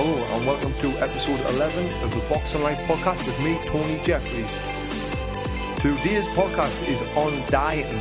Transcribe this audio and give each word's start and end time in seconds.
Hello 0.00 0.14
and 0.14 0.46
welcome 0.46 0.72
to 0.74 0.88
episode 1.00 1.40
11 1.56 1.86
of 2.04 2.14
the 2.14 2.24
Boxing 2.32 2.62
Life 2.62 2.78
podcast 2.82 3.18
with 3.26 3.42
me, 3.42 3.58
Tony 3.64 4.00
Jeffries. 4.04 4.56
Today's 5.80 6.24
podcast 6.38 6.86
is 6.86 7.00
on 7.16 7.32
dieting. 7.48 8.00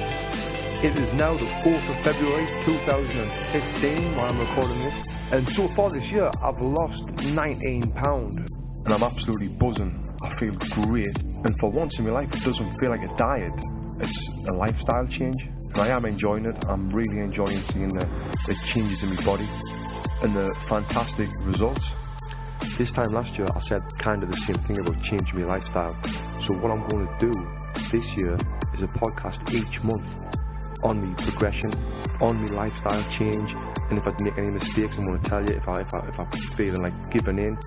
It 0.85 0.95
is 0.99 1.11
now 1.13 1.33
the 1.33 1.45
4th 1.45 1.89
of 1.89 1.99
February 2.03 2.45
2015 2.65 4.15
while 4.15 4.29
I'm 4.29 4.39
recording 4.39 4.77
this. 4.83 5.03
And 5.31 5.49
so 5.49 5.67
far 5.69 5.89
this 5.89 6.11
year, 6.11 6.29
I've 6.43 6.61
lost 6.61 7.33
19 7.33 7.91
pounds 7.93 8.53
and 8.85 8.93
I'm 8.93 9.01
absolutely 9.01 9.47
buzzing. 9.47 9.99
I 10.23 10.29
feel 10.35 10.53
great. 10.53 11.19
And 11.45 11.59
for 11.59 11.71
once 11.71 11.97
in 11.97 12.05
my 12.05 12.11
life, 12.11 12.31
it 12.31 12.43
doesn't 12.43 12.75
feel 12.75 12.91
like 12.91 13.09
a 13.09 13.15
diet. 13.15 13.59
It's 14.01 14.47
a 14.49 14.53
lifestyle 14.53 15.07
change. 15.07 15.47
And 15.47 15.77
I 15.77 15.87
am 15.87 16.05
enjoying 16.05 16.45
it. 16.45 16.63
I'm 16.69 16.89
really 16.89 17.17
enjoying 17.17 17.57
seeing 17.57 17.89
the, 17.89 18.07
the 18.45 18.55
changes 18.67 19.01
in 19.01 19.15
my 19.15 19.25
body 19.25 19.49
and 20.23 20.33
the 20.33 20.53
fantastic 20.67 21.29
results. 21.41 21.93
This 22.77 22.91
time 22.91 23.11
last 23.13 23.37
year, 23.37 23.47
I 23.55 23.59
said 23.59 23.81
kind 23.99 24.23
of 24.23 24.31
the 24.31 24.37
same 24.37 24.55
thing 24.55 24.79
about 24.79 25.01
changing 25.01 25.39
my 25.39 25.45
lifestyle. 25.45 25.93
So, 26.41 26.53
what 26.55 26.71
I'm 26.71 26.87
going 26.87 27.07
to 27.07 27.19
do 27.19 27.31
this 27.91 28.17
year 28.17 28.37
is 28.73 28.81
a 28.81 28.87
podcast 28.87 29.53
each 29.53 29.83
month 29.83 30.03
on 30.83 31.01
the 31.01 31.23
progression, 31.23 31.71
on 32.21 32.39
my 32.41 32.51
lifestyle 32.53 33.03
change, 33.09 33.55
and 33.89 33.97
if 33.97 34.07
I 34.07 34.13
make 34.19 34.37
any 34.37 34.49
mistakes, 34.49 34.97
I'm 34.97 35.05
going 35.05 35.19
to 35.19 35.29
tell 35.29 35.41
you 35.41 35.55
if 35.55 35.67
I 35.67 35.81
if 35.81 35.93
I 35.93 36.07
if 36.07 36.19
I'm 36.19 36.27
feeling 36.27 36.81
like 36.81 36.93
giving 37.11 37.39
in, 37.39 37.57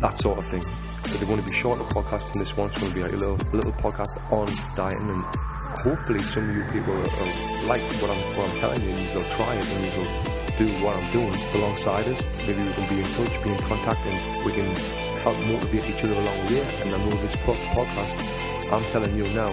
that 0.00 0.18
sort 0.18 0.38
of 0.38 0.46
thing. 0.46 0.62
So 0.62 1.18
they're 1.18 1.28
going 1.28 1.42
to 1.42 1.48
be 1.48 1.54
shorter 1.54 1.84
podcasts 1.84 2.32
than 2.32 2.40
this 2.40 2.56
one. 2.56 2.68
It's 2.70 2.78
going 2.78 2.92
to 2.92 2.96
be 2.96 3.02
like 3.02 3.12
a 3.12 3.16
little 3.16 3.38
little 3.52 3.72
podcast 3.72 4.14
on 4.32 4.48
dieting, 4.76 5.08
and 5.08 5.24
hopefully 5.82 6.18
some 6.18 6.50
of 6.50 6.56
you 6.56 6.64
people 6.72 6.94
will, 6.94 7.02
will 7.02 7.66
like 7.66 7.82
what 8.02 8.10
I'm 8.10 8.36
what 8.36 8.50
I'm 8.50 8.58
telling 8.58 8.82
you, 8.82 8.90
and 8.90 9.12
you'll 9.12 9.30
try 9.30 9.54
it, 9.54 9.64
and 9.64 10.06
you'll 10.06 10.35
do 10.56 10.66
what 10.82 10.96
I'm 10.96 11.12
doing 11.12 11.34
alongside 11.54 12.06
us. 12.08 12.22
Maybe 12.46 12.64
we 12.64 12.72
can 12.72 12.88
be 12.88 12.98
in 13.00 13.08
touch, 13.14 13.44
be 13.44 13.50
in 13.52 13.58
contact, 13.58 14.00
and 14.06 14.44
we 14.44 14.52
can 14.52 14.66
help 15.20 15.36
motivate 15.46 15.84
each 15.88 16.02
other 16.04 16.14
along 16.14 16.46
the 16.46 16.54
way. 16.54 16.64
And 16.82 16.94
I 16.94 16.98
know 16.98 17.10
this 17.20 17.36
podcast, 17.36 18.72
I'm 18.72 18.82
telling 18.92 19.16
you 19.16 19.24
now, 19.34 19.52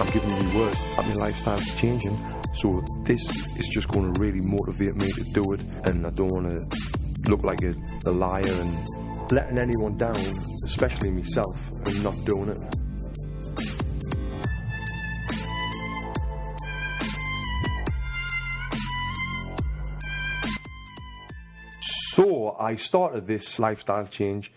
I'm 0.00 0.10
giving 0.10 0.30
you 0.30 0.58
words 0.58 0.96
that 0.96 1.06
my 1.08 1.14
lifestyle's 1.14 1.74
changing. 1.76 2.18
So 2.54 2.84
this 3.04 3.22
is 3.58 3.68
just 3.68 3.88
going 3.88 4.12
to 4.12 4.20
really 4.20 4.40
motivate 4.40 4.94
me 4.96 5.10
to 5.10 5.24
do 5.32 5.52
it, 5.54 5.60
and 5.88 6.06
I 6.06 6.10
don't 6.10 6.28
want 6.28 6.46
to 6.46 7.30
look 7.30 7.44
like 7.44 7.62
a, 7.62 7.74
a 8.06 8.12
liar 8.12 8.42
and 8.44 9.32
letting 9.32 9.56
anyone 9.58 9.96
down, 9.96 10.16
especially 10.64 11.10
myself, 11.10 11.56
and 11.86 12.02
not 12.04 12.14
doing 12.26 12.50
it. 12.50 12.81
So 22.14 22.54
I 22.60 22.74
started 22.74 23.26
this 23.26 23.58
lifestyle 23.58 24.06
change. 24.06 24.52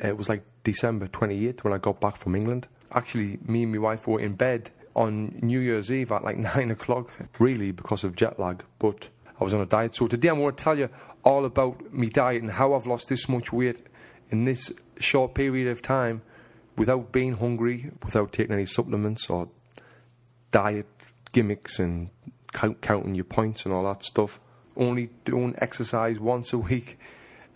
It 0.00 0.16
was 0.16 0.30
like 0.30 0.42
December 0.64 1.06
28th 1.06 1.62
when 1.62 1.74
I 1.74 1.76
got 1.76 2.00
back 2.00 2.16
from 2.16 2.34
England. 2.34 2.66
Actually, 2.90 3.38
me 3.44 3.64
and 3.64 3.72
my 3.72 3.78
wife 3.78 4.06
were 4.06 4.20
in 4.20 4.36
bed 4.36 4.70
on 4.96 5.38
New 5.42 5.60
Year's 5.60 5.92
Eve 5.92 6.12
at 6.12 6.24
like 6.24 6.38
nine 6.54 6.70
o'clock, 6.70 7.10
really 7.38 7.72
because 7.72 8.04
of 8.04 8.16
jet 8.16 8.40
lag. 8.40 8.64
But 8.78 9.10
I 9.38 9.44
was 9.44 9.52
on 9.52 9.60
a 9.60 9.66
diet. 9.66 9.96
So 9.96 10.06
today 10.06 10.28
I'm 10.28 10.38
going 10.38 10.54
to 10.54 10.64
tell 10.64 10.78
you 10.78 10.88
all 11.24 11.44
about 11.44 11.92
my 11.92 12.06
diet 12.06 12.40
and 12.40 12.50
how 12.50 12.72
I've 12.72 12.86
lost 12.86 13.10
this 13.10 13.28
much 13.28 13.52
weight 13.52 13.82
in 14.30 14.44
this 14.44 14.72
short 14.98 15.34
period 15.34 15.68
of 15.68 15.82
time 15.82 16.22
without 16.78 17.12
being 17.12 17.34
hungry, 17.34 17.90
without 18.02 18.32
taking 18.32 18.54
any 18.54 18.64
supplements 18.64 19.28
or 19.28 19.50
diet 20.52 20.86
gimmicks 21.34 21.80
and 21.80 22.08
count, 22.54 22.80
counting 22.80 23.14
your 23.14 23.26
points 23.26 23.66
and 23.66 23.74
all 23.74 23.84
that 23.84 24.02
stuff 24.04 24.40
only 24.78 25.10
doing 25.24 25.54
exercise 25.58 26.18
once 26.18 26.52
a 26.52 26.58
week. 26.58 26.98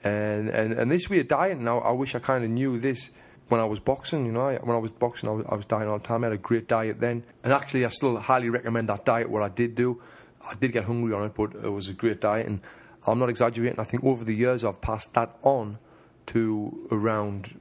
And, 0.05 0.49
and, 0.49 0.73
and 0.73 0.91
this 0.91 1.09
weird 1.09 1.29
diet 1.29 1.59
now, 1.59 1.79
I 1.79 1.93
wish 1.93 2.15
I 2.15 2.19
kind 2.19 2.45
of 2.45 2.51
knew 2.51 2.79
this 2.79 3.11
when 3.49 3.61
I 3.61 3.65
was 3.65 3.79
boxing. 3.79 4.27
You 4.27 4.33
know, 4.33 4.59
when 4.63 4.77
I 4.77 4.81
was 4.81 4.91
boxing, 4.91 5.29
I 5.29 5.33
was, 5.33 5.47
I 5.49 5.55
was 5.55 5.65
dieting 5.65 5.89
all 5.89 5.99
the 5.99 6.05
time. 6.05 6.25
I 6.25 6.29
had 6.29 6.35
a 6.35 6.39
great 6.39 6.67
diet 6.67 7.01
then. 7.01 7.25
And 7.45 7.53
actually, 7.53 7.85
I 7.85 7.89
still 7.89 8.19
highly 8.19 8.51
recommend 8.51 8.89
that 8.89 9.05
diet, 9.05 9.31
what 9.31 9.43
I 9.43 9.49
did 9.49 9.75
do. 9.75 10.03
I 10.45 10.55
did 10.55 10.73
get 10.73 10.85
hungry 10.85 11.15
on 11.15 11.25
it, 11.25 11.35
but 11.35 11.55
it 11.55 11.71
was 11.71 11.89
a 11.89 11.93
great 11.93 12.21
diet. 12.21 12.47
And 12.47 12.61
I'm 13.07 13.19
not 13.19 13.29
exaggerating. 13.29 13.79
I 13.79 13.85
think 13.85 14.05
over 14.05 14.25
the 14.25 14.35
years, 14.35 14.65
I've 14.65 14.81
passed 14.81 15.15
that 15.15 15.37
on 15.43 15.79
to 16.27 16.89
around, 16.91 17.61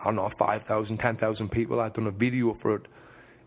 I 0.00 0.04
don't 0.04 0.16
know, 0.16 0.28
5,000, 0.28 0.98
10,000 0.98 1.50
people. 1.50 1.80
I've 1.80 1.94
done 1.94 2.06
a 2.06 2.12
video 2.12 2.54
for 2.54 2.76
it 2.76 2.86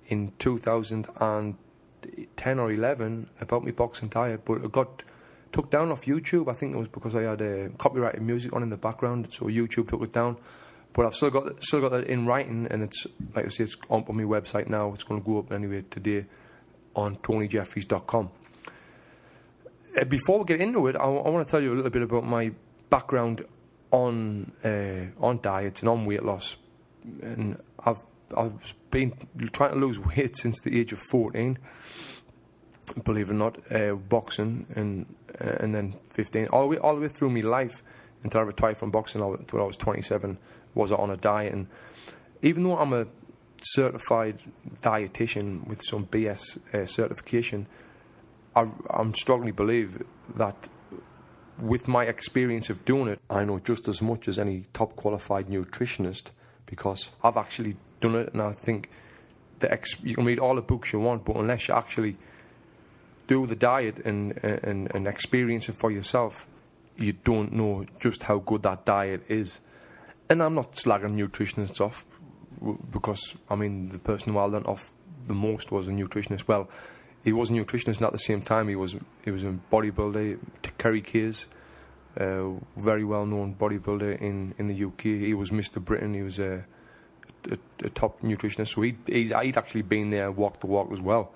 in 0.07 0.34
2010 0.40 2.59
or 2.59 2.72
11 2.72 3.30
about 3.40 3.63
my 3.63 3.72
boxing 3.72 4.09
diet, 4.09 4.41
but 4.46 4.63
it 4.63 4.72
got 4.72 5.03
took 5.52 5.69
down 5.69 5.91
off 5.91 6.06
YouTube. 6.06 6.50
I 6.50 6.53
think 6.53 6.74
it 6.74 6.78
was 6.78 6.88
because 6.88 7.16
I 7.16 7.24
had 7.24 7.41
uh, 7.41 7.69
copyrighted 7.78 8.22
music 8.22 8.53
on 8.53 8.63
in 8.63 8.69
the 8.69 8.78
background, 8.78 9.30
so 9.31 9.46
YouTube 9.46 9.90
took 9.90 10.02
it 10.02 10.13
down. 10.13 10.38
But 10.94 11.06
I've 11.06 11.16
still 11.16 11.30
got 11.30 11.63
still 11.63 11.81
got 11.81 11.91
that 11.91 12.08
in 12.08 12.25
writing, 12.25 12.68
and 12.69 12.84
it's 12.84 13.06
like 13.35 13.46
I 13.46 13.47
say, 13.50 13.66
it's 13.66 13.78
on, 13.90 14.06
on 14.07 14.18
my 14.18 14.24
website 14.24 14.68
now. 14.68 14.94
It's 14.94 15.03
going 15.03 15.22
to 15.22 15.28
go 15.28 15.40
up 15.40 15.52
anyway 15.52 15.84
today 15.90 16.25
on 16.96 17.18
TonyJeffries.com. 17.18 18.30
Uh, 20.00 20.06
before 20.06 20.40
we 20.40 20.46
get 20.46 20.62
into 20.62 20.88
it, 20.88 20.96
I, 20.96 21.03
I 21.03 21.30
want 21.30 21.46
to 21.46 21.52
tell 21.52 21.62
you 21.62 21.74
a 21.74 21.75
little 21.75 21.91
bit 21.91 22.02
about 22.02 22.25
my 22.25 22.52
background 22.90 23.46
on 23.91 24.52
uh, 24.63 25.24
on 25.24 25.40
diets 25.41 25.81
and 25.81 25.90
on 25.90 26.06
weight 26.06 26.24
loss. 26.24 26.56
And 27.22 27.62
I've 27.86 28.00
I've 28.36 28.74
been 28.91 29.13
trying 29.53 29.74
to 29.74 29.80
lose 29.80 30.00
weight 30.00 30.38
since 30.41 30.62
the 30.62 30.80
age 30.80 30.94
of 30.94 31.00
fourteen 31.00 31.59
believe 33.03 33.30
it 33.30 33.34
or 33.34 33.36
not, 33.36 33.72
uh, 33.72 33.94
boxing 33.96 34.66
and 34.75 35.06
uh, 35.40 35.58
and 35.59 35.74
then 35.74 35.96
15, 36.12 36.48
all 36.48 36.62
the 36.62 36.68
way 36.68 36.78
all 36.78 36.96
the 36.96 37.02
way 37.02 37.08
through 37.09 37.30
my 37.30 37.42
life 37.42 37.84
until 38.24 38.42
I 38.42 38.44
retired 38.44 38.78
from 38.78 38.92
boxing 38.92 39.22
until 39.22 39.62
I 39.62 39.66
was 39.66 39.78
27, 39.78 40.38
was 40.74 40.92
on 40.92 41.12
a 41.12 41.18
diet. 41.18 41.53
And 41.53 41.68
even 42.42 42.64
though 42.64 42.78
I'm 42.78 42.94
a 42.94 43.06
certified 43.62 44.42
dietitian 44.81 45.66
with 45.68 45.81
some 45.84 46.06
BS 46.08 46.58
uh, 46.74 46.86
certification, 46.86 47.68
I, 48.56 48.68
I'm 48.90 49.14
strongly 49.14 49.52
believe 49.52 50.04
that 50.36 50.68
with 51.59 51.88
my 51.88 52.06
experience 52.06 52.69
of 52.69 52.86
doing 52.86 53.08
it, 53.08 53.19
I 53.30 53.44
know 53.46 53.59
just 53.59 53.88
as 53.88 54.02
much 54.02 54.28
as 54.28 54.40
any 54.40 54.66
top 54.74 54.96
qualified 54.96 55.48
nutritionist 55.48 56.31
because 56.66 57.09
I've 57.24 57.38
actually 57.38 57.78
done 58.02 58.16
it, 58.16 58.34
and 58.34 58.42
I 58.42 58.54
think 58.54 58.90
the 59.59 59.72
ex- 59.72 60.04
you 60.04 60.16
can 60.16 60.25
read 60.25 60.40
all 60.40 60.56
the 60.56 60.62
books 60.62 60.94
you 60.94 61.00
want, 61.00 61.25
but 61.25 61.36
unless 61.36 61.68
you 61.68 61.74
actually 61.74 62.18
do 63.27 63.45
the 63.45 63.55
diet 63.55 63.99
and, 64.05 64.38
and, 64.43 64.93
and 64.93 65.07
experience 65.07 65.69
it 65.69 65.75
for 65.75 65.91
yourself, 65.91 66.47
you 66.97 67.13
don't 67.13 67.53
know 67.53 67.85
just 67.99 68.23
how 68.23 68.39
good 68.39 68.63
that 68.63 68.85
diet 68.85 69.23
is. 69.27 69.59
And 70.29 70.41
I'm 70.41 70.55
not 70.55 70.73
slagging 70.73 71.11
nutritionists 71.11 71.79
off 71.79 72.05
because, 72.91 73.35
I 73.49 73.55
mean, 73.55 73.89
the 73.89 73.99
person 73.99 74.33
who 74.33 74.39
I 74.39 74.45
learned 74.45 74.67
off 74.67 74.91
the 75.27 75.33
most 75.33 75.71
was 75.71 75.88
a 75.88 75.91
nutritionist. 75.91 76.47
Well, 76.47 76.69
he 77.23 77.33
was 77.33 77.49
a 77.49 77.53
nutritionist, 77.53 77.97
and 77.97 78.05
at 78.05 78.13
the 78.13 78.19
same 78.19 78.41
time, 78.41 78.67
he 78.67 78.75
was 78.75 78.95
he 79.23 79.31
was 79.31 79.44
a 79.44 79.57
bodybuilder. 79.71 80.39
Kerry 80.77 81.01
Kayes, 81.01 81.45
uh, 82.19 82.51
very 82.77 83.03
well 83.03 83.25
known 83.25 83.55
bodybuilder 83.55 84.21
in, 84.21 84.53
in 84.57 84.67
the 84.67 84.85
UK. 84.85 85.01
He 85.03 85.33
was 85.33 85.51
Mr. 85.51 85.83
Britain. 85.83 86.13
He 86.13 86.21
was 86.21 86.39
a, 86.39 86.65
a, 87.51 87.57
a 87.83 87.89
top 87.89 88.21
nutritionist. 88.21 88.73
So 88.73 88.81
he 88.81 88.95
he's, 89.05 89.33
he'd 89.33 89.57
actually 89.57 89.83
been 89.83 90.09
there, 90.09 90.31
walked 90.31 90.61
the 90.61 90.67
walk 90.67 90.91
as 90.91 91.01
well 91.01 91.33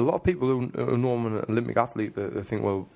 a 0.00 0.04
lot 0.04 0.14
of 0.14 0.24
people 0.24 0.48
who, 0.48 0.66
who 0.68 0.96
know 0.96 1.14
I'm 1.14 1.26
an 1.26 1.44
Olympic 1.48 1.76
athlete, 1.76 2.14
they, 2.14 2.26
they, 2.26 2.42
think, 2.42 2.62
well, 2.62 2.88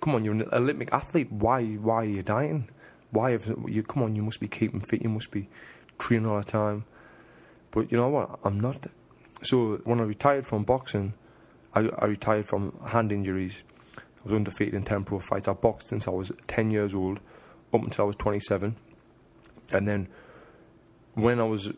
come 0.00 0.14
on, 0.14 0.24
you're 0.24 0.34
an 0.34 0.48
Olympic 0.52 0.92
athlete. 0.92 1.30
Why, 1.30 1.64
why 1.64 1.96
are 1.96 2.04
you 2.04 2.22
dieting? 2.22 2.68
Why 3.10 3.32
have 3.32 3.52
you? 3.66 3.82
Come 3.82 4.02
on, 4.02 4.14
you 4.16 4.22
must 4.22 4.40
be 4.40 4.48
keeping 4.48 4.80
fit. 4.80 5.02
You 5.02 5.08
must 5.08 5.30
be 5.30 5.48
training 5.98 6.26
all 6.26 6.38
the 6.38 6.44
time. 6.44 6.84
But 7.70 7.90
you 7.90 7.98
know 7.98 8.08
what? 8.08 8.38
I'm 8.44 8.60
not. 8.60 8.86
So 9.42 9.80
when 9.84 10.00
I 10.00 10.04
retired 10.04 10.46
from 10.46 10.64
boxing, 10.64 11.14
I, 11.74 11.88
I 11.98 12.06
retired 12.06 12.46
from 12.46 12.78
hand 12.86 13.12
injuries. 13.12 13.62
I 13.96 14.00
was 14.24 14.32
undefeated 14.32 14.74
in 14.74 14.82
ten 14.82 15.04
pro 15.04 15.20
fights. 15.20 15.48
I 15.48 15.52
boxed 15.52 15.88
since 15.88 16.08
I 16.08 16.10
was 16.10 16.32
10 16.48 16.70
years 16.70 16.94
old, 16.94 17.20
up 17.72 17.82
until 17.82 18.04
I 18.04 18.06
was 18.08 18.16
27, 18.16 18.76
and 19.72 19.88
then 19.88 20.08
when 21.14 21.40
I 21.40 21.44
was 21.44 21.70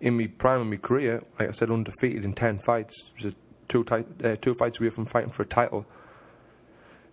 in 0.00 0.16
my 0.16 0.26
prime 0.26 0.62
of 0.62 0.66
my 0.66 0.76
career, 0.76 1.22
like 1.38 1.48
I 1.48 1.52
said, 1.52 1.70
undefeated 1.70 2.24
in 2.24 2.32
10 2.32 2.60
fights. 2.60 2.94
It 3.16 3.24
was 3.24 3.32
a 3.32 3.36
two, 3.70 3.84
uh, 4.22 4.36
two 4.36 4.52
fights 4.54 4.80
away 4.80 4.90
from 4.90 5.06
fighting 5.06 5.30
for 5.30 5.44
a 5.44 5.46
title. 5.46 5.86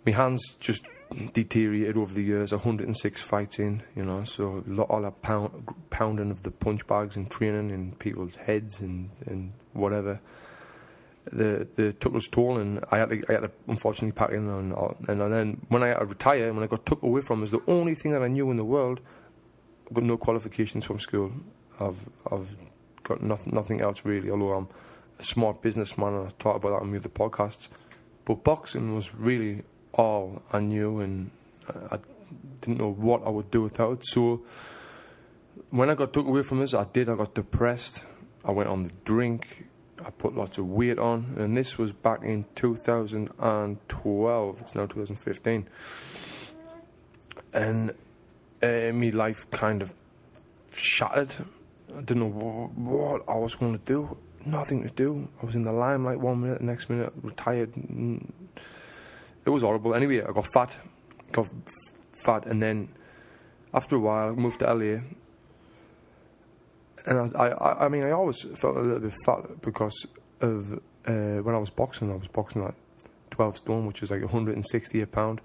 My 0.05 0.11
hands 0.11 0.41
just 0.59 0.85
deteriorated 1.33 1.97
over 1.97 2.13
the 2.13 2.21
years. 2.21 2.51
106 2.51 3.21
fights 3.21 3.59
in, 3.59 3.83
you 3.95 4.03
know, 4.03 4.23
so 4.23 4.63
a 4.67 4.69
lot, 4.69 4.89
all 4.89 5.01
that 5.03 5.21
pound, 5.21 5.67
pounding 5.89 6.31
of 6.31 6.43
the 6.43 6.51
punch 6.51 6.85
bags 6.87 7.15
and 7.15 7.29
training 7.29 7.69
in 7.69 7.93
people's 7.93 8.35
heads 8.35 8.81
and, 8.81 9.09
and 9.25 9.53
whatever. 9.73 10.19
The 11.29 11.67
the 11.75 11.91
took 11.91 12.15
its 12.15 12.29
toll, 12.29 12.57
and 12.57 12.85
I 12.89 12.99
had 12.99 13.09
to, 13.09 13.21
I 13.27 13.33
had 13.33 13.41
to 13.41 13.51
unfortunately 13.67 14.13
pack 14.13 14.29
in, 14.29 14.47
and, 14.47 14.73
and 15.09 15.33
then 15.33 15.61
when 15.67 15.83
I 15.83 15.89
retired, 15.99 16.53
when 16.55 16.63
I 16.63 16.67
got 16.67 16.85
took 16.85 17.03
away 17.03 17.19
from, 17.19 17.41
was 17.41 17.51
the 17.51 17.59
only 17.67 17.95
thing 17.95 18.13
that 18.13 18.21
I 18.21 18.29
knew 18.29 18.49
in 18.49 18.55
the 18.55 18.63
world. 18.63 19.01
I've 19.87 19.93
got 19.93 20.05
no 20.05 20.15
qualifications 20.15 20.85
from 20.85 21.01
school. 21.01 21.33
I've 21.81 21.99
I've 22.31 22.55
got 23.03 23.21
nothing 23.21 23.51
nothing 23.53 23.81
else 23.81 24.05
really. 24.05 24.31
Although 24.31 24.53
I'm 24.53 24.67
a 25.19 25.23
smart 25.23 25.61
businessman, 25.61 26.13
and 26.13 26.27
I 26.27 26.31
talked 26.39 26.63
about 26.63 26.79
that 26.79 26.81
on 26.81 26.91
the 26.91 27.09
podcasts. 27.09 27.69
But 28.25 28.43
boxing 28.43 28.93
was 28.93 29.15
really 29.15 29.63
all 29.93 30.41
I 30.51 30.59
knew, 30.59 30.99
and 30.99 31.31
I 31.91 31.97
didn't 32.61 32.79
know 32.79 32.91
what 32.91 33.25
I 33.25 33.29
would 33.29 33.49
do 33.51 33.63
without. 33.63 34.05
So 34.05 34.43
when 35.69 35.89
I 35.89 35.95
got 35.95 36.13
took 36.13 36.27
away 36.27 36.43
from 36.43 36.59
this, 36.59 36.73
I 36.73 36.85
did. 36.85 37.09
I 37.09 37.15
got 37.15 37.33
depressed. 37.33 38.05
I 38.43 38.51
went 38.51 38.69
on 38.69 38.83
the 38.83 38.91
drink. 39.05 39.65
I 40.05 40.11
put 40.11 40.35
lots 40.35 40.59
of 40.59 40.69
weight 40.69 40.99
on, 40.99 41.35
and 41.39 41.57
this 41.57 41.77
was 41.77 41.91
back 41.91 42.21
in 42.23 42.45
2012. 42.55 44.61
It's 44.61 44.75
now 44.75 44.85
2015, 44.85 45.67
and 47.53 47.89
uh, 48.61 48.91
my 48.93 49.09
life 49.09 49.49
kind 49.49 49.81
of 49.81 49.93
shattered. 50.71 51.33
I 51.89 52.01
didn't 52.01 52.19
know 52.19 52.29
what 52.29 53.23
I 53.27 53.37
was 53.37 53.55
going 53.55 53.73
to 53.73 53.83
do. 53.83 54.15
Nothing 54.45 54.83
to 54.83 54.89
do. 54.93 55.27
I 55.41 55.45
was 55.45 55.55
in 55.55 55.63
the 55.63 55.71
limelight 55.71 56.19
one 56.19 56.41
minute, 56.41 56.59
the 56.59 56.65
next 56.65 56.89
minute 56.89 57.11
retired. 57.21 57.73
It 59.45 59.49
was 59.49 59.63
horrible. 59.63 59.93
Anyway, 59.93 60.21
I 60.21 60.31
got 60.31 60.47
fat, 60.47 60.75
got 61.31 61.47
fat, 62.23 62.45
and 62.45 62.61
then 62.61 62.89
after 63.73 63.95
a 63.95 63.99
while, 63.99 64.29
I 64.29 64.31
moved 64.31 64.59
to 64.59 64.73
LA 64.73 64.99
and 67.07 67.35
I, 67.35 67.47
I, 67.47 67.85
I 67.85 67.89
mean, 67.89 68.03
I 68.03 68.11
always 68.11 68.45
felt 68.55 68.75
a 68.75 68.81
little 68.81 68.99
bit 68.99 69.13
fat 69.25 69.61
because 69.61 70.05
of 70.41 70.73
uh, 71.05 71.37
when 71.41 71.55
I 71.55 71.57
was 71.57 71.69
boxing. 71.69 72.11
I 72.11 72.15
was 72.15 72.27
boxing 72.27 72.63
like 72.63 72.75
12 73.31 73.57
stone, 73.57 73.85
which 73.85 74.03
is 74.03 74.11
like 74.11 74.21
160 74.21 75.01
a 75.01 75.07
pound. 75.07 75.39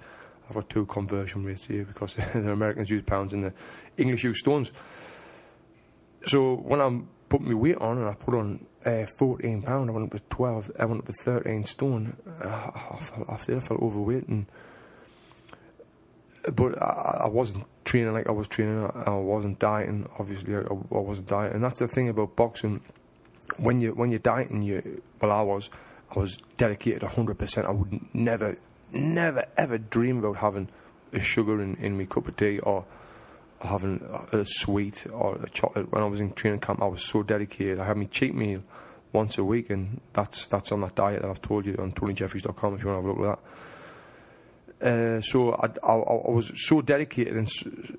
I've 0.48 0.56
got 0.56 0.68
two 0.68 0.86
conversion 0.86 1.44
rates 1.44 1.66
here 1.66 1.84
because 1.84 2.14
the 2.34 2.50
Americans 2.50 2.90
use 2.90 3.02
pounds 3.02 3.32
and 3.32 3.44
the 3.44 3.52
English 3.96 4.24
use 4.24 4.40
stones. 4.40 4.72
So 6.26 6.56
when 6.56 6.80
I 6.80 7.00
put 7.32 7.40
my 7.40 7.54
weight 7.54 7.78
on 7.78 7.96
and 7.96 8.06
I 8.06 8.12
put 8.12 8.34
on 8.34 8.66
uh, 8.84 9.06
14 9.16 9.62
pound, 9.62 9.88
I 9.88 9.92
went 9.94 10.12
up 10.12 10.20
to 10.20 10.28
12. 10.28 10.72
I 10.78 10.84
went 10.84 11.00
up 11.00 11.06
to 11.06 11.14
13 11.14 11.64
stone. 11.64 12.14
I, 12.42 12.46
I, 12.46 12.98
felt, 13.00 13.30
I 13.30 13.36
felt 13.38 13.80
overweight 13.80 14.28
and 14.28 14.46
but 16.54 16.80
I, 16.82 17.22
I, 17.24 17.28
wasn't 17.28 17.64
training 17.84 18.12
like 18.12 18.28
I 18.28 18.32
was 18.32 18.48
training. 18.48 18.90
I, 19.06 19.14
wasn't 19.14 19.58
dieting. 19.60 20.08
Obviously, 20.18 20.56
I, 20.56 20.58
I, 20.58 20.98
wasn't 20.98 21.28
dieting. 21.28 21.54
And 21.54 21.64
that's 21.64 21.78
the 21.78 21.86
thing 21.86 22.10
about 22.10 22.36
boxing. 22.36 22.82
When 23.56 23.80
you 23.80 23.92
when 23.92 24.10
you're 24.10 24.18
dieting, 24.18 24.62
you 24.62 25.02
well, 25.20 25.32
I 25.32 25.42
was 25.42 25.70
I 26.14 26.18
was 26.18 26.36
dedicated 26.58 27.02
hundred 27.02 27.38
percent. 27.38 27.66
I 27.66 27.70
would 27.70 28.14
never, 28.14 28.56
never, 28.92 29.46
ever 29.56 29.78
dream 29.78 30.18
about 30.18 30.38
having 30.38 30.68
a 31.12 31.20
sugar 31.20 31.62
in, 31.62 31.76
in 31.76 31.96
my 31.96 32.06
cup 32.06 32.26
of 32.26 32.36
tea 32.36 32.58
or 32.58 32.84
having 33.62 34.00
a 34.32 34.44
sweet 34.44 35.06
or 35.12 35.36
a 35.36 35.48
chocolate. 35.48 35.90
When 35.92 36.02
I 36.02 36.06
was 36.06 36.20
in 36.20 36.32
training 36.32 36.60
camp, 36.60 36.82
I 36.82 36.86
was 36.86 37.04
so 37.04 37.22
dedicated. 37.22 37.78
I 37.78 37.86
had 37.86 37.96
my 37.96 38.04
cheat 38.04 38.34
meal 38.34 38.62
once 39.12 39.38
a 39.38 39.44
week, 39.44 39.70
and 39.70 40.00
that's 40.12 40.46
that's 40.48 40.72
on 40.72 40.80
that 40.82 40.94
diet 40.94 41.22
that 41.22 41.30
I've 41.30 41.42
told 41.42 41.66
you 41.66 41.76
on 41.78 41.92
TonyJeffries.com 41.92 42.74
if 42.74 42.82
you 42.82 42.88
want 42.88 43.02
to 43.02 43.08
have 43.08 43.16
a 43.18 43.22
look 43.22 43.30
at 43.30 43.38
that. 43.38 43.52
Uh, 44.82 45.20
so 45.20 45.52
I, 45.52 45.66
I, 45.84 45.94
I, 45.94 46.30
was 46.30 46.50
so 46.56 46.82
dedicated 46.82 47.36
and 47.36 47.48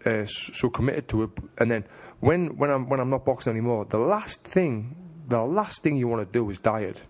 uh, 0.06 0.26
so 0.26 0.70
committed 0.70 1.08
to 1.10 1.24
it. 1.24 1.30
And 1.58 1.72
then 1.72 1.86
when 2.20 2.58
when 2.58 2.70
I'm 2.70 2.90
when 2.90 3.00
I'm 3.00 3.10
not 3.10 3.24
boxing 3.24 3.52
anymore, 3.52 3.86
the 3.86 4.00
last 4.00 4.44
thing 4.44 4.96
the 5.30 5.42
last 5.42 5.82
thing 5.82 5.96
you 5.96 6.10
want 6.10 6.28
to 6.28 6.32
do 6.32 6.50
is 6.50 6.60
diet, 6.60 7.02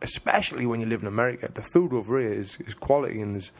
especially 0.00 0.64
when 0.64 0.80
you 0.80 0.86
live 0.86 1.02
in 1.02 1.08
America. 1.08 1.50
The 1.52 1.62
food 1.62 1.92
over 1.92 2.18
here 2.18 2.32
is, 2.32 2.56
is 2.66 2.72
quality, 2.72 3.20
and 3.20 3.34
there's 3.34 3.52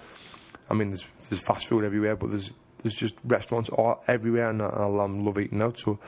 I 0.70 0.74
mean 0.74 0.88
there's, 0.88 1.06
there's 1.28 1.42
fast 1.42 1.66
food 1.66 1.84
everywhere, 1.84 2.16
but 2.16 2.30
there's 2.30 2.54
there's 2.82 2.94
just 2.94 3.14
restaurants 3.24 3.68
all 3.70 4.02
everywhere, 4.06 4.50
and 4.50 4.62
I, 4.62 4.66
I 4.66 5.04
um, 5.04 5.24
love 5.24 5.38
eating 5.38 5.62
out. 5.62 5.78
So 5.78 5.98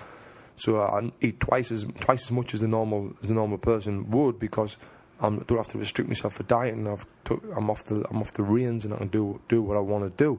so 0.57 0.81
I 0.81 1.11
eat 1.21 1.41
twice 1.41 1.71
as 1.71 1.87
twice 2.01 2.27
as 2.27 2.31
much 2.33 2.55
as 2.55 2.61
the 2.61 2.69
normal 2.69 3.15
as 3.23 3.29
the 3.29 3.35
normal 3.35 3.59
person 3.59 4.11
would 4.11 4.39
because 4.39 4.77
I 5.21 5.29
don't 5.29 5.57
have 5.57 5.69
to 5.69 5.79
restrict 5.79 6.09
myself 6.09 6.35
for 6.35 6.43
dieting. 6.43 6.87
I've 6.87 7.07
took, 7.25 7.43
I'm 7.57 7.71
off 7.71 7.85
the 7.85 8.05
I'm 8.11 8.21
off 8.21 8.33
the 8.33 8.43
reins 8.43 8.85
and 8.85 8.93
I 8.93 8.99
can 8.99 9.09
do 9.09 9.41
do 9.49 9.63
what 9.63 9.77
I 9.77 9.81
want 9.81 10.05
to 10.05 10.25
do. 10.25 10.39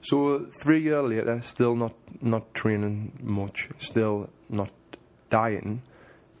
So 0.00 0.46
three 0.60 0.82
years 0.82 1.04
later, 1.04 1.40
still 1.40 1.74
not 1.74 1.94
not 2.20 2.54
training 2.54 3.18
much, 3.22 3.70
still 3.78 4.30
not 4.48 4.70
dieting, 5.30 5.82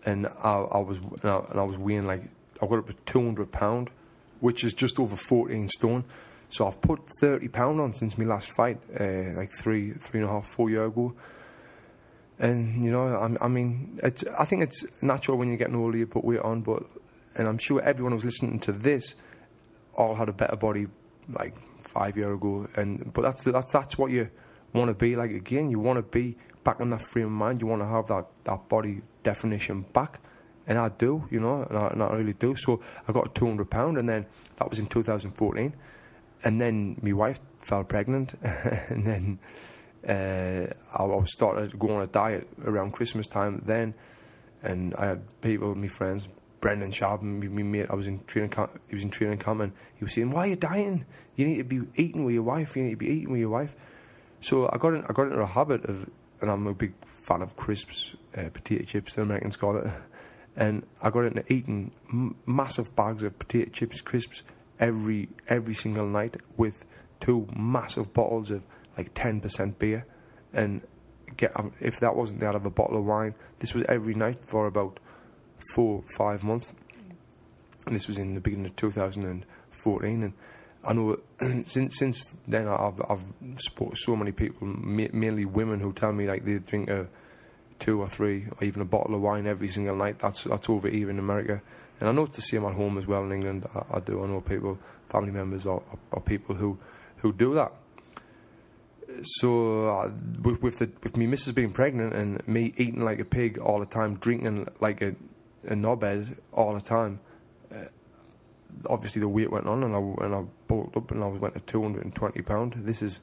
and 0.04 0.26
I, 0.26 0.52
I 0.52 0.78
was 0.78 0.98
and 0.98 1.30
I, 1.30 1.38
and 1.50 1.60
I 1.60 1.64
was 1.64 1.78
weighing 1.78 2.06
like 2.06 2.22
I 2.62 2.66
got 2.66 2.78
up 2.78 2.88
to 2.88 2.94
200 3.06 3.50
pound, 3.50 3.90
which 4.40 4.64
is 4.64 4.74
just 4.74 5.00
over 5.00 5.16
14 5.16 5.68
stone. 5.68 6.04
So 6.50 6.66
I've 6.66 6.80
put 6.80 7.00
30 7.20 7.48
pound 7.48 7.80
on 7.80 7.92
since 7.92 8.16
my 8.16 8.24
last 8.24 8.50
fight, 8.50 8.78
uh, 8.98 9.36
like 9.36 9.52
three 9.52 9.92
three 9.92 10.20
and 10.20 10.28
a 10.28 10.32
half 10.32 10.48
four 10.48 10.70
year 10.70 10.86
ago. 10.86 11.14
And 12.38 12.84
you 12.84 12.90
know, 12.90 13.06
I, 13.08 13.44
I 13.44 13.48
mean, 13.48 14.00
it's 14.02 14.24
I 14.38 14.44
think 14.44 14.62
it's 14.62 14.84
natural 15.02 15.36
when 15.36 15.48
you're 15.48 15.58
getting 15.58 15.76
older 15.76 15.98
you 15.98 16.06
put 16.06 16.24
weight 16.24 16.40
on, 16.40 16.62
but 16.62 16.84
and 17.34 17.46
I'm 17.46 17.58
sure 17.58 17.82
everyone 17.82 18.12
who's 18.12 18.24
listening 18.24 18.60
to 18.60 18.72
this 18.72 19.14
all 19.94 20.14
had 20.14 20.28
a 20.28 20.32
better 20.32 20.56
body 20.56 20.86
like 21.28 21.54
five 21.82 22.16
years 22.16 22.34
ago. 22.34 22.66
And 22.76 23.12
but 23.12 23.22
that's 23.22 23.44
that's 23.44 23.72
that's 23.72 23.98
what 23.98 24.10
you 24.10 24.30
want 24.72 24.88
to 24.88 24.94
be 24.94 25.16
like 25.16 25.32
again. 25.32 25.70
You 25.70 25.80
want 25.80 25.98
to 25.98 26.02
be 26.02 26.36
back 26.64 26.80
in 26.80 26.90
that 26.90 27.02
frame 27.02 27.26
of 27.26 27.32
mind. 27.32 27.60
You 27.60 27.66
want 27.66 27.82
to 27.82 27.88
have 27.88 28.06
that 28.06 28.26
that 28.44 28.68
body 28.68 29.02
definition 29.22 29.82
back. 29.92 30.20
And 30.66 30.78
I 30.78 30.90
do, 30.90 31.26
you 31.30 31.40
know, 31.40 31.62
and 31.62 31.78
I, 31.78 31.86
and 31.88 32.02
I 32.02 32.12
really 32.12 32.34
do. 32.34 32.54
So 32.54 32.82
I 33.08 33.12
got 33.12 33.34
200 33.34 33.70
pound, 33.70 33.96
and 33.96 34.06
then 34.06 34.26
that 34.56 34.68
was 34.68 34.78
in 34.78 34.86
2014. 34.86 35.72
And 36.44 36.60
then 36.60 36.98
my 37.02 37.12
wife 37.12 37.40
fell 37.60 37.84
pregnant, 37.84 38.34
and 38.42 39.06
then 39.06 39.38
uh, 40.06 40.72
I 40.94 41.24
started 41.24 41.78
going 41.78 41.96
on 41.96 42.02
a 42.02 42.06
diet 42.06 42.48
around 42.64 42.92
Christmas 42.92 43.26
time. 43.26 43.62
Then, 43.64 43.94
and 44.62 44.94
I 44.94 45.06
had 45.06 45.40
people, 45.40 45.74
my 45.74 45.88
friends, 45.88 46.28
Brendan 46.60 46.90
Sharp, 46.90 47.22
my, 47.22 47.46
my 47.46 47.62
mate, 47.62 47.86
I 47.90 47.94
was 47.94 48.06
in 48.06 48.24
training 48.24 48.50
camp, 48.50 48.80
he 48.88 48.94
was 48.94 49.04
in 49.04 49.10
training 49.10 49.38
camp 49.38 49.60
and 49.60 49.72
he 49.94 50.04
was 50.04 50.14
saying, 50.14 50.30
why 50.30 50.46
are 50.46 50.46
you 50.48 50.56
dying? 50.56 51.04
You 51.36 51.46
need 51.46 51.58
to 51.58 51.64
be 51.64 51.80
eating 51.94 52.24
with 52.24 52.34
your 52.34 52.42
wife, 52.42 52.76
you 52.76 52.82
need 52.84 52.90
to 52.90 52.96
be 52.96 53.08
eating 53.08 53.30
with 53.30 53.40
your 53.40 53.50
wife. 53.50 53.74
So 54.40 54.68
I 54.72 54.78
got, 54.78 54.94
in, 54.94 55.04
I 55.04 55.12
got 55.12 55.26
into 55.28 55.40
a 55.40 55.46
habit 55.46 55.84
of, 55.84 56.08
and 56.40 56.50
I'm 56.50 56.66
a 56.66 56.74
big 56.74 56.92
fan 57.06 57.42
of 57.42 57.56
crisps, 57.56 58.14
uh, 58.36 58.48
potato 58.52 58.84
chips, 58.84 59.14
the 59.14 59.22
Americans 59.22 59.56
call 59.56 59.78
it, 59.78 59.86
and 60.56 60.84
I 61.00 61.10
got 61.10 61.26
into 61.26 61.52
eating 61.52 61.92
massive 62.46 62.94
bags 62.96 63.22
of 63.22 63.38
potato 63.38 63.70
chips, 63.70 64.00
crisps, 64.00 64.42
every, 64.80 65.28
every 65.48 65.74
single 65.74 66.06
night 66.06 66.36
with 66.56 66.84
two 67.20 67.46
massive 67.56 68.12
bottles 68.12 68.50
of 68.50 68.62
like 68.96 69.14
10% 69.14 69.78
beer 69.78 70.06
and 70.52 70.82
get, 71.36 71.58
um, 71.58 71.72
if 71.80 72.00
that 72.00 72.14
wasn't 72.14 72.42
out 72.42 72.54
of 72.54 72.66
a 72.66 72.70
bottle 72.70 72.98
of 72.98 73.04
wine, 73.04 73.34
this 73.58 73.74
was 73.74 73.84
every 73.88 74.14
night 74.14 74.38
for 74.46 74.66
about 74.66 74.98
four, 75.72 76.02
five 76.16 76.44
months. 76.44 76.72
And 77.86 77.94
this 77.94 78.06
was 78.06 78.18
in 78.18 78.34
the 78.34 78.40
beginning 78.40 78.66
of 78.66 78.76
2014. 78.76 80.22
And 80.22 80.32
I 80.84 80.92
know 80.92 81.18
since 81.64 81.96
since 81.96 82.36
then 82.46 82.68
I've 82.68 83.00
I've 83.08 83.24
to 83.56 83.90
so 83.94 84.16
many 84.16 84.32
people, 84.32 84.66
mainly 84.66 85.44
women, 85.44 85.80
who 85.80 85.92
tell 85.92 86.12
me 86.12 86.26
like 86.26 86.44
they 86.44 86.58
drink 86.58 86.88
a 86.90 87.08
two 87.78 88.00
or 88.00 88.08
three 88.08 88.46
or 88.50 88.64
even 88.64 88.82
a 88.82 88.84
bottle 88.84 89.14
of 89.14 89.20
wine 89.20 89.46
every 89.46 89.68
single 89.68 89.96
night. 89.96 90.18
That's 90.18 90.44
that's 90.44 90.68
over 90.68 90.88
here 90.88 91.10
in 91.10 91.18
America, 91.18 91.62
and 92.00 92.08
I 92.08 92.12
know 92.12 92.24
it's 92.24 92.36
the 92.36 92.42
same 92.42 92.64
at 92.64 92.74
home 92.74 92.98
as 92.98 93.06
well 93.06 93.24
in 93.24 93.32
England. 93.32 93.66
I, 93.74 93.96
I 93.96 94.00
do. 94.00 94.22
I 94.22 94.26
know 94.26 94.40
people, 94.40 94.78
family 95.08 95.32
members, 95.32 95.66
or, 95.66 95.82
or 96.12 96.20
people 96.20 96.54
who 96.54 96.78
who 97.18 97.32
do 97.32 97.54
that. 97.54 97.72
So 99.22 99.88
uh, 99.88 100.10
with 100.42 100.62
with, 100.62 100.78
the, 100.78 100.90
with 101.02 101.16
me 101.16 101.26
missus 101.26 101.52
being 101.52 101.72
pregnant 101.72 102.14
and 102.14 102.46
me 102.46 102.72
eating 102.76 103.02
like 103.02 103.18
a 103.18 103.24
pig 103.24 103.58
all 103.58 103.80
the 103.80 103.86
time, 103.86 104.16
drinking 104.16 104.68
like 104.80 105.02
a 105.02 105.14
a 105.66 105.74
knobhead 105.74 106.36
all 106.52 106.74
the 106.74 106.80
time. 106.80 107.18
Uh, 107.72 107.86
obviously, 108.86 109.20
the 109.20 109.28
weight 109.28 109.50
went 109.50 109.66
on, 109.66 109.82
and 109.82 109.94
I 109.94 110.24
and 110.24 110.34
I 110.34 110.44
bulked 110.68 110.96
up, 110.96 111.10
and 111.10 111.24
I 111.24 111.26
went 111.26 111.54
to 111.54 111.60
two 111.60 111.82
hundred 111.82 112.04
and 112.04 112.14
twenty 112.14 112.42
pound. 112.42 112.74
This 112.76 113.02
is 113.02 113.20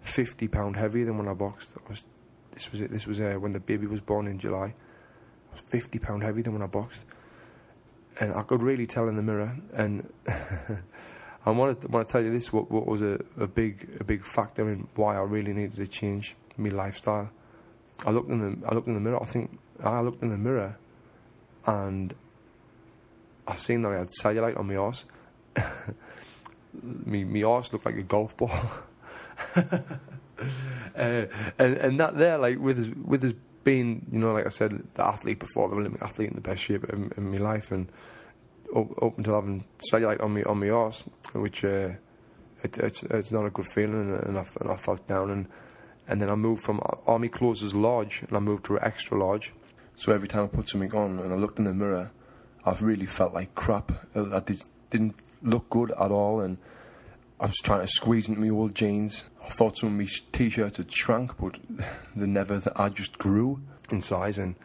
fifty 0.00 0.48
pound 0.48 0.76
heavier 0.76 1.06
than 1.06 1.16
when 1.18 1.28
I 1.28 1.34
boxed. 1.34 1.70
I 1.76 1.88
was, 1.88 2.04
this 2.52 2.70
was 2.70 2.80
it. 2.80 2.90
This 2.90 3.06
was 3.06 3.20
uh, 3.20 3.36
when 3.38 3.52
the 3.52 3.60
baby 3.60 3.86
was 3.86 4.00
born 4.00 4.26
in 4.26 4.38
July. 4.38 4.74
I 5.50 5.52
was 5.52 5.62
fifty 5.68 5.98
pound 5.98 6.22
heavier 6.24 6.42
than 6.42 6.52
when 6.52 6.62
I 6.62 6.66
boxed, 6.66 7.04
and 8.20 8.34
I 8.34 8.42
could 8.42 8.62
really 8.62 8.86
tell 8.86 9.08
in 9.08 9.16
the 9.16 9.22
mirror. 9.22 9.56
And 9.74 10.12
I 11.46 11.50
want 11.50 11.80
to, 11.80 11.88
want 11.88 12.06
to 12.06 12.12
tell 12.12 12.22
you 12.22 12.32
this: 12.32 12.52
what, 12.52 12.70
what 12.70 12.86
was 12.86 13.02
a, 13.02 13.20
a 13.38 13.46
big 13.46 13.88
a 14.00 14.04
big 14.04 14.24
factor 14.24 14.70
in 14.70 14.88
why 14.96 15.16
I 15.16 15.20
really 15.20 15.52
needed 15.52 15.76
to 15.76 15.86
change 15.86 16.36
my 16.56 16.70
lifestyle. 16.70 17.30
I 18.04 18.10
looked 18.10 18.30
in 18.30 18.40
the 18.40 18.68
I 18.68 18.74
looked 18.74 18.88
in 18.88 18.94
the 18.94 19.00
mirror. 19.00 19.22
I 19.22 19.26
think 19.26 19.58
I 19.82 20.00
looked 20.00 20.22
in 20.22 20.30
the 20.30 20.36
mirror 20.36 20.76
and 21.66 22.14
I 23.46 23.54
seen 23.54 23.82
that 23.82 23.92
I 23.92 23.98
had 23.98 24.08
cellulite 24.08 24.58
on 24.58 24.66
my 24.66 24.76
arse. 24.76 25.04
me, 26.82 27.24
my 27.24 27.42
arse 27.42 27.72
looked 27.72 27.86
like 27.86 27.96
a 27.96 28.02
golf 28.02 28.36
ball. 28.36 28.50
uh, 29.56 29.92
and 30.94 31.26
and 31.58 32.00
that 32.00 32.16
there, 32.16 32.38
like 32.38 32.58
with 32.58 32.76
his 32.76 32.90
with 32.90 33.22
his 33.22 33.34
being, 33.64 34.06
you 34.10 34.18
know, 34.18 34.32
like 34.32 34.46
I 34.46 34.50
said, 34.50 34.82
the 34.94 35.06
athlete 35.06 35.38
before 35.38 35.68
the 35.68 35.76
Olympic 35.76 36.02
athlete 36.02 36.30
in 36.30 36.34
the 36.34 36.40
best 36.40 36.62
shape 36.62 36.84
in, 36.84 37.12
my 37.30 37.38
life, 37.38 37.70
and 37.70 37.90
up, 38.74 39.02
up 39.02 39.18
until 39.18 39.34
having 39.34 39.64
cellulite 39.92 40.22
on 40.22 40.34
me 40.34 40.42
on 40.44 40.60
my 40.60 40.68
arse, 40.68 41.04
which 41.32 41.64
uh, 41.64 41.90
it, 42.62 42.78
it's 42.78 43.02
it's 43.02 43.32
not 43.32 43.46
a 43.46 43.50
good 43.50 43.66
feeling, 43.66 44.18
and, 44.24 44.38
I, 44.38 44.44
and 44.60 44.70
I 44.70 44.76
felt 44.76 45.06
down, 45.06 45.30
and 45.30 45.48
and 46.06 46.20
then 46.20 46.30
I 46.30 46.34
moved 46.34 46.62
from 46.62 46.80
army 47.06 47.28
clothes 47.28 47.62
as 47.62 47.74
large, 47.74 48.22
and 48.22 48.36
I 48.36 48.40
moved 48.40 48.66
to 48.66 48.80
extra 48.80 49.18
large 49.18 49.52
so 49.98 50.12
every 50.12 50.28
time 50.28 50.44
I 50.44 50.46
put 50.46 50.68
something 50.68 50.94
on 50.94 51.18
and 51.18 51.32
I 51.32 51.36
looked 51.36 51.58
in 51.58 51.64
the 51.64 51.74
mirror, 51.74 52.12
I've 52.64 52.82
really 52.82 53.04
felt 53.04 53.34
like 53.34 53.56
crap. 53.56 53.90
I 54.14 54.40
didn't 54.90 55.16
look 55.42 55.68
good 55.70 55.90
at 55.90 56.12
all, 56.12 56.40
and 56.40 56.56
I 57.40 57.46
was 57.46 57.56
trying 57.62 57.82
to 57.82 57.86
squeeze 57.86 58.28
into 58.28 58.40
my 58.40 58.48
old 58.48 58.74
jeans. 58.74 59.24
I 59.44 59.48
thought 59.48 59.78
some 59.78 59.90
of 59.90 59.98
my 59.98 60.08
t-shirts 60.32 60.78
had 60.78 60.92
shrunk, 60.92 61.38
but 61.38 61.56
they 62.16 62.26
never. 62.26 62.58
That 62.58 62.78
I 62.78 62.88
just 62.88 63.16
grew 63.18 63.60
in 63.90 64.00
size, 64.00 64.38
and 64.38 64.56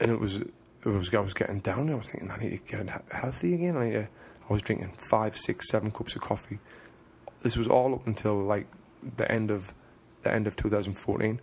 and 0.00 0.10
it 0.10 0.18
was 0.18 0.36
it 0.38 0.52
was 0.84 1.14
I 1.14 1.20
was 1.20 1.34
getting 1.34 1.60
down. 1.60 1.90
I 1.90 1.94
was 1.94 2.10
thinking 2.10 2.30
I 2.30 2.38
need 2.38 2.50
to 2.66 2.76
get 2.76 3.02
healthy 3.12 3.54
again. 3.54 3.76
I, 3.76 3.94
uh, 3.94 4.06
I 4.48 4.52
was 4.52 4.62
drinking 4.62 4.92
five, 5.08 5.36
six, 5.38 5.68
seven 5.68 5.90
cups 5.92 6.16
of 6.16 6.22
coffee. 6.22 6.58
This 7.42 7.56
was 7.56 7.68
all 7.68 7.94
up 7.94 8.06
until 8.06 8.42
like 8.42 8.66
the 9.16 9.30
end 9.30 9.50
of 9.50 9.72
the 10.22 10.32
end 10.32 10.46
of 10.46 10.56
2014. 10.56 11.40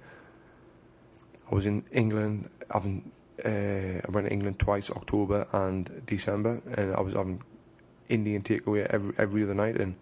I 1.49 1.55
was 1.55 1.65
in 1.65 1.83
England 1.91 2.49
having. 2.69 3.11
Uh, 3.43 3.49
I 3.49 4.11
went 4.11 4.27
to 4.27 4.33
England 4.33 4.59
twice, 4.59 4.91
October 4.91 5.47
and 5.53 6.03
December, 6.05 6.61
and 6.75 6.93
I 6.95 7.01
was 7.01 7.13
having 7.13 7.41
Indian 8.11 8.41
takeaway 8.43 8.85
every 8.87 9.13
every 9.17 9.43
other 9.43 9.53
night, 9.53 9.77
and 9.77 9.95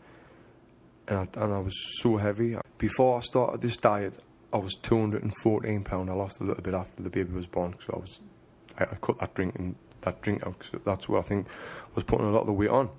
and 1.08 1.18
I, 1.20 1.44
and 1.44 1.54
I 1.54 1.60
was 1.60 1.76
so 2.02 2.18
heavy. 2.18 2.56
Before 2.78 3.18
I 3.18 3.22
started 3.22 3.62
this 3.62 3.78
diet, 3.78 4.18
I 4.52 4.58
was 4.58 4.76
214 4.76 5.84
pound. 5.84 6.10
I 6.10 6.14
lost 6.14 6.42
a 6.42 6.44
little 6.44 6.64
bit 6.64 6.74
after 6.74 7.04
the 7.04 7.10
baby 7.10 7.34
was 7.34 7.48
born, 7.48 7.76
so 7.86 7.94
I 7.94 8.00
was 8.00 8.20
I, 8.78 8.84
I 8.84 8.96
cut 9.02 9.20
that 9.20 9.34
drink 9.34 9.56
and 9.58 9.76
that 10.02 10.22
drink 10.22 10.46
out. 10.46 10.60
Cause 10.60 10.82
that's 10.86 11.10
what 11.10 11.20
I 11.20 11.22
think 11.28 11.48
was 11.96 12.04
putting 12.04 12.26
a 12.26 12.32
lot 12.32 12.42
of 12.42 12.48
the 12.48 12.54
weight 12.54 12.70
on. 12.70 12.90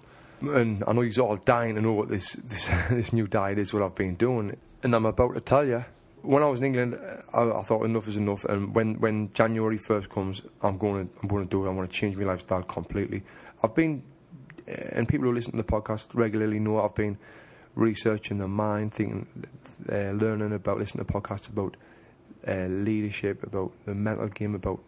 And 0.42 0.84
I 0.86 0.92
know 0.92 1.02
you're 1.02 1.24
all 1.24 1.36
dying 1.36 1.74
to 1.74 1.80
know 1.80 1.92
what 1.92 2.08
this 2.08 2.34
this 2.44 2.70
this 2.90 3.12
new 3.12 3.26
diet 3.26 3.58
is. 3.58 3.72
What 3.74 3.82
I've 3.82 3.94
been 3.94 4.14
doing, 4.14 4.56
and 4.82 4.94
I'm 4.94 5.06
about 5.06 5.34
to 5.34 5.40
tell 5.40 5.66
you. 5.66 5.84
When 6.22 6.42
I 6.42 6.48
was 6.48 6.60
in 6.60 6.66
England, 6.66 6.98
I, 7.32 7.50
I 7.50 7.62
thought 7.62 7.82
enough 7.86 8.06
is 8.06 8.18
enough. 8.18 8.44
And 8.44 8.74
when, 8.74 9.00
when 9.00 9.32
January 9.32 9.78
first 9.78 10.10
comes, 10.10 10.42
I'm 10.60 10.76
going 10.76 11.08
to 11.08 11.12
I'm 11.22 11.28
going 11.28 11.44
to 11.44 11.50
do 11.50 11.64
it. 11.64 11.68
I'm 11.70 11.76
going 11.76 11.88
to 11.88 11.94
change 11.94 12.14
my 12.14 12.24
lifestyle 12.24 12.62
completely. 12.62 13.22
I've 13.62 13.74
been 13.74 14.02
and 14.92 15.08
people 15.08 15.26
who 15.26 15.34
listen 15.34 15.52
to 15.52 15.56
the 15.58 15.64
podcast 15.64 16.08
regularly 16.14 16.58
know 16.58 16.80
I've 16.80 16.94
been 16.94 17.18
researching 17.74 18.38
the 18.38 18.48
mind, 18.48 18.92
thinking, 18.92 19.26
uh, 19.90 20.10
learning 20.10 20.52
about, 20.52 20.78
listening 20.78 21.04
to 21.04 21.12
podcasts 21.12 21.48
about 21.48 21.76
uh, 22.46 22.66
leadership, 22.66 23.42
about 23.42 23.72
the 23.84 23.94
mental 23.94 24.28
game, 24.28 24.54
about 24.54 24.80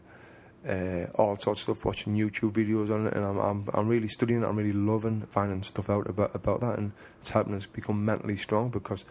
uh, 0.69 1.07
all 1.15 1.37
sorts 1.37 1.61
of 1.61 1.77
stuff, 1.77 1.85
watching 1.85 2.15
YouTube 2.15 2.53
videos 2.53 2.91
on 2.91 3.07
it, 3.07 3.15
and 3.15 3.25
I'm, 3.25 3.39
I'm, 3.39 3.69
I'm 3.75 3.89
really 3.89 4.09
studying 4.09 4.43
it. 4.43 4.47
I'm 4.47 4.57
really 4.57 4.73
loving 4.73 5.23
finding 5.23 5.63
stuff 5.63 5.91
out 5.91 6.09
about 6.09 6.35
about 6.35 6.61
that, 6.61 6.79
and 6.79 6.93
it's 7.21 7.31
helping 7.31 7.55
us 7.55 7.67
become 7.67 8.05
mentally 8.05 8.37
strong. 8.37 8.71
Because 8.71 9.05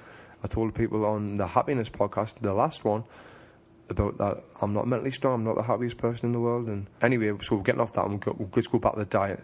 I 0.43 0.47
told 0.47 0.73
people 0.73 1.05
on 1.05 1.35
the 1.35 1.47
happiness 1.47 1.89
podcast, 1.89 2.35
the 2.41 2.53
last 2.53 2.85
one, 2.85 3.03
about 3.89 4.17
that 4.17 4.43
I'm 4.61 4.73
not 4.73 4.87
mentally 4.87 5.11
strong. 5.11 5.35
I'm 5.35 5.43
not 5.43 5.55
the 5.55 5.63
happiest 5.63 5.97
person 5.97 6.27
in 6.27 6.31
the 6.31 6.39
world. 6.39 6.67
And 6.67 6.87
anyway, 7.01 7.37
so 7.41 7.57
we're 7.57 7.63
getting 7.63 7.81
off 7.81 7.93
that. 7.93 8.07
We'll, 8.07 8.19
we'll 8.37 8.49
just 8.53 8.71
go 8.71 8.79
back 8.79 8.93
to 8.93 8.99
the 8.99 9.05
diet. 9.05 9.43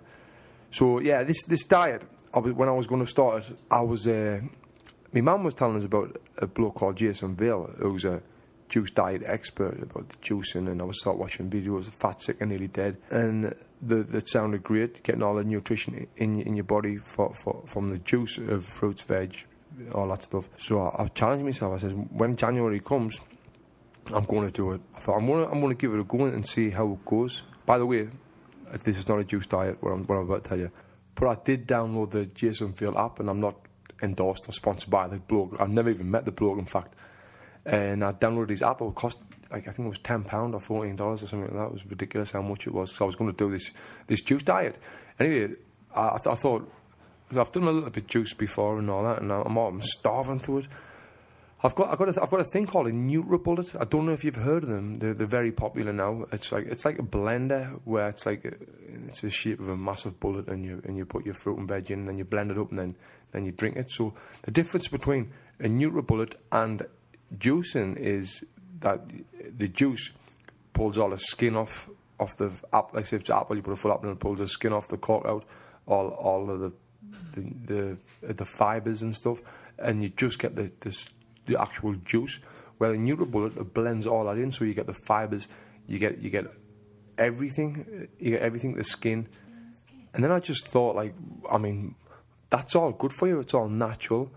So 0.71 0.99
yeah, 0.99 1.23
this 1.23 1.43
this 1.43 1.63
diet. 1.63 2.03
I 2.33 2.39
was, 2.39 2.53
when 2.53 2.69
I 2.69 2.73
was 2.73 2.87
going 2.87 3.03
to 3.03 3.09
start 3.09 3.49
it, 3.49 3.57
I 3.71 3.81
was. 3.81 4.07
Uh, 4.07 4.41
my 5.13 5.21
mum 5.21 5.43
was 5.43 5.53
telling 5.53 5.77
us 5.77 5.85
about 5.85 6.21
a 6.37 6.47
bloke 6.47 6.75
called 6.75 6.97
Jason 6.97 7.35
Vale, 7.35 7.73
who's 7.79 8.05
a 8.05 8.21
juice 8.69 8.91
diet 8.91 9.23
expert 9.25 9.81
about 9.81 10.09
the 10.09 10.17
juicing, 10.17 10.69
and 10.69 10.81
I 10.81 10.85
was 10.85 10.99
start 10.99 11.17
watching 11.17 11.49
videos 11.49 11.87
of 11.87 11.93
Fat 11.93 12.21
Sick 12.21 12.37
and 12.41 12.49
Nearly 12.49 12.67
Dead, 12.67 12.97
and 13.09 13.55
the, 13.81 14.03
that 14.03 14.27
sounded 14.27 14.63
great, 14.63 15.03
getting 15.03 15.23
all 15.23 15.35
the 15.35 15.43
nutrition 15.43 16.07
in 16.17 16.41
in 16.41 16.55
your 16.55 16.65
body 16.65 16.97
for, 16.97 17.33
for 17.33 17.63
from 17.65 17.87
the 17.87 17.99
juice 17.99 18.37
of 18.37 18.65
fruits, 18.65 19.03
veg, 19.03 19.35
all 19.93 20.07
that 20.09 20.23
stuff. 20.23 20.49
So 20.57 20.81
I, 20.81 21.03
I 21.03 21.07
challenged 21.07 21.45
myself. 21.45 21.75
I 21.75 21.77
said, 21.77 21.91
when 22.11 22.35
January 22.35 22.79
comes, 22.79 23.19
I'm 24.07 24.25
going 24.25 24.45
to 24.45 24.51
do 24.51 24.71
it. 24.71 24.81
I 24.95 24.99
thought 24.99 25.17
I'm 25.17 25.27
going 25.27 25.45
to 25.45 25.51
I'm 25.51 25.61
going 25.61 25.75
to 25.75 25.81
give 25.81 25.93
it 25.93 25.99
a 25.99 26.03
go 26.03 26.25
and 26.25 26.45
see 26.47 26.69
how 26.69 26.91
it 26.91 27.05
goes. 27.05 27.43
By 27.65 27.77
the 27.77 27.85
way, 27.85 28.09
this 28.73 28.97
is 28.97 29.07
not 29.07 29.19
a 29.19 29.23
juice 29.23 29.47
diet, 29.47 29.77
what 29.81 29.91
I'm, 29.91 30.03
what 30.05 30.15
I'm 30.17 30.23
about 30.23 30.43
to 30.43 30.49
tell 30.49 30.59
you. 30.59 30.71
But 31.15 31.27
I 31.27 31.41
did 31.43 31.67
download 31.67 32.11
the 32.11 32.25
Jason 32.25 32.73
Vale 32.73 32.97
app, 32.97 33.19
and 33.19 33.29
I'm 33.29 33.39
not 33.39 33.55
endorsed 34.03 34.47
or 34.47 34.51
sponsored 34.51 34.89
by 34.89 35.07
the 35.07 35.17
blog. 35.17 35.59
I've 35.59 35.69
never 35.69 35.89
even 35.89 36.11
met 36.11 36.25
the 36.25 36.31
blog, 36.31 36.59
in 36.59 36.65
fact. 36.65 36.93
And 37.65 38.03
I 38.03 38.11
downloaded 38.11 38.51
his 38.51 38.61
app. 38.61 38.81
It 38.81 38.95
cost, 38.95 39.17
like, 39.51 39.67
I 39.67 39.71
think 39.71 39.87
it 39.87 39.89
was 39.89 39.99
ten 39.99 40.23
pound 40.23 40.53
or 40.53 40.59
fourteen 40.59 40.95
dollars 40.95 41.23
or 41.23 41.27
something 41.27 41.49
like 41.49 41.57
that. 41.57 41.67
It 41.67 41.73
was 41.73 41.85
ridiculous 41.85 42.31
how 42.31 42.41
much 42.41 42.67
it 42.67 42.73
was. 42.73 42.95
So 42.95 43.05
I 43.05 43.07
was 43.07 43.15
going 43.15 43.31
to 43.31 43.37
do 43.37 43.51
this 43.51 43.71
this 44.05 44.21
juice 44.21 44.43
diet. 44.43 44.77
Anyway, 45.19 45.55
I, 45.95 46.07
I, 46.09 46.17
th- 46.17 46.27
I 46.27 46.35
thought 46.35 46.71
I've 47.35 47.51
done 47.51 47.63
a 47.63 47.71
little 47.71 47.89
bit 47.89 48.07
juice 48.07 48.33
before 48.33 48.77
and 48.79 48.89
all 48.89 49.03
that, 49.03 49.21
and 49.21 49.31
I'm, 49.31 49.57
I'm 49.57 49.81
starving 49.81 50.39
to 50.41 50.59
it. 50.59 50.67
I've 51.63 51.73
got 51.73 51.89
I've 51.89 51.97
got 51.97 52.09
I've 52.21 52.29
got 52.29 52.39
a 52.39 52.43
thing 52.43 52.67
called 52.67 52.87
a 52.87 52.91
NutriBullet. 52.91 53.81
I 53.81 53.85
don't 53.85 54.05
know 54.05 54.11
if 54.11 54.23
you've 54.23 54.35
heard 54.35 54.63
of 54.63 54.69
them. 54.69 54.95
They're, 54.95 55.15
they're 55.15 55.25
very 55.25 55.51
popular 55.51 55.91
now. 55.91 56.25
It's 56.31 56.51
like 56.51 56.67
it's 56.67 56.85
like 56.85 56.99
a 56.99 57.03
blender 57.03 57.79
where 57.83 58.09
it's 58.09 58.27
like 58.27 58.45
a, 58.45 58.53
it's 59.07 59.21
the 59.21 59.31
shape 59.31 59.59
of 59.59 59.69
a 59.69 59.77
massive 59.77 60.19
bullet, 60.19 60.47
and 60.49 60.63
you 60.63 60.81
and 60.85 60.95
you 60.95 61.05
put 61.05 61.25
your 61.25 61.33
fruit 61.33 61.57
and 61.57 61.67
veg 61.67 61.89
in, 61.89 61.99
and 61.99 62.07
then 62.07 62.17
you 62.19 62.25
blend 62.25 62.51
it 62.51 62.59
up, 62.59 62.69
and 62.69 62.77
then 62.77 62.95
then 63.31 63.43
you 63.43 63.51
drink 63.51 63.75
it. 63.75 63.91
So 63.91 64.13
the 64.43 64.51
difference 64.51 64.87
between 64.87 65.31
a 65.59 65.63
NutriBullet 65.67 66.35
and 66.51 66.85
juicing 67.35 67.97
is 67.97 68.43
that 68.81 69.01
the 69.57 69.67
juice 69.67 70.11
pulls 70.73 70.99
all 70.99 71.09
the 71.09 71.17
skin 71.17 71.55
off 71.55 71.89
off 72.19 72.37
the 72.37 72.51
apple. 72.71 72.91
Like 72.93 73.07
say 73.07 73.17
it's 73.17 73.31
apple, 73.31 73.55
you 73.55 73.63
put 73.63 73.73
a 73.73 73.77
full 73.77 73.91
apple 73.91 74.09
and 74.09 74.17
it 74.17 74.19
pulls 74.19 74.37
the 74.37 74.47
skin 74.47 74.73
off 74.73 74.89
the 74.89 74.97
cork 74.97 75.25
out, 75.25 75.43
all 75.87 76.09
all 76.09 76.51
of 76.51 76.59
the 76.59 76.71
the 77.31 77.41
the, 77.65 77.97
uh, 78.29 78.33
the 78.33 78.45
fibers 78.45 79.01
and 79.01 79.15
stuff, 79.15 79.39
and 79.79 80.03
you 80.03 80.09
just 80.09 80.37
get 80.37 80.55
the 80.55 80.71
the 80.81 80.91
the 81.47 81.59
actual 81.59 81.93
juice. 81.95 82.39
Where 82.77 82.91
the 82.91 82.97
NutriBullet 82.97 83.73
blends 83.73 84.05
all 84.05 84.25
that 84.25 84.37
in, 84.37 84.51
so 84.51 84.63
you 84.63 84.75
get 84.75 84.85
the 84.85 84.93
fibers, 84.93 85.47
you 85.87 85.97
get 85.97 86.19
you 86.19 86.29
get 86.29 86.45
everything, 87.17 88.07
you 88.19 88.31
get 88.31 88.41
everything, 88.41 88.75
the 88.75 88.83
skin. 88.83 89.27
And 90.13 90.23
then 90.23 90.31
I 90.31 90.39
just 90.39 90.67
thought, 90.67 90.95
like, 90.95 91.15
I 91.49 91.57
mean, 91.57 91.95
that's 92.49 92.75
all 92.75 92.91
good 92.91 93.13
for 93.13 93.27
you. 93.27 93.39
It's 93.39 93.53
all 93.53 93.67
natural. 93.67 94.31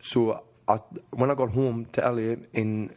So 0.00 0.44
I, 0.68 0.76
when 1.10 1.30
I 1.30 1.34
got 1.34 1.50
home 1.50 1.86
to 1.92 2.00
LA 2.00 2.36
in 2.52 2.94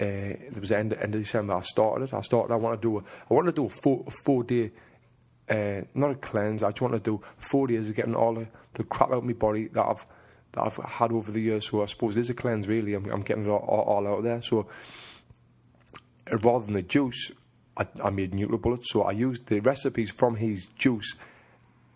uh, 0.00 0.04
it 0.04 0.58
was 0.58 0.70
the 0.70 0.78
end, 0.78 0.94
end 0.94 1.14
of 1.14 1.20
December. 1.20 1.54
I 1.54 1.60
started 1.60 2.04
it. 2.04 2.14
I 2.14 2.22
started. 2.22 2.54
I 2.54 2.56
want 2.56 2.80
to 2.80 2.88
do. 2.88 2.98
A, 2.98 3.00
I 3.30 3.34
want 3.34 3.46
to 3.46 3.52
do 3.52 3.66
a 3.66 3.68
four, 3.68 4.02
a 4.06 4.10
four 4.10 4.44
day, 4.44 4.72
uh, 5.48 5.82
not 5.94 6.10
a 6.12 6.14
cleanse. 6.14 6.62
I 6.62 6.70
just 6.70 6.80
want 6.80 6.94
to 6.94 7.00
do 7.00 7.20
four 7.36 7.66
days 7.66 7.90
of 7.90 7.96
getting 7.96 8.14
all 8.14 8.34
the, 8.34 8.48
the 8.74 8.84
crap 8.84 9.10
out 9.10 9.18
of 9.18 9.24
my 9.24 9.34
body 9.34 9.68
that 9.68 9.84
I've 9.84 10.06
that 10.52 10.62
I've 10.62 10.76
had 10.76 11.12
over 11.12 11.30
the 11.30 11.40
years. 11.40 11.68
So 11.68 11.82
I 11.82 11.86
suppose 11.86 12.16
it 12.16 12.20
is 12.20 12.30
a 12.30 12.34
cleanse, 12.34 12.68
really. 12.68 12.94
I'm, 12.94 13.10
I'm 13.10 13.22
getting 13.22 13.46
it 13.46 13.48
all, 13.48 13.58
all, 13.58 14.04
all, 14.04 14.08
out 14.08 14.22
there. 14.22 14.42
So 14.42 14.66
rather 16.30 16.64
than 16.64 16.74
the 16.74 16.82
juice, 16.82 17.32
I, 17.76 17.86
I 18.02 18.10
made 18.10 18.32
NutriBullet. 18.32 18.84
So 18.84 19.02
I 19.02 19.12
used 19.12 19.46
the 19.46 19.60
recipes 19.60 20.10
from 20.10 20.36
his 20.36 20.66
juice 20.76 21.14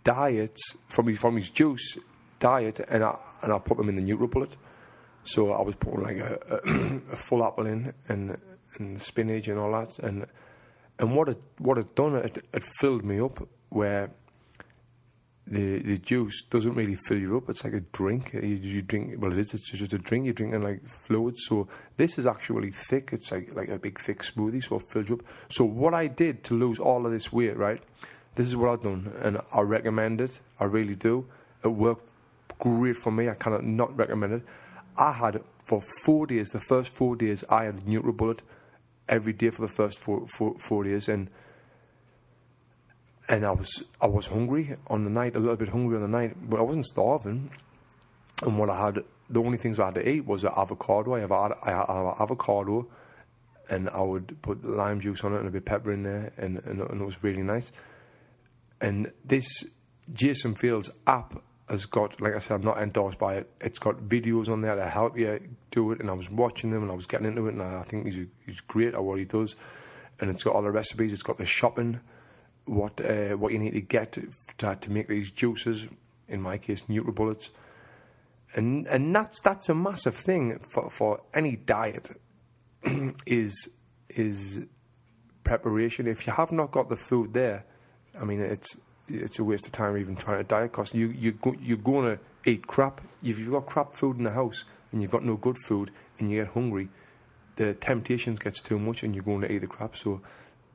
diets, 0.04 0.76
from 0.88 1.08
his, 1.08 1.18
from 1.18 1.36
his 1.36 1.50
juice 1.50 1.98
diet, 2.38 2.80
and 2.88 3.02
I, 3.02 3.16
and 3.42 3.52
I 3.52 3.58
put 3.58 3.76
them 3.78 3.88
in 3.88 3.94
the 3.94 4.02
NutriBullet. 4.02 4.52
So 5.24 5.52
I 5.52 5.62
was 5.62 5.74
putting 5.76 6.02
like 6.02 6.18
a, 6.18 6.38
a, 6.50 6.56
a 7.12 7.16
full 7.16 7.44
apple 7.44 7.66
in 7.66 7.92
and, 8.08 8.36
and 8.78 9.00
spinach 9.00 9.48
and 9.48 9.58
all 9.58 9.72
that. 9.72 9.98
And 10.00 10.26
and 10.98 11.16
what 11.16 11.28
it 11.28 11.42
what 11.58 11.78
it 11.78 11.94
done, 11.94 12.16
it, 12.16 12.44
it 12.52 12.64
filled 12.78 13.04
me 13.04 13.20
up 13.20 13.46
where 13.70 14.10
the 15.46 15.78
the 15.80 15.98
juice 15.98 16.42
doesn't 16.42 16.74
really 16.74 16.94
fill 16.94 17.18
you 17.18 17.36
up. 17.36 17.50
It's 17.50 17.64
like 17.64 17.74
a 17.74 17.80
drink. 17.80 18.32
You, 18.32 18.40
you 18.40 18.82
drink 18.82 19.14
well, 19.18 19.32
it 19.32 19.38
is. 19.38 19.52
It's 19.54 19.70
just 19.70 19.92
a 19.92 19.98
drink. 19.98 20.24
You're 20.24 20.34
drinking 20.34 20.62
like 20.62 20.86
fluid. 20.88 21.36
So 21.38 21.68
this 21.96 22.18
is 22.18 22.26
actually 22.26 22.70
thick. 22.70 23.10
It's 23.12 23.30
like 23.30 23.54
like 23.54 23.68
a 23.68 23.78
big 23.78 23.98
thick 23.98 24.22
smoothie. 24.22 24.64
So 24.64 24.76
it 24.76 24.90
fills 24.90 25.08
you 25.08 25.16
up. 25.16 25.22
So 25.48 25.64
what 25.64 25.92
I 25.92 26.06
did 26.06 26.44
to 26.44 26.54
lose 26.54 26.78
all 26.78 27.04
of 27.04 27.12
this 27.12 27.32
weight, 27.32 27.56
right? 27.56 27.82
This 28.34 28.46
is 28.46 28.56
what 28.56 28.70
I've 28.70 28.82
done, 28.82 29.12
and 29.22 29.38
I 29.52 29.60
recommend 29.60 30.20
it. 30.20 30.40
I 30.58 30.64
really 30.64 30.96
do. 30.96 31.26
It 31.62 31.68
worked 31.68 32.08
great 32.58 32.96
for 32.96 33.12
me. 33.12 33.28
I 33.28 33.34
cannot 33.34 33.64
not 33.64 33.96
recommend 33.96 34.32
it. 34.32 34.42
I 34.96 35.12
had 35.12 35.36
it 35.36 35.44
for 35.64 35.80
four 36.02 36.26
days. 36.26 36.50
The 36.50 36.60
first 36.60 36.92
four 36.92 37.16
days, 37.16 37.44
I 37.48 37.64
had 37.64 37.84
NutriBullet 37.84 38.40
every 39.08 39.32
day 39.32 39.50
for 39.50 39.62
the 39.62 39.68
first 39.68 39.98
four, 39.98 40.26
four, 40.26 40.56
four 40.58 40.84
days, 40.84 41.08
and 41.08 41.28
and 43.28 43.44
I 43.44 43.52
was 43.52 43.82
I 44.00 44.06
was 44.06 44.26
hungry 44.26 44.76
on 44.86 45.04
the 45.04 45.10
night, 45.10 45.36
a 45.36 45.38
little 45.38 45.56
bit 45.56 45.68
hungry 45.68 45.96
on 45.96 46.02
the 46.02 46.08
night, 46.08 46.36
but 46.48 46.58
I 46.58 46.62
wasn't 46.62 46.86
starving. 46.86 47.50
And 48.42 48.58
what 48.58 48.68
I 48.68 48.84
had, 48.86 48.98
the 49.30 49.40
only 49.40 49.58
things 49.58 49.80
I 49.80 49.86
had 49.86 49.94
to 49.94 50.08
eat 50.08 50.26
was 50.26 50.44
an 50.44 50.50
avocado. 50.56 51.14
I 51.14 51.20
have, 51.20 51.32
I 51.32 51.70
have 51.70 52.20
avocado, 52.20 52.88
and 53.70 53.88
I 53.88 54.02
would 54.02 54.36
put 54.42 54.64
lime 54.64 55.00
juice 55.00 55.22
on 55.24 55.34
it 55.34 55.38
and 55.38 55.48
a 55.48 55.50
bit 55.50 55.58
of 55.58 55.64
pepper 55.64 55.92
in 55.92 56.02
there, 56.02 56.32
and, 56.36 56.58
and, 56.64 56.80
and 56.80 57.00
it 57.00 57.04
was 57.04 57.22
really 57.22 57.42
nice. 57.42 57.70
And 58.80 59.12
this 59.24 59.64
Jason 60.12 60.54
Vale's 60.54 60.90
app 61.06 61.42
has 61.68 61.86
got, 61.86 62.20
like 62.20 62.34
I 62.34 62.38
said, 62.38 62.56
I'm 62.56 62.62
not 62.62 62.82
endorsed 62.82 63.18
by 63.18 63.36
it. 63.36 63.50
It's 63.60 63.78
got 63.78 63.96
videos 63.96 64.50
on 64.50 64.60
there 64.60 64.74
to 64.74 64.86
help 64.88 65.16
you 65.16 65.40
do 65.70 65.92
it, 65.92 66.00
and 66.00 66.10
I 66.10 66.14
was 66.14 66.28
watching 66.28 66.70
them 66.70 66.82
and 66.82 66.90
I 66.90 66.94
was 66.94 67.06
getting 67.06 67.26
into 67.26 67.46
it, 67.46 67.54
and 67.54 67.62
I 67.62 67.82
think 67.84 68.06
he's 68.06 68.26
he's 68.44 68.60
great 68.60 68.94
at 68.94 69.02
what 69.02 69.18
he 69.18 69.24
does. 69.24 69.56
And 70.20 70.30
it's 70.30 70.44
got 70.44 70.54
all 70.54 70.62
the 70.62 70.70
recipes. 70.70 71.12
It's 71.12 71.22
got 71.22 71.38
the 71.38 71.46
shopping 71.46 72.00
what 72.66 73.00
uh, 73.04 73.36
what 73.36 73.52
you 73.52 73.58
need 73.58 73.72
to 73.72 73.80
get 73.80 74.12
to, 74.12 74.28
to 74.58 74.90
make 74.90 75.08
these 75.08 75.30
juices. 75.30 75.86
In 76.26 76.40
my 76.40 76.56
case, 76.56 76.82
NutriBullets, 76.88 77.50
and 78.54 78.86
and 78.86 79.14
that's 79.14 79.40
that's 79.42 79.68
a 79.68 79.74
massive 79.74 80.14
thing 80.16 80.58
for 80.68 80.90
for 80.90 81.20
any 81.34 81.56
diet. 81.56 82.08
is 83.26 83.68
is 84.08 84.60
preparation. 85.42 86.06
If 86.06 86.26
you 86.26 86.32
have 86.32 86.52
not 86.52 86.70
got 86.70 86.88
the 86.88 86.96
food 86.96 87.32
there, 87.34 87.64
I 88.18 88.24
mean, 88.24 88.40
it's 88.40 88.76
it's 89.08 89.38
a 89.38 89.44
waste 89.44 89.66
of 89.66 89.72
time 89.72 89.96
even 89.98 90.16
trying 90.16 90.38
to 90.38 90.44
diet 90.44 90.72
because 90.72 90.94
you 90.94 91.08
you 91.08 91.32
go, 91.32 91.54
you're 91.60 91.76
going 91.76 92.16
to 92.16 92.50
eat 92.50 92.66
crap. 92.66 93.00
If 93.22 93.38
you've 93.38 93.52
got 93.52 93.66
crap 93.66 93.94
food 93.94 94.18
in 94.18 94.24
the 94.24 94.30
house 94.30 94.64
and 94.92 95.02
you've 95.02 95.10
got 95.10 95.24
no 95.24 95.36
good 95.36 95.58
food 95.58 95.90
and 96.18 96.30
you 96.30 96.42
get 96.42 96.52
hungry, 96.52 96.88
the 97.56 97.74
temptations 97.74 98.38
gets 98.38 98.60
too 98.60 98.78
much 98.78 99.02
and 99.02 99.14
you're 99.14 99.24
going 99.24 99.42
to 99.42 99.52
eat 99.52 99.58
the 99.58 99.66
crap. 99.66 99.96
So 99.96 100.20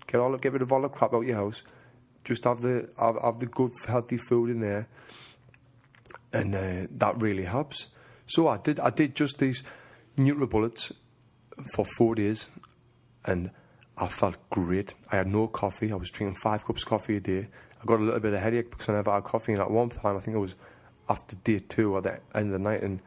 get 0.08 0.20
all 0.20 0.36
get 0.38 0.54
rid 0.54 0.62
of 0.62 0.72
all 0.72 0.82
the 0.82 0.90
crap 0.90 1.14
out 1.14 1.22
of 1.22 1.28
your 1.28 1.38
house. 1.38 1.64
Just 2.24 2.44
have 2.44 2.62
the 2.62 2.90
have, 3.00 3.16
have 3.22 3.40
the 3.40 3.46
good 3.46 3.74
healthy 3.88 4.18
food 4.18 4.50
in 4.50 4.60
there, 4.60 4.88
and 6.34 6.56
uh, 6.56 6.88
that 6.92 7.22
really 7.22 7.46
helps. 7.46 7.88
So 8.28 8.48
I 8.48 8.58
did 8.58 8.80
I 8.80 8.90
did 8.90 9.16
just 9.16 9.40
these 9.40 9.64
NutriBullets 10.18 10.92
for 11.74 11.86
four 11.86 12.16
days, 12.16 12.48
and 13.26 13.52
I 13.98 14.08
felt 14.08 14.38
great. 14.50 14.94
I 15.12 15.18
had 15.18 15.28
no 15.28 15.48
coffee. 15.48 15.92
I 15.92 15.96
was 15.96 16.10
drinking 16.10 16.36
five 16.36 16.66
cups 16.66 16.84
of 16.84 16.90
coffee 16.90 17.18
a 17.18 17.20
day. 17.20 17.48
I 17.82 17.86
got 17.86 18.00
a 18.00 18.04
little 18.04 18.20
bit 18.20 18.34
of 18.34 18.42
headache 18.42 18.70
because 18.70 18.90
I 18.90 18.94
never 18.94 19.12
had 19.12 19.24
coffee. 19.24 19.54
And 19.54 19.62
at 19.62 19.72
one 19.72 19.90
time, 19.90 20.18
I 20.18 20.20
think 20.20 20.36
it 20.36 20.40
was 20.40 20.56
after 21.08 21.36
day 21.38 21.60
two 21.60 21.96
or 21.96 22.02
the 22.02 22.20
end 22.36 22.48
of 22.48 22.52
the 22.52 22.60
night, 22.60 22.84
and 22.84 23.02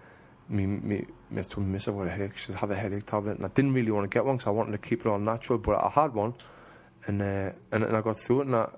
me, 0.48 0.66
me, 0.66 1.06
me 1.30 1.42
told 1.42 1.66
miss 1.66 1.88
I 1.88 1.92
got 1.92 2.06
a 2.06 2.10
headache. 2.10 2.36
She 2.36 2.46
said, 2.46 2.56
have 2.56 2.70
a 2.70 2.76
headache 2.76 3.06
tablet. 3.06 3.36
And 3.36 3.44
I 3.44 3.48
didn't 3.48 3.72
really 3.74 3.90
want 3.90 4.10
to 4.10 4.14
get 4.14 4.24
one 4.24 4.36
because 4.36 4.48
I 4.48 4.50
wanted 4.50 4.72
to 4.72 4.78
keep 4.78 5.00
it 5.00 5.06
all 5.06 5.18
natural, 5.18 5.58
but 5.58 5.76
I 5.76 5.88
had 5.88 6.14
one. 6.14 6.34
And, 7.06 7.22
uh, 7.22 7.50
and, 7.70 7.84
and 7.84 7.96
I 7.96 8.00
got 8.00 8.20
through 8.20 8.42
it, 8.42 8.46
and 8.46 8.56
I, 8.56 8.68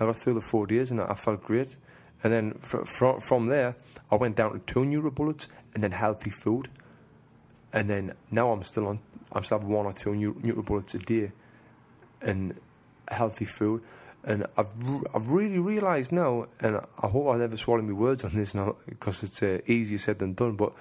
I 0.00 0.06
got 0.06 0.16
through 0.16 0.34
the 0.34 0.40
four 0.40 0.66
days, 0.66 0.90
and 0.90 1.00
I 1.00 1.14
felt 1.14 1.42
great. 1.42 1.76
And 2.22 2.32
then 2.32 2.54
fr- 2.60 2.84
fr- 2.84 3.20
from 3.20 3.46
there, 3.46 3.76
I 4.10 4.16
went 4.16 4.36
down 4.36 4.52
to 4.52 4.58
two 4.60 4.80
NutriBullets 4.80 5.46
and 5.74 5.82
then 5.82 5.92
healthy 5.92 6.30
food. 6.30 6.68
And 7.72 7.88
then 7.88 8.14
now 8.30 8.50
I'm 8.52 8.62
still 8.62 8.86
on, 8.86 9.00
I'm 9.32 9.44
still 9.44 9.58
have 9.58 9.68
one 9.68 9.86
or 9.86 9.92
two 9.92 10.10
NutriBullets 10.10 10.94
a 10.94 10.98
day 10.98 11.32
and 12.22 12.54
healthy 13.08 13.44
food. 13.44 13.82
And 14.24 14.46
I've 14.56 14.68
I've 15.14 15.28
really 15.28 15.58
realised 15.58 16.10
now, 16.10 16.46
and 16.60 16.80
I 16.98 17.08
hope 17.08 17.28
I 17.28 17.36
never 17.36 17.58
swallow 17.58 17.82
my 17.82 17.92
words 17.92 18.24
on 18.24 18.34
this 18.34 18.54
now 18.54 18.76
because 18.88 19.22
it's 19.22 19.42
uh, 19.42 19.58
easier 19.66 19.98
said 19.98 20.18
than 20.18 20.32
done. 20.32 20.56
But 20.56 20.72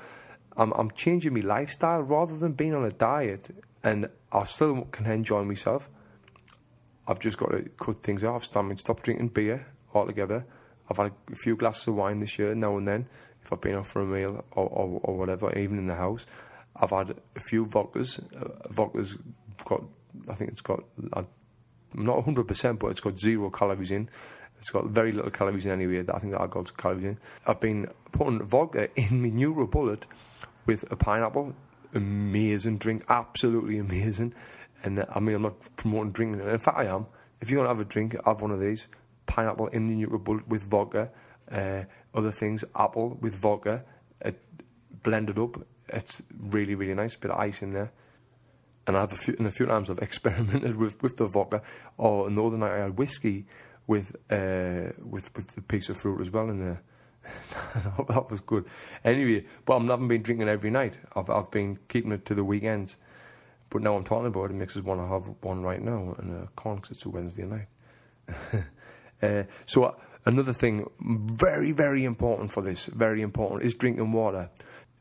I'm 0.56 0.72
I'm 0.72 0.92
changing 0.92 1.34
my 1.34 1.42
lifestyle 1.42 2.02
rather 2.02 2.38
than 2.38 2.54
being 2.54 2.74
on 2.74 2.86
a 2.86 2.92
diet, 2.92 3.50
and 3.84 4.10
I 4.32 4.46
still 4.46 4.88
can 4.92 5.08
enjoy 5.08 5.44
myself. 5.44 5.90
I've 7.08 7.20
just 7.20 7.38
got 7.38 7.52
to 7.52 7.64
cut 7.78 8.02
things 8.02 8.24
off. 8.24 8.56
I 8.56 8.62
mean, 8.62 8.78
stop 8.78 9.02
drinking 9.02 9.30
beer 9.30 9.66
altogether. 9.94 10.46
I've 10.90 10.98
had 10.98 11.12
a 11.32 11.36
few 11.36 11.56
glasses 11.56 11.88
of 11.88 11.96
wine 11.96 12.18
this 12.18 12.38
year 12.38 12.54
now 12.56 12.78
and 12.78 12.88
then 12.88 13.08
if 13.44 13.52
I've 13.52 13.62
been 13.62 13.76
out 13.76 13.88
for 13.88 14.02
a 14.02 14.06
meal 14.06 14.44
or, 14.52 14.68
or, 14.68 15.00
or 15.04 15.18
whatever, 15.18 15.58
even 15.58 15.78
in 15.78 15.88
the 15.88 15.96
house. 15.96 16.26
I've 16.76 16.90
had 16.90 17.16
a 17.36 17.40
few 17.40 17.66
vodkas. 17.66 18.20
Uh, 18.36 18.68
vodkas 18.70 19.20
got, 19.66 19.84
I 20.30 20.36
think 20.36 20.52
it's 20.52 20.62
got, 20.62 20.84
I'm 21.14 21.28
not 21.94 22.24
100%, 22.26 22.80
but 22.80 22.88
it's 22.88 23.02
got 23.02 23.18
zero 23.18 23.50
calories 23.50 23.92
in. 23.92 24.10
It's 24.60 24.70
got 24.70 24.86
very 24.86 25.12
little 25.12 25.32
calories 25.32 25.66
in 25.66 25.72
anyway. 25.72 26.02
That 26.02 26.16
I 26.16 26.20
think 26.20 26.34
that 26.34 26.42
I 26.42 26.48
got 26.48 26.76
calories 26.78 27.04
in. 27.04 27.18
I've 27.46 27.60
been 27.60 27.88
putting 28.12 28.42
vodka 28.44 28.90
in 28.96 29.22
my 29.22 29.66
bullet 29.66 30.06
with 30.66 30.90
a 30.92 30.96
pineapple. 30.96 31.54
Amazing 31.94 32.78
drink, 32.78 33.04
absolutely 33.10 33.78
amazing. 33.78 34.34
And 34.84 35.00
uh, 35.00 35.06
I 35.14 35.20
mean, 35.20 35.36
I'm 35.36 35.42
not 35.44 35.76
promoting 35.76 36.12
drinking. 36.12 36.48
In 36.48 36.60
fact, 36.60 36.78
I 36.78 36.86
am. 36.86 37.06
If 37.42 37.50
you're 37.50 37.58
going 37.58 37.68
to 37.68 37.76
have 37.76 37.86
a 37.86 37.90
drink, 37.90 38.16
have 38.26 38.42
one 38.42 38.52
of 38.52 38.60
these. 38.60 38.88
Pineapple 39.26 39.68
in 39.68 39.84
the 39.84 40.06
NutriBullet 40.06 40.48
with 40.48 40.64
vodka. 40.64 41.10
Uh, 41.52 41.84
other 42.14 42.32
things, 42.32 42.64
apple 42.76 43.18
with 43.22 43.36
vodka, 43.36 43.84
it, 44.22 44.40
blended 45.04 45.38
up. 45.38 45.58
It's 45.90 46.22
really, 46.40 46.76
really 46.76 46.94
nice. 46.94 47.16
Bit 47.16 47.32
of 47.32 47.40
ice 47.40 47.62
in 47.62 47.74
there. 47.74 47.92
And 48.88 48.98
I've 48.98 49.12
a 49.12 49.16
few, 49.16 49.36
and 49.38 49.48
a 49.48 49.52
few 49.52 49.66
times 49.66 49.90
I've 49.90 50.00
experimented 50.02 50.76
with, 50.76 51.02
with 51.02 51.18
the 51.18 51.26
vodka. 51.26 51.62
Or 51.98 52.28
another 52.28 52.58
night 52.58 52.74
I 52.74 52.84
had 52.84 52.98
whiskey 52.98 53.46
with 53.88 54.16
uh, 54.30 54.92
with 55.04 55.36
with 55.36 55.48
the 55.56 55.62
piece 55.62 55.90
of 55.90 55.98
fruit 55.98 56.22
as 56.22 56.32
well 56.32 56.50
in 56.50 56.60
there. 56.60 56.82
that 58.10 58.30
was 58.30 58.42
good. 58.42 58.66
Anyway, 59.04 59.46
but 59.66 59.78
I 59.78 59.86
haven't 59.86 60.08
been 60.08 60.22
drinking 60.22 60.50
every 60.50 60.72
night. 60.72 60.98
I've 61.16 61.30
I've 61.30 61.52
been 61.52 61.80
keeping 61.88 62.12
it 62.12 62.26
to 62.26 62.36
the 62.36 62.44
weekends. 62.44 62.98
But 63.74 63.82
now 63.82 63.98
I'm 63.98 64.06
talking 64.06 64.28
about 64.28 64.46
it, 64.46 64.52
it 64.52 64.56
makes 64.58 64.78
us 64.78 64.84
want 64.84 65.02
to 65.02 65.08
have 65.08 65.36
one 65.42 65.64
right 65.64 65.82
now, 65.82 66.16
and 66.20 66.48
I 66.48 66.62
can't 66.62 66.82
because 66.82 66.96
it's 66.96 67.06
a 67.06 67.10
Wednesday 67.10 67.44
night. 67.44 67.68
uh, 69.22 69.44
so. 69.66 69.84
Uh, 69.84 69.92
Another 70.26 70.54
thing, 70.54 70.90
very, 71.02 71.74
very 71.74 72.06
important 72.06 72.52
for 72.52 72.62
this, 72.62 72.86
very 72.86 73.22
important, 73.22 73.64
is 73.64 73.76
drinking 73.76 74.14
water. 74.14 74.50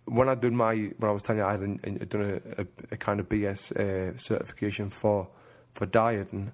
When 0.06 0.28
I 0.28 0.34
did 0.34 0.52
my, 0.52 0.74
when 0.74 1.10
I 1.10 1.12
was 1.12 1.22
telling 1.22 1.38
you 1.38 1.46
I 1.46 1.52
had 1.52 2.08
done 2.08 2.42
a, 2.58 2.62
a, 2.62 2.66
a, 2.90 2.96
kind 2.96 3.20
of 3.20 3.28
BS 3.28 3.76
uh, 3.76 4.16
certification 4.18 4.90
for 4.90 5.28
for 5.74 5.86
dieting, 5.86 6.50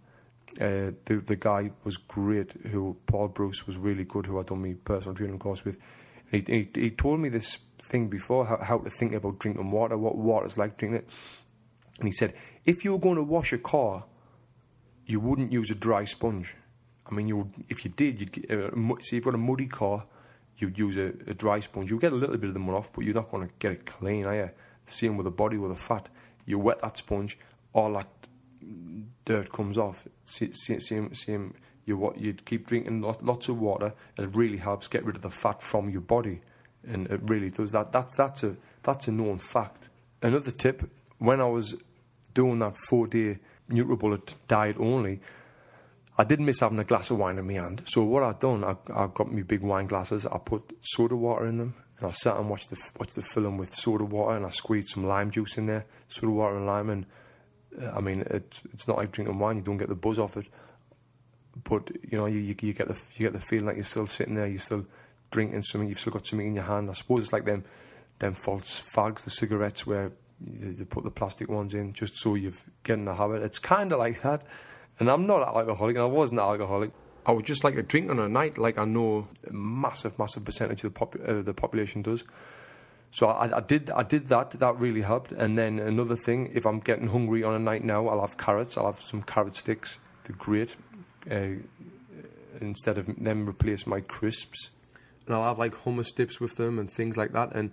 uh, 0.60 0.92
the 1.06 1.22
the 1.26 1.36
guy 1.36 1.70
was 1.84 1.96
great. 1.96 2.52
Who 2.66 2.94
Paul 3.06 3.28
Bruce 3.28 3.66
was 3.66 3.78
really 3.78 4.04
good. 4.04 4.26
Who 4.26 4.38
I 4.38 4.42
done 4.42 4.60
my 4.60 4.74
personal 4.84 5.14
training 5.14 5.38
course 5.38 5.64
with. 5.64 5.78
He, 6.30 6.44
he, 6.46 6.68
he 6.74 6.90
told 6.90 7.20
me 7.20 7.30
this 7.30 7.56
thing 7.78 8.08
before 8.08 8.44
how, 8.44 8.58
how 8.58 8.78
to 8.78 8.90
think 8.90 9.14
about 9.14 9.38
drinking 9.38 9.70
water, 9.70 9.96
what 9.96 10.18
water's 10.18 10.58
like 10.58 10.76
drinking 10.76 10.98
it. 10.98 11.08
And 11.98 12.06
he 12.08 12.12
said, 12.12 12.34
if 12.64 12.84
you 12.84 12.92
were 12.92 12.98
going 12.98 13.16
to 13.16 13.22
wash 13.22 13.52
a 13.52 13.58
car, 13.58 14.04
you 15.06 15.20
wouldn't 15.20 15.52
use 15.52 15.70
a 15.70 15.74
dry 15.74 16.04
sponge. 16.04 16.54
I 17.10 17.14
mean, 17.14 17.28
you 17.28 17.50
if 17.68 17.84
you 17.84 17.90
did, 17.90 18.20
you'd 18.20 18.32
get, 18.32 18.50
uh, 18.50 18.70
see 19.00 19.16
if 19.16 19.24
you've 19.24 19.24
got 19.24 19.34
a 19.34 19.38
muddy 19.38 19.66
car, 19.66 20.04
you'd 20.58 20.78
use 20.78 20.96
a, 20.96 21.06
a 21.30 21.34
dry 21.34 21.60
sponge. 21.60 21.90
You'll 21.90 21.98
get 21.98 22.12
a 22.12 22.16
little 22.16 22.36
bit 22.36 22.48
of 22.48 22.54
the 22.54 22.60
mud 22.60 22.74
off, 22.74 22.92
but 22.92 23.04
you're 23.04 23.14
not 23.14 23.30
going 23.30 23.48
to 23.48 23.54
get 23.58 23.72
it 23.72 23.86
clean, 23.86 24.26
are 24.26 24.34
you? 24.34 24.50
Same 24.84 25.16
with 25.16 25.24
the 25.24 25.30
body 25.30 25.56
with 25.56 25.70
the 25.70 25.76
fat. 25.76 26.08
You 26.44 26.58
wet 26.58 26.80
that 26.80 26.96
sponge, 26.96 27.38
all 27.72 27.92
that 27.94 28.08
dirt 29.24 29.52
comes 29.52 29.78
off. 29.78 30.06
Same, 30.24 30.52
same, 30.52 31.14
same. 31.14 31.54
You 31.84 32.12
you'd 32.16 32.44
keep 32.44 32.66
drinking 32.66 33.00
lots 33.00 33.48
of 33.48 33.58
water. 33.58 33.94
It 34.18 34.34
really 34.34 34.58
helps 34.58 34.88
get 34.88 35.04
rid 35.04 35.16
of 35.16 35.22
the 35.22 35.30
fat 35.30 35.62
from 35.62 35.88
your 35.88 36.02
body, 36.02 36.40
and 36.86 37.06
it 37.06 37.20
really 37.22 37.50
does 37.50 37.72
that. 37.72 37.92
That's 37.92 38.14
that's 38.14 38.42
a 38.44 38.56
that's 38.82 39.08
a 39.08 39.12
known 39.12 39.38
fact. 39.38 39.88
Another 40.22 40.50
tip: 40.50 40.82
when 41.18 41.40
I 41.40 41.46
was 41.46 41.76
doing 42.34 42.58
that 42.60 42.76
four-day 42.88 43.38
NutriBullet 43.70 44.34
diet 44.46 44.76
only, 44.78 45.20
I 46.16 46.24
did 46.24 46.40
miss 46.40 46.60
having 46.60 46.80
a 46.80 46.84
glass 46.84 47.10
of 47.10 47.18
wine 47.18 47.38
in 47.38 47.46
my 47.46 47.54
hand. 47.54 47.82
So 47.86 48.02
what 48.02 48.24
I've 48.24 48.40
done, 48.40 48.64
I, 48.64 48.76
I 48.92 49.06
got 49.06 49.32
me 49.32 49.42
big 49.42 49.60
wine 49.62 49.86
glasses. 49.86 50.26
I 50.26 50.38
put 50.38 50.76
soda 50.80 51.14
water 51.14 51.46
in 51.46 51.58
them, 51.58 51.74
and 51.98 52.08
I 52.08 52.10
sat 52.10 52.36
and 52.36 52.50
watched 52.50 52.70
the 52.70 52.78
watched 52.98 53.14
the 53.14 53.22
film 53.22 53.56
with 53.56 53.72
soda 53.72 54.04
water, 54.04 54.36
and 54.36 54.44
I 54.44 54.50
squeezed 54.50 54.88
some 54.88 55.06
lime 55.06 55.30
juice 55.30 55.58
in 55.58 55.66
there, 55.66 55.86
soda 56.08 56.32
water 56.32 56.56
and 56.56 56.66
lime. 56.66 56.90
And 56.90 57.06
uh, 57.80 57.92
I 57.92 58.00
mean, 58.00 58.24
it's 58.30 58.62
it's 58.72 58.88
not 58.88 58.96
like 58.96 59.12
drinking 59.12 59.38
wine; 59.38 59.56
you 59.56 59.62
don't 59.62 59.78
get 59.78 59.88
the 59.88 59.94
buzz 59.94 60.18
off 60.18 60.36
it. 60.36 60.46
But 61.62 61.88
you 62.02 62.18
know, 62.18 62.26
you, 62.26 62.38
you, 62.38 62.56
you 62.60 62.72
get 62.72 62.88
the 62.88 63.00
you 63.14 63.26
get 63.26 63.32
the 63.32 63.40
feeling 63.40 63.66
like 63.66 63.76
you're 63.76 63.84
still 63.84 64.08
sitting 64.08 64.34
there, 64.34 64.48
you're 64.48 64.58
still 64.58 64.86
drinking 65.30 65.62
something, 65.62 65.88
you've 65.88 66.00
still 66.00 66.12
got 66.12 66.26
something 66.26 66.48
in 66.48 66.54
your 66.56 66.64
hand. 66.64 66.90
I 66.90 66.94
suppose 66.94 67.24
it's 67.24 67.32
like 67.32 67.44
them 67.44 67.64
them 68.18 68.34
false 68.34 68.82
fags, 68.92 69.22
the 69.22 69.30
cigarettes 69.30 69.86
where 69.86 70.10
you 70.46 70.84
put 70.84 71.04
the 71.04 71.10
plastic 71.10 71.48
ones 71.48 71.74
in 71.74 71.92
just 71.92 72.16
so 72.16 72.34
you've 72.34 72.62
getting 72.84 73.04
the 73.04 73.14
habit. 73.14 73.42
It's 73.42 73.58
kind 73.58 73.92
of 73.92 73.98
like 73.98 74.22
that. 74.22 74.42
And 75.00 75.10
I'm 75.10 75.26
not 75.26 75.42
an 75.42 75.48
alcoholic, 75.56 75.96
and 75.96 76.02
I 76.02 76.06
wasn't 76.06 76.40
alcoholic. 76.40 76.90
I 77.26 77.32
would 77.32 77.44
just 77.44 77.62
like 77.62 77.76
a 77.76 77.82
drink 77.82 78.10
on 78.10 78.18
a 78.18 78.28
night, 78.28 78.58
like 78.58 78.78
I 78.78 78.84
know 78.84 79.28
a 79.48 79.52
massive, 79.52 80.18
massive 80.18 80.44
percentage 80.44 80.82
of 80.84 80.94
the, 80.94 80.98
pop- 80.98 81.16
uh, 81.26 81.42
the 81.42 81.52
population 81.52 82.02
does. 82.02 82.24
So 83.10 83.26
I, 83.26 83.56
I, 83.56 83.60
did, 83.60 83.90
I 83.90 84.02
did 84.02 84.28
that. 84.28 84.52
That 84.52 84.80
really 84.80 85.02
helped. 85.02 85.32
And 85.32 85.56
then 85.56 85.78
another 85.78 86.16
thing, 86.16 86.50
if 86.54 86.66
I'm 86.66 86.80
getting 86.80 87.08
hungry 87.08 87.42
on 87.42 87.54
a 87.54 87.58
night 87.58 87.84
now, 87.84 88.08
I'll 88.08 88.20
have 88.20 88.36
carrots. 88.36 88.76
I'll 88.76 88.86
have 88.86 89.00
some 89.00 89.22
carrot 89.22 89.56
sticks. 89.56 89.98
They're 90.24 90.36
great. 90.36 90.76
Uh, 91.30 91.60
instead 92.60 92.98
of 92.98 93.06
them 93.22 93.48
replace 93.48 93.86
my 93.86 94.00
crisps, 94.00 94.70
and 95.26 95.34
I'll 95.34 95.44
have 95.44 95.58
like 95.58 95.74
hummus 95.74 96.14
dips 96.14 96.40
with 96.40 96.56
them 96.56 96.78
and 96.78 96.90
things 96.90 97.16
like 97.16 97.32
that. 97.32 97.54
And 97.54 97.72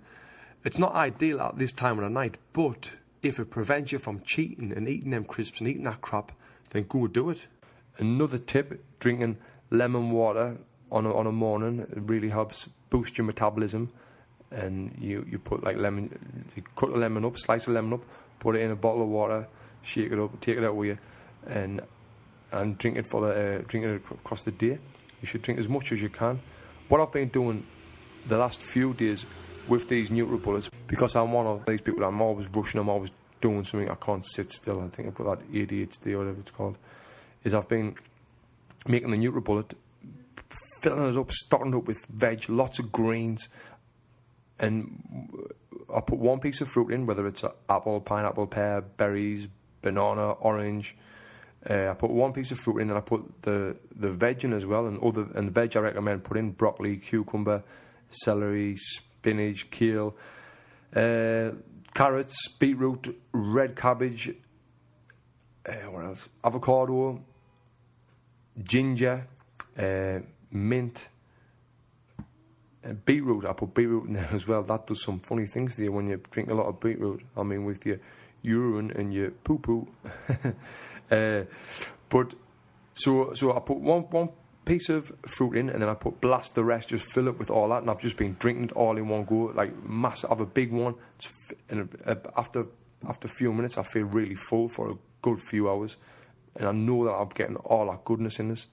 it's 0.64 0.78
not 0.78 0.94
ideal 0.94 1.40
at 1.40 1.58
this 1.58 1.72
time 1.72 1.98
of 1.98 2.04
the 2.04 2.10
night, 2.10 2.38
but 2.52 2.92
if 3.22 3.38
it 3.38 3.50
prevents 3.50 3.92
you 3.92 3.98
from 3.98 4.20
cheating 4.22 4.72
and 4.72 4.88
eating 4.88 5.10
them 5.10 5.24
crisps 5.24 5.60
and 5.60 5.68
eating 5.68 5.84
that 5.84 6.00
crap, 6.00 6.32
then 6.70 6.86
go 6.88 7.06
do 7.06 7.30
it. 7.30 7.46
Another 7.98 8.38
tip: 8.38 8.84
drinking 9.00 9.38
lemon 9.70 10.10
water 10.10 10.56
on 10.90 11.06
a, 11.06 11.14
on 11.14 11.26
a 11.26 11.32
morning 11.32 11.80
it 11.80 11.98
really 12.02 12.28
helps 12.28 12.68
boost 12.90 13.18
your 13.18 13.24
metabolism. 13.24 13.90
And 14.50 14.96
you, 15.00 15.26
you 15.28 15.38
put 15.38 15.64
like 15.64 15.76
lemon, 15.76 16.46
you 16.54 16.62
cut 16.76 16.90
a 16.90 16.96
lemon 16.96 17.24
up, 17.24 17.36
slice 17.36 17.66
a 17.66 17.72
lemon 17.72 17.94
up, 17.94 18.04
put 18.38 18.54
it 18.54 18.60
in 18.60 18.70
a 18.70 18.76
bottle 18.76 19.02
of 19.02 19.08
water, 19.08 19.48
shake 19.82 20.12
it 20.12 20.18
up, 20.18 20.40
take 20.40 20.56
it 20.56 20.64
out 20.64 20.76
with 20.76 20.88
you, 20.88 20.98
and 21.46 21.80
and 22.52 22.78
drink 22.78 22.96
it 22.96 23.06
for 23.06 23.22
the 23.22 23.58
uh, 23.58 23.62
drink 23.66 23.86
it 23.86 24.02
across 24.10 24.42
the 24.42 24.52
day. 24.52 24.78
You 25.20 25.26
should 25.26 25.42
drink 25.42 25.58
as 25.58 25.68
much 25.68 25.90
as 25.92 26.00
you 26.00 26.08
can. 26.08 26.40
What 26.88 27.00
I've 27.00 27.12
been 27.12 27.28
doing 27.28 27.66
the 28.26 28.38
last 28.38 28.62
few 28.62 28.94
days 28.94 29.26
with 29.68 29.88
these 29.88 30.10
neutral 30.10 30.38
NutriBullets, 30.38 30.70
because 30.86 31.16
I'm 31.16 31.32
one 31.32 31.46
of 31.46 31.66
these 31.66 31.80
people, 31.80 32.04
I'm 32.04 32.20
always 32.20 32.48
rushing, 32.48 32.80
I'm 32.80 32.88
always 32.88 33.10
doing 33.40 33.64
something. 33.64 33.90
I 33.90 33.94
can't 33.94 34.24
sit 34.24 34.50
still. 34.52 34.80
I 34.80 34.88
think 34.88 35.08
I've 35.08 35.14
got 35.14 35.38
that 35.38 35.52
ADHD 35.52 36.12
or 36.12 36.18
whatever 36.18 36.40
it's 36.40 36.50
called. 36.50 36.78
Is 37.44 37.54
I've 37.54 37.68
been 37.68 37.96
making 38.86 39.10
the 39.10 39.16
neutral 39.16 39.42
NutriBullet, 39.42 39.72
filling 40.80 41.08
it 41.08 41.16
up, 41.16 41.32
stocking 41.32 41.72
it 41.72 41.76
up 41.76 41.86
with 41.86 42.04
veg, 42.06 42.48
lots 42.48 42.78
of 42.78 42.90
greens, 42.92 43.48
and 44.58 45.48
I 45.94 46.00
put 46.00 46.18
one 46.18 46.40
piece 46.40 46.60
of 46.60 46.68
fruit 46.68 46.92
in, 46.92 47.06
whether 47.06 47.26
it's 47.26 47.44
apple, 47.68 48.00
pineapple, 48.00 48.46
pear, 48.46 48.80
berries, 48.80 49.48
banana, 49.82 50.32
orange, 50.32 50.96
Uh, 51.68 51.90
I 51.90 51.94
put 51.94 52.10
one 52.10 52.32
piece 52.32 52.52
of 52.52 52.58
fruit 52.58 52.78
in, 52.78 52.90
and 52.90 52.98
I 52.98 53.00
put 53.00 53.42
the 53.42 53.76
the 53.96 54.12
veg 54.12 54.44
in 54.44 54.52
as 54.52 54.64
well. 54.64 54.86
And 54.86 55.02
other 55.02 55.26
and 55.34 55.48
the 55.48 55.52
veg 55.52 55.76
I 55.76 55.80
recommend 55.80 56.22
put 56.22 56.36
in 56.36 56.52
broccoli, 56.52 56.96
cucumber, 56.96 57.64
celery, 58.10 58.76
spinach, 59.26 59.70
kale, 59.70 60.14
uh, 60.94 61.50
carrots, 61.94 62.48
beetroot, 62.58 63.20
red 63.32 63.74
cabbage. 63.74 64.32
Uh, 65.68 65.72
what 65.90 66.04
else? 66.04 66.28
Avocado, 66.44 67.20
ginger, 68.62 69.26
uh, 69.76 70.20
mint. 70.52 71.08
Uh, 72.84 72.92
beetroot, 73.04 73.44
I 73.44 73.52
put 73.52 73.74
beetroot 73.74 74.06
in 74.06 74.12
there 74.12 74.28
as 74.32 74.46
well. 74.46 74.62
That 74.62 74.86
does 74.86 75.02
some 75.02 75.18
funny 75.18 75.46
things 75.46 75.74
to 75.76 75.82
you 75.82 75.92
when 75.92 76.06
you 76.06 76.20
drink 76.30 76.48
a 76.50 76.54
lot 76.54 76.66
of 76.66 76.78
beetroot. 76.78 77.22
I 77.36 77.42
mean, 77.42 77.64
with 77.64 77.84
your 77.84 77.98
urine 78.42 78.92
and 78.92 79.12
your 79.12 79.32
poo 79.32 79.58
poo. 79.58 79.88
uh, 81.10 81.42
but 82.08 82.34
so 82.94 83.32
so 83.34 83.56
I 83.56 83.58
put 83.58 83.78
one 83.78 84.02
one 84.02 84.28
piece 84.66 84.90
of 84.90 85.10
fruit 85.26 85.56
in, 85.56 85.70
and 85.70 85.80
then 85.80 85.88
I 85.88 85.94
put 85.94 86.20
blast 86.20 86.54
the 86.54 86.64
rest, 86.64 86.90
just 86.90 87.10
fill 87.10 87.28
it 87.28 87.38
with 87.38 87.50
all 87.50 87.70
that, 87.70 87.80
and 87.80 87.90
I've 87.90 88.00
just 88.00 88.18
been 88.18 88.36
drinking 88.38 88.64
it 88.64 88.72
all 88.72 88.98
in 88.98 89.08
one 89.08 89.24
go, 89.24 89.52
like 89.54 89.72
massive. 89.88 90.30
I 90.30 90.34
have 90.34 90.40
a 90.42 90.46
big 90.46 90.70
one, 90.70 90.96
and 91.70 91.88
after 92.36 92.66
after 93.08 93.26
a 93.26 93.30
few 93.30 93.52
minutes, 93.52 93.78
I 93.78 93.82
feel 93.82 94.04
really 94.04 94.34
full 94.34 94.68
for 94.68 94.90
a 94.90 94.94
good 95.22 95.40
few 95.40 95.70
hours, 95.70 95.96
and 96.56 96.68
I 96.68 96.72
know 96.72 97.04
that 97.04 97.12
I'm 97.12 97.28
getting 97.28 97.56
all 97.56 97.90
that 97.90 98.04
goodness 98.04 98.38
in 98.40 98.48
this. 98.48 98.66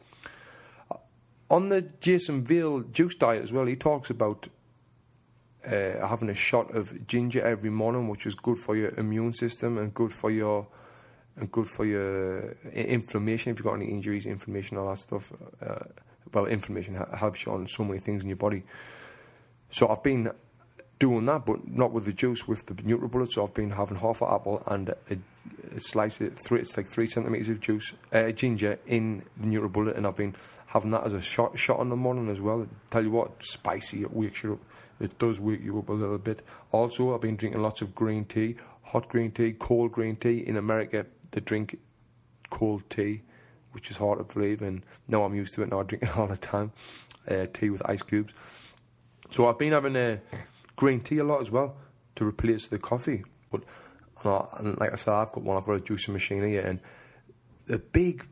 On 1.50 1.70
the 1.70 1.82
Jason 1.82 2.44
Vale 2.44 2.82
juice 2.82 3.16
diet 3.16 3.44
as 3.44 3.54
well, 3.54 3.66
he 3.66 3.76
talks 3.76 4.10
about 4.10 4.48
uh, 5.66 6.08
having 6.08 6.30
a 6.30 6.36
shot 6.36 6.76
of 6.76 7.06
ginger 7.08 7.46
every 7.46 7.70
morning, 7.70 8.08
which 8.08 8.26
is 8.26 8.34
good 8.34 8.60
for 8.60 8.76
your 8.76 8.90
immune 8.96 9.34
system 9.34 9.78
and 9.78 9.94
good 9.94 10.12
for 10.12 10.32
your 10.32 10.68
and 11.38 11.52
good 11.52 11.68
for 11.68 11.86
your 11.86 12.56
inflammation. 12.74 13.52
If 13.52 13.60
you've 13.60 13.66
got 13.66 13.76
any 13.76 13.88
injuries, 13.88 14.26
inflammation, 14.26 14.78
all 14.78 14.90
that 14.90 15.00
stuff. 15.00 15.32
Uh, 15.62 15.80
well, 16.34 16.46
inflammation 16.46 16.96
helps 17.16 17.46
you 17.46 17.52
on 17.52 17.68
so 17.68 17.84
many 17.84 18.00
things 18.00 18.24
in 18.24 18.30
your 18.30 18.38
body. 18.38 18.64
So 19.70 19.88
I've 19.88 20.04
been 20.04 20.32
doing 21.00 21.26
that, 21.26 21.46
but 21.46 21.68
not 21.68 21.92
with 21.92 22.06
the 22.06 22.14
juice, 22.14 22.48
with 22.48 22.66
the 22.66 22.76
NutriBullet. 22.76 23.32
So 23.32 23.44
I've 23.44 23.54
been 23.54 23.72
having 23.72 23.98
half 23.98 24.22
an 24.22 24.28
apple 24.30 24.64
and 24.68 24.90
a, 24.90 24.96
a 25.76 25.80
slice 25.80 26.22
of 26.22 26.38
three. 26.38 26.60
It's 26.60 26.78
like 26.78 26.88
three 26.88 27.08
centimeters 27.08 27.50
of 27.50 27.60
juice, 27.60 27.94
uh, 28.12 28.32
ginger 28.32 28.80
in 28.88 29.24
the 29.38 29.48
NutriBullet, 29.48 29.98
and 29.98 30.08
I've 30.08 30.16
been 30.16 30.36
having 30.68 30.92
that 30.92 31.06
as 31.06 31.14
a 31.14 31.22
shot 31.22 31.58
shot 31.58 31.80
in 31.82 31.90
the 31.90 31.96
morning 31.96 32.30
as 32.30 32.40
well. 32.40 32.68
tell 32.90 33.04
you 33.04 33.12
what, 33.12 33.44
spicy. 33.44 34.02
It 34.04 34.14
wakes 34.14 34.44
you 34.44 34.54
up. 34.54 34.60
It 35.00 35.20
does 35.20 35.40
wake 35.40 35.62
you 35.62 35.78
up 35.80 35.90
a 35.90 35.94
little 35.94 36.18
bit. 36.18 36.42
Also, 36.72 37.14
I've 37.14 37.22
been 37.22 37.36
drinking 37.36 37.62
lots 37.62 37.82
of 37.82 37.94
green 37.94 38.26
tea, 38.26 38.56
hot 38.84 39.10
green 39.10 39.32
tea, 39.32 39.54
cold 39.54 39.92
green 39.92 40.16
tea. 40.16 40.48
In 40.48 40.56
America, 40.56 41.06
they 41.34 41.42
drink 41.42 41.78
cold 42.50 42.90
tea, 42.90 43.22
which 43.72 43.92
is 43.92 43.98
hard 43.98 44.20
to 44.20 44.34
believe, 44.34 44.62
and 44.62 44.84
now 45.08 45.24
I'm 45.24 45.36
used 45.36 45.54
to 45.56 45.64
it. 45.64 45.70
Now 45.70 45.82
I 45.82 45.84
drink 45.84 46.04
it 46.04 46.18
all 46.18 46.28
the 46.28 46.38
time. 46.38 46.72
Uh, 47.28 47.46
tea 47.52 47.70
with 47.70 47.82
ice 47.90 48.02
cubes. 48.02 48.34
So 49.32 49.48
I've 49.48 49.58
been 49.58 49.74
having 49.74 49.96
uh, 49.96 50.18
green 50.76 51.02
tea 51.02 51.18
a 51.18 51.24
lot 51.24 51.42
as 51.42 51.52
well 51.52 51.76
to 52.16 52.26
replace 52.26 52.68
the 52.68 52.80
coffee. 52.80 53.24
But 53.52 53.64
and 54.24 54.80
like 54.80 54.94
I 54.94 54.96
said, 54.96 55.14
I've 55.14 55.32
got 55.32 55.44
one. 55.44 55.58
I've 55.58 55.66
got 55.66 55.76
a 55.76 55.80
juicing 55.80 56.10
machine 56.10 56.48
here, 56.48 56.62
and 56.62 56.80
the 57.66 57.80
big 57.80 58.26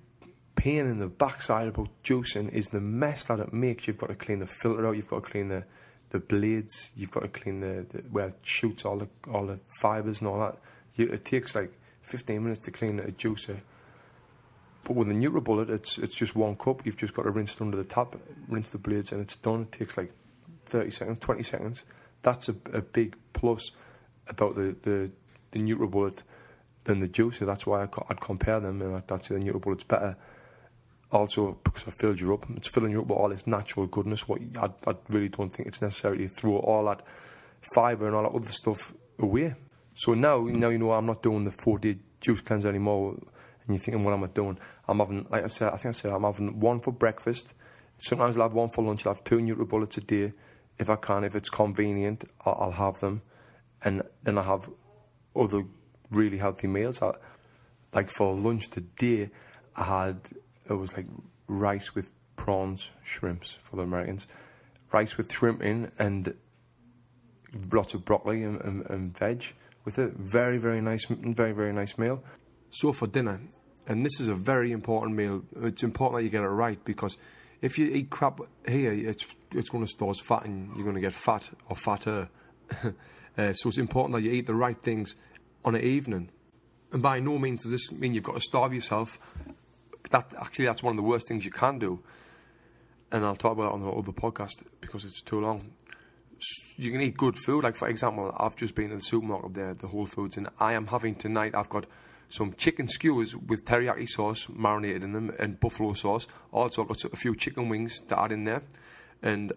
pain 0.55 0.85
in 0.85 0.99
the 0.99 1.07
backside 1.07 1.67
about 1.67 1.89
juicing 2.03 2.51
is 2.53 2.69
the 2.69 2.79
mess 2.79 3.25
that 3.25 3.39
it 3.39 3.51
makes. 3.51 3.87
You've 3.87 3.97
got 3.97 4.09
to 4.09 4.15
clean 4.15 4.39
the 4.39 4.47
filter 4.47 4.87
out. 4.87 4.95
You've 4.95 5.09
got 5.09 5.23
to 5.23 5.29
clean 5.29 5.47
the 5.49 5.63
the 6.09 6.19
blades. 6.19 6.91
You've 6.95 7.11
got 7.11 7.21
to 7.21 7.29
clean 7.29 7.61
the, 7.61 7.85
the 7.89 7.99
where 8.11 8.27
it 8.27 8.37
shoots 8.43 8.85
all 8.85 8.97
the 8.97 9.07
all 9.31 9.47
the 9.47 9.59
fibers 9.67 10.19
and 10.19 10.27
all 10.27 10.39
that. 10.39 10.57
You, 10.95 11.07
it 11.07 11.25
takes 11.25 11.55
like 11.55 11.73
15 12.11 12.43
minutes 12.43 12.65
to 12.65 12.71
clean 12.71 12.99
a 12.99 13.11
juicer. 13.11 13.59
But 14.83 14.95
with 14.95 15.09
a 15.09 15.13
NutriBullet, 15.13 15.69
it's 15.69 15.97
it's 15.97 16.13
just 16.13 16.35
one 16.35 16.55
cup. 16.57 16.85
You've 16.85 16.97
just 16.97 17.13
got 17.13 17.23
to 17.23 17.31
rinse 17.31 17.55
it 17.55 17.61
under 17.61 17.77
the 17.77 17.83
tap, 17.83 18.15
rinse 18.49 18.69
the 18.69 18.77
blades, 18.77 19.11
and 19.11 19.21
it's 19.21 19.37
done. 19.37 19.61
It 19.61 19.71
takes 19.71 19.97
like 19.97 20.11
30 20.65 20.91
seconds, 20.91 21.19
20 21.19 21.43
seconds. 21.43 21.83
That's 22.21 22.49
a, 22.49 22.55
a 22.73 22.81
big 22.81 23.15
plus 23.33 23.71
about 24.27 24.55
the, 24.55 24.75
the, 24.81 25.11
the 25.51 26.23
than 26.83 26.99
the 26.99 27.07
juicer. 27.07 27.45
That's 27.45 27.65
why 27.65 27.83
I, 27.83 27.87
would 28.09 28.19
compare 28.19 28.59
them, 28.59 28.81
and 28.81 28.95
I'd 28.95 29.23
say 29.23 29.35
the 29.35 29.41
NutriBullet's 29.41 29.83
better. 29.83 30.17
Also, 31.11 31.57
because 31.63 31.85
I 31.87 31.91
filled 31.91 32.19
you 32.19 32.33
up, 32.33 32.45
it's 32.55 32.69
filling 32.69 32.91
you 32.91 33.01
up 33.01 33.07
with 33.07 33.17
all 33.17 33.29
this 33.29 33.45
natural 33.45 33.85
goodness. 33.85 34.27
What 34.27 34.41
I, 34.57 34.69
I 34.89 34.95
really 35.09 35.29
don't 35.29 35.49
think 35.49 35.67
it's 35.67 35.81
necessary 35.81 36.19
to 36.19 36.27
throw 36.27 36.57
all 36.57 36.85
that 36.85 37.03
fibre 37.73 38.07
and 38.07 38.15
all 38.15 38.23
that 38.23 38.35
other 38.35 38.51
stuff 38.51 38.93
away. 39.19 39.53
So 39.95 40.13
now, 40.13 40.41
now 40.41 40.69
you 40.69 40.77
know 40.77 40.91
I'm 40.91 41.05
not 41.05 41.21
doing 41.21 41.43
the 41.43 41.51
4 41.51 41.79
day 41.79 41.97
juice 42.19 42.41
cleanse 42.41 42.65
anymore. 42.65 43.11
And 43.13 43.75
you're 43.75 43.79
thinking, 43.79 44.03
what 44.03 44.13
am 44.13 44.23
I 44.23 44.27
doing? 44.27 44.57
I'm 44.87 44.99
having, 44.99 45.25
like 45.29 45.43
I 45.43 45.47
said, 45.47 45.69
I 45.69 45.77
think 45.77 45.95
I 45.95 45.97
said, 45.97 46.11
I'm 46.11 46.23
having 46.23 46.59
one 46.59 46.79
for 46.79 46.91
breakfast. 46.91 47.53
Sometimes 47.97 48.37
I'll 48.37 48.43
have 48.43 48.53
one 48.53 48.69
for 48.69 48.83
lunch. 48.83 49.05
I'll 49.05 49.13
have 49.13 49.23
two 49.23 49.37
NutriBullets 49.37 49.97
a 49.97 50.01
day. 50.01 50.33
If 50.79 50.89
I 50.89 50.95
can, 50.95 51.23
if 51.23 51.35
it's 51.35 51.49
convenient, 51.49 52.23
I'll, 52.45 52.57
I'll 52.59 52.71
have 52.71 52.99
them. 52.99 53.21
And 53.83 54.03
then 54.23 54.37
I 54.37 54.43
have 54.43 54.69
other 55.35 55.63
really 56.09 56.37
healthy 56.37 56.67
meals. 56.67 57.01
I, 57.01 57.11
like 57.93 58.09
for 58.09 58.35
lunch 58.35 58.69
today, 58.69 59.29
I 59.75 59.83
had, 59.83 60.19
it 60.69 60.73
was 60.73 60.95
like 60.95 61.05
rice 61.47 61.93
with 61.93 62.09
prawns, 62.35 62.89
shrimps 63.03 63.57
for 63.63 63.75
the 63.75 63.83
Americans, 63.83 64.27
rice 64.91 65.17
with 65.17 65.31
shrimp 65.31 65.61
in, 65.61 65.91
and 65.99 66.33
lots 67.71 67.93
of 67.93 68.05
broccoli 68.05 68.43
and, 68.43 68.61
and, 68.61 68.89
and 68.89 69.17
veg 69.17 69.53
with 69.85 69.97
a 69.97 70.07
very, 70.07 70.57
very 70.57 70.81
nice, 70.81 71.05
very, 71.09 71.53
very 71.53 71.73
nice 71.73 71.97
meal. 71.97 72.23
So 72.69 72.93
for 72.93 73.07
dinner, 73.07 73.41
and 73.87 74.03
this 74.03 74.19
is 74.19 74.27
a 74.27 74.35
very 74.35 74.71
important 74.71 75.15
meal. 75.15 75.43
It's 75.63 75.83
important 75.83 76.19
that 76.19 76.23
you 76.23 76.29
get 76.29 76.43
it 76.43 76.47
right 76.47 76.83
because 76.85 77.17
if 77.61 77.77
you 77.77 77.87
eat 77.87 78.09
crap 78.09 78.39
here, 78.67 78.93
it's 78.93 79.25
it's 79.51 79.69
going 79.69 79.83
to 79.83 79.89
store 79.89 80.11
as 80.11 80.19
fat, 80.19 80.45
and 80.45 80.73
you're 80.75 80.83
going 80.83 80.95
to 80.95 81.01
get 81.01 81.13
fat 81.13 81.47
or 81.69 81.75
fatter. 81.75 82.29
uh, 82.83 83.53
so 83.53 83.69
it's 83.69 83.77
important 83.77 84.15
that 84.15 84.21
you 84.21 84.31
eat 84.31 84.45
the 84.45 84.55
right 84.55 84.81
things 84.81 85.15
on 85.65 85.75
an 85.75 85.83
evening. 85.83 86.29
And 86.91 87.01
by 87.01 87.19
no 87.19 87.37
means 87.37 87.63
does 87.63 87.71
this 87.71 87.91
mean 87.91 88.13
you've 88.13 88.23
got 88.23 88.35
to 88.35 88.41
starve 88.41 88.73
yourself. 88.73 89.19
That 90.09 90.33
actually, 90.39 90.65
that's 90.65 90.83
one 90.83 90.91
of 90.91 90.97
the 90.97 91.03
worst 91.03 91.27
things 91.27 91.45
you 91.45 91.51
can 91.51 91.79
do. 91.79 92.01
And 93.11 93.25
I'll 93.25 93.35
talk 93.35 93.53
about 93.53 93.71
it 93.71 93.73
on 93.73 93.81
the 93.81 93.89
other 93.89 94.11
podcast 94.11 94.63
because 94.79 95.05
it's 95.05 95.21
too 95.21 95.39
long 95.41 95.71
you 96.75 96.91
can 96.91 97.01
eat 97.01 97.17
good 97.17 97.37
food. 97.37 97.63
Like 97.63 97.75
for 97.75 97.87
example, 97.87 98.33
I've 98.37 98.55
just 98.55 98.75
been 98.75 98.91
in 98.91 98.97
the 98.97 99.03
supermarket 99.03 99.53
there, 99.53 99.73
the 99.73 99.87
Whole 99.87 100.05
Foods, 100.05 100.37
and 100.37 100.49
I 100.59 100.73
am 100.73 100.87
having 100.87 101.15
tonight. 101.15 101.53
I've 101.55 101.69
got 101.69 101.85
some 102.29 102.53
chicken 102.53 102.87
skewers 102.87 103.35
with 103.35 103.65
teriyaki 103.65 104.07
sauce 104.07 104.47
marinated 104.49 105.03
in 105.03 105.11
them 105.11 105.33
and 105.37 105.59
buffalo 105.59 105.93
sauce. 105.93 106.27
Also, 106.51 106.81
I've 106.81 106.87
got 106.87 107.03
a 107.03 107.15
few 107.15 107.35
chicken 107.35 107.69
wings 107.69 107.99
to 108.07 108.19
add 108.19 108.31
in 108.31 108.45
there, 108.45 108.63
and 109.21 109.53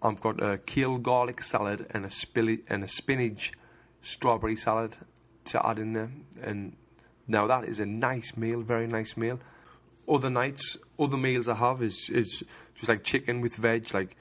I've 0.00 0.20
got 0.20 0.42
a 0.42 0.58
kale 0.58 0.98
garlic 0.98 1.42
salad 1.42 1.86
and 1.90 2.04
a 2.04 2.08
spilly 2.08 2.60
and 2.68 2.84
a 2.84 2.88
spinach 2.88 3.52
strawberry 4.00 4.56
salad 4.56 4.96
to 5.46 5.66
add 5.66 5.78
in 5.78 5.92
there. 5.92 6.10
And 6.40 6.76
now 7.26 7.46
that 7.48 7.64
is 7.64 7.80
a 7.80 7.86
nice 7.86 8.36
meal, 8.36 8.62
very 8.62 8.86
nice 8.86 9.16
meal. 9.16 9.40
Other 10.08 10.30
nights, 10.30 10.76
other 10.98 11.16
meals 11.16 11.48
I 11.48 11.56
have 11.56 11.82
is 11.82 12.08
is 12.10 12.44
just 12.76 12.88
like 12.88 13.02
chicken 13.02 13.40
with 13.40 13.56
veg, 13.56 13.92
like 13.92 14.16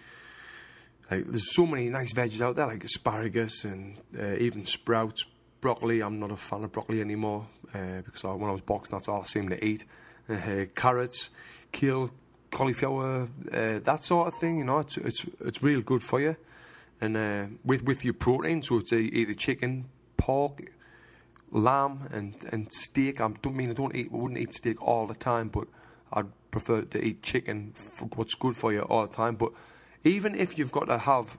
like, 1.09 1.25
there's 1.29 1.53
so 1.55 1.65
many 1.65 1.89
nice 1.89 2.13
veggies 2.13 2.41
out 2.41 2.55
there, 2.55 2.67
like 2.67 2.83
asparagus 2.83 3.63
and 3.63 3.97
uh, 4.17 4.35
even 4.35 4.65
sprouts, 4.65 5.25
broccoli. 5.61 6.01
I'm 6.01 6.19
not 6.19 6.31
a 6.31 6.35
fan 6.35 6.63
of 6.63 6.71
broccoli 6.71 7.01
anymore 7.01 7.47
uh, 7.73 8.01
because 8.05 8.25
I, 8.25 8.33
when 8.33 8.49
I 8.49 8.53
was 8.53 8.61
boxing, 8.61 8.97
that's 8.97 9.07
all 9.07 9.21
I 9.21 9.25
seemed 9.25 9.51
to 9.51 9.65
eat. 9.65 9.85
Uh, 10.29 10.65
carrots, 10.75 11.29
kale, 11.71 12.11
cauliflower, 12.51 13.27
uh, 13.51 13.79
that 13.79 14.03
sort 14.03 14.27
of 14.27 14.39
thing. 14.39 14.59
You 14.59 14.65
know, 14.65 14.79
it's 14.79 14.97
it's 14.97 15.25
it's 15.39 15.63
real 15.63 15.81
good 15.81 16.03
for 16.03 16.19
you. 16.19 16.35
And 16.99 17.15
uh, 17.15 17.45
with 17.63 17.83
with 17.83 18.03
your 18.03 18.15
protein, 18.15 18.61
so 18.61 18.77
it's 18.77 18.91
either 18.91 19.33
chicken, 19.33 19.85
pork, 20.17 20.61
lamb, 21.51 22.09
and 22.11 22.35
and 22.51 22.71
steak. 22.73 23.21
I 23.21 23.29
don't 23.41 23.55
mean 23.55 23.69
I 23.69 23.73
don't 23.73 23.95
eat, 23.95 24.09
I 24.11 24.15
wouldn't 24.15 24.39
eat 24.39 24.53
steak 24.53 24.81
all 24.81 25.07
the 25.07 25.15
time, 25.15 25.47
but 25.49 25.67
I'd 26.11 26.25
prefer 26.51 26.81
to 26.81 27.01
eat 27.01 27.21
chicken. 27.21 27.73
What's 28.15 28.33
good 28.33 28.57
for 28.57 28.73
you 28.73 28.81
all 28.81 29.07
the 29.07 29.13
time, 29.13 29.35
but 29.35 29.53
even 30.07 30.35
if 30.35 30.57
you've 30.57 30.71
got 30.71 30.85
to 30.85 30.97
have, 30.97 31.37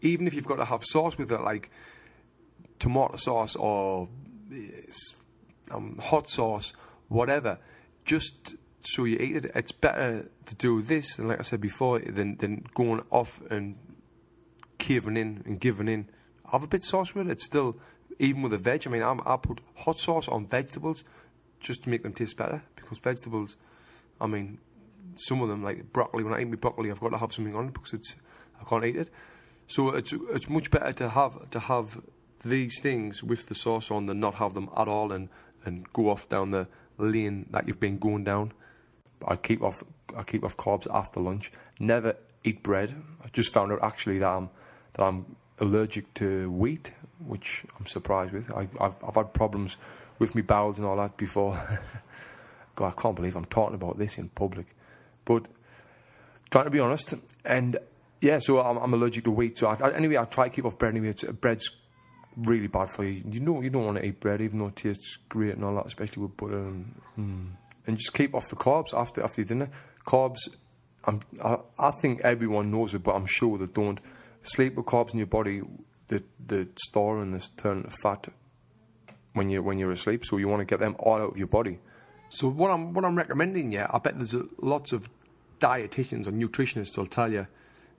even 0.00 0.26
if 0.26 0.34
you've 0.34 0.46
got 0.46 0.56
to 0.56 0.64
have 0.64 0.84
sauce 0.84 1.18
with 1.18 1.30
it, 1.30 1.40
like 1.40 1.70
tomato 2.78 3.16
sauce 3.16 3.56
or 3.56 4.08
um, 5.70 5.98
hot 6.02 6.28
sauce, 6.28 6.72
whatever, 7.08 7.58
just 8.04 8.54
so 8.80 9.04
you 9.04 9.18
eat 9.18 9.44
it. 9.44 9.52
It's 9.54 9.72
better 9.72 10.28
to 10.46 10.54
do 10.54 10.82
this 10.82 11.16
than, 11.16 11.28
like 11.28 11.38
I 11.38 11.42
said 11.42 11.60
before, 11.60 11.98
than 11.98 12.36
than 12.36 12.64
going 12.74 13.02
off 13.10 13.40
and 13.50 13.76
caving 14.78 15.16
in 15.16 15.42
and 15.44 15.60
giving 15.60 15.88
in. 15.88 16.08
Have 16.50 16.62
a 16.62 16.66
bit 16.66 16.80
of 16.80 16.86
sauce 16.86 17.14
with 17.14 17.28
it. 17.28 17.32
It's 17.32 17.44
still 17.44 17.76
even 18.18 18.42
with 18.42 18.52
the 18.52 18.58
veg. 18.58 18.86
I 18.86 18.90
mean, 18.90 19.02
I'm, 19.02 19.20
I 19.26 19.36
put 19.36 19.60
hot 19.74 19.98
sauce 19.98 20.28
on 20.28 20.46
vegetables 20.46 21.04
just 21.60 21.84
to 21.84 21.90
make 21.90 22.02
them 22.02 22.12
taste 22.12 22.36
better 22.36 22.62
because 22.76 22.98
vegetables. 22.98 23.56
I 24.20 24.26
mean, 24.26 24.58
some 25.18 25.42
of 25.42 25.48
them, 25.48 25.62
like 25.62 25.92
broccoli, 25.92 26.24
when 26.24 26.34
I 26.34 26.40
eat 26.40 26.48
my 26.48 26.56
broccoli, 26.56 26.90
I've 26.90 27.00
got 27.00 27.10
to 27.10 27.18
have 27.18 27.32
something 27.32 27.54
on 27.54 27.68
it 27.68 27.74
because 27.74 27.92
it's 27.92 28.16
I 28.60 28.64
can't 28.64 28.84
eat 28.84 28.96
it. 28.96 29.10
So 29.66 29.90
it's 29.90 30.12
it's 30.30 30.48
much 30.48 30.70
better 30.70 30.92
to 30.92 31.08
have 31.10 31.50
to 31.50 31.60
have 31.60 32.00
these 32.44 32.80
things 32.80 33.22
with 33.22 33.46
the 33.46 33.54
sauce 33.54 33.90
on 33.90 34.06
than 34.06 34.20
not 34.20 34.34
have 34.36 34.54
them 34.54 34.70
at 34.76 34.88
all 34.88 35.12
and, 35.12 35.28
and 35.64 35.92
go 35.92 36.08
off 36.08 36.28
down 36.28 36.52
the, 36.52 36.68
lane 36.98 37.46
that 37.50 37.66
you've 37.66 37.80
been 37.80 37.98
going 37.98 38.24
down. 38.24 38.52
I 39.26 39.36
keep 39.36 39.62
off 39.62 39.82
I 40.16 40.22
keep 40.22 40.44
off 40.44 40.56
carbs 40.56 40.86
after 40.92 41.20
lunch. 41.20 41.52
Never 41.78 42.16
eat 42.44 42.62
bread. 42.62 42.94
I 43.24 43.28
just 43.28 43.52
found 43.52 43.72
out 43.72 43.80
actually 43.82 44.18
that 44.18 44.28
I'm 44.28 44.50
that 44.94 45.02
I'm 45.02 45.36
allergic 45.60 46.12
to 46.14 46.50
wheat, 46.50 46.92
which 47.24 47.64
I'm 47.78 47.86
surprised 47.86 48.32
with. 48.32 48.50
I, 48.52 48.68
have 48.80 48.96
I've 49.06 49.14
had 49.14 49.32
problems 49.32 49.76
with 50.18 50.34
my 50.34 50.42
bowels 50.42 50.78
and 50.78 50.86
all 50.86 50.96
that 50.96 51.16
before. 51.16 51.52
God, 52.74 52.94
I 52.96 53.00
can't 53.00 53.16
believe 53.16 53.36
I'm 53.36 53.44
talking 53.44 53.74
about 53.74 53.98
this 53.98 54.18
in 54.18 54.28
public. 54.28 54.66
But 55.28 55.46
trying 56.50 56.64
to 56.64 56.70
be 56.70 56.80
honest, 56.80 57.12
and 57.44 57.76
yeah, 58.22 58.38
so 58.38 58.60
I'm, 58.60 58.78
I'm 58.78 58.94
allergic 58.94 59.24
to 59.24 59.30
wheat. 59.30 59.58
So 59.58 59.68
I, 59.68 59.94
anyway, 59.94 60.16
I 60.16 60.24
try 60.24 60.48
to 60.48 60.54
keep 60.54 60.64
off 60.64 60.78
bread. 60.78 60.94
Anyway, 60.94 61.10
it's, 61.10 61.22
bread's 61.24 61.70
really 62.34 62.66
bad 62.66 62.88
for 62.88 63.04
you. 63.04 63.22
You 63.30 63.40
know, 63.40 63.60
you 63.60 63.68
don't 63.68 63.84
want 63.84 63.98
to 63.98 64.06
eat 64.06 64.20
bread, 64.20 64.40
even 64.40 64.58
though 64.58 64.68
it 64.68 64.76
tastes 64.76 65.18
great 65.28 65.54
and 65.54 65.64
all 65.64 65.74
that, 65.74 65.84
especially 65.84 66.22
with 66.22 66.36
butter. 66.38 66.58
And, 66.58 67.00
mm. 67.18 67.46
and 67.86 67.98
just 67.98 68.14
keep 68.14 68.34
off 68.34 68.48
the 68.48 68.56
carbs 68.56 68.94
after 68.94 69.22
after 69.22 69.44
dinner. 69.44 69.68
Carbs, 70.06 70.38
I'm, 71.04 71.20
I, 71.44 71.58
I 71.78 71.90
think 71.90 72.22
everyone 72.22 72.70
knows 72.70 72.94
it, 72.94 73.02
but 73.02 73.14
I'm 73.14 73.26
sure 73.26 73.58
they 73.58 73.66
don't. 73.66 74.00
Sleep 74.42 74.76
with 74.76 74.86
carbs 74.86 75.12
in 75.12 75.18
your 75.18 75.26
body, 75.26 75.60
the 76.06 76.24
the 76.46 76.68
store 76.78 77.20
and 77.20 77.34
this 77.34 77.48
turn 77.48 77.82
to 77.82 77.90
fat 77.90 78.28
when 79.34 79.50
you 79.50 79.62
when 79.62 79.78
you're 79.78 79.92
asleep. 79.92 80.24
So 80.24 80.38
you 80.38 80.48
want 80.48 80.60
to 80.60 80.64
get 80.64 80.80
them 80.80 80.96
all 80.98 81.16
out 81.16 81.32
of 81.32 81.36
your 81.36 81.48
body. 81.48 81.80
So 82.30 82.48
what 82.48 82.70
I'm 82.70 82.94
what 82.94 83.04
I'm 83.04 83.16
recommending, 83.16 83.72
yeah, 83.72 83.88
I 83.90 83.98
bet 83.98 84.16
there's 84.16 84.34
a, 84.34 84.44
lots 84.60 84.92
of 84.92 85.08
dietitians 85.60 86.26
or 86.26 86.32
nutritionists 86.32 86.96
will 86.96 87.06
tell 87.06 87.32
you, 87.32 87.46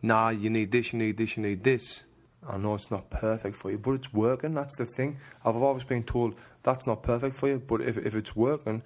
nah, 0.01 0.29
you 0.29 0.49
need 0.49 0.71
this, 0.71 0.93
you 0.93 0.99
need 0.99 1.17
this, 1.17 1.37
you 1.37 1.43
need 1.43 1.63
this. 1.63 2.03
I 2.47 2.57
know 2.57 2.73
it's 2.75 2.89
not 2.89 3.09
perfect 3.09 3.55
for 3.55 3.69
you, 3.69 3.77
but 3.77 3.91
it's 3.91 4.13
working. 4.13 4.53
That's 4.53 4.75
the 4.77 4.85
thing. 4.85 5.17
I've 5.43 5.57
always 5.57 5.83
been 5.83 6.03
told 6.03 6.35
that's 6.63 6.87
not 6.87 7.03
perfect 7.03 7.35
for 7.35 7.49
you, 7.49 7.61
but 7.65 7.81
if 7.81 7.97
if 7.97 8.15
it's 8.15 8.35
working, 8.35 8.81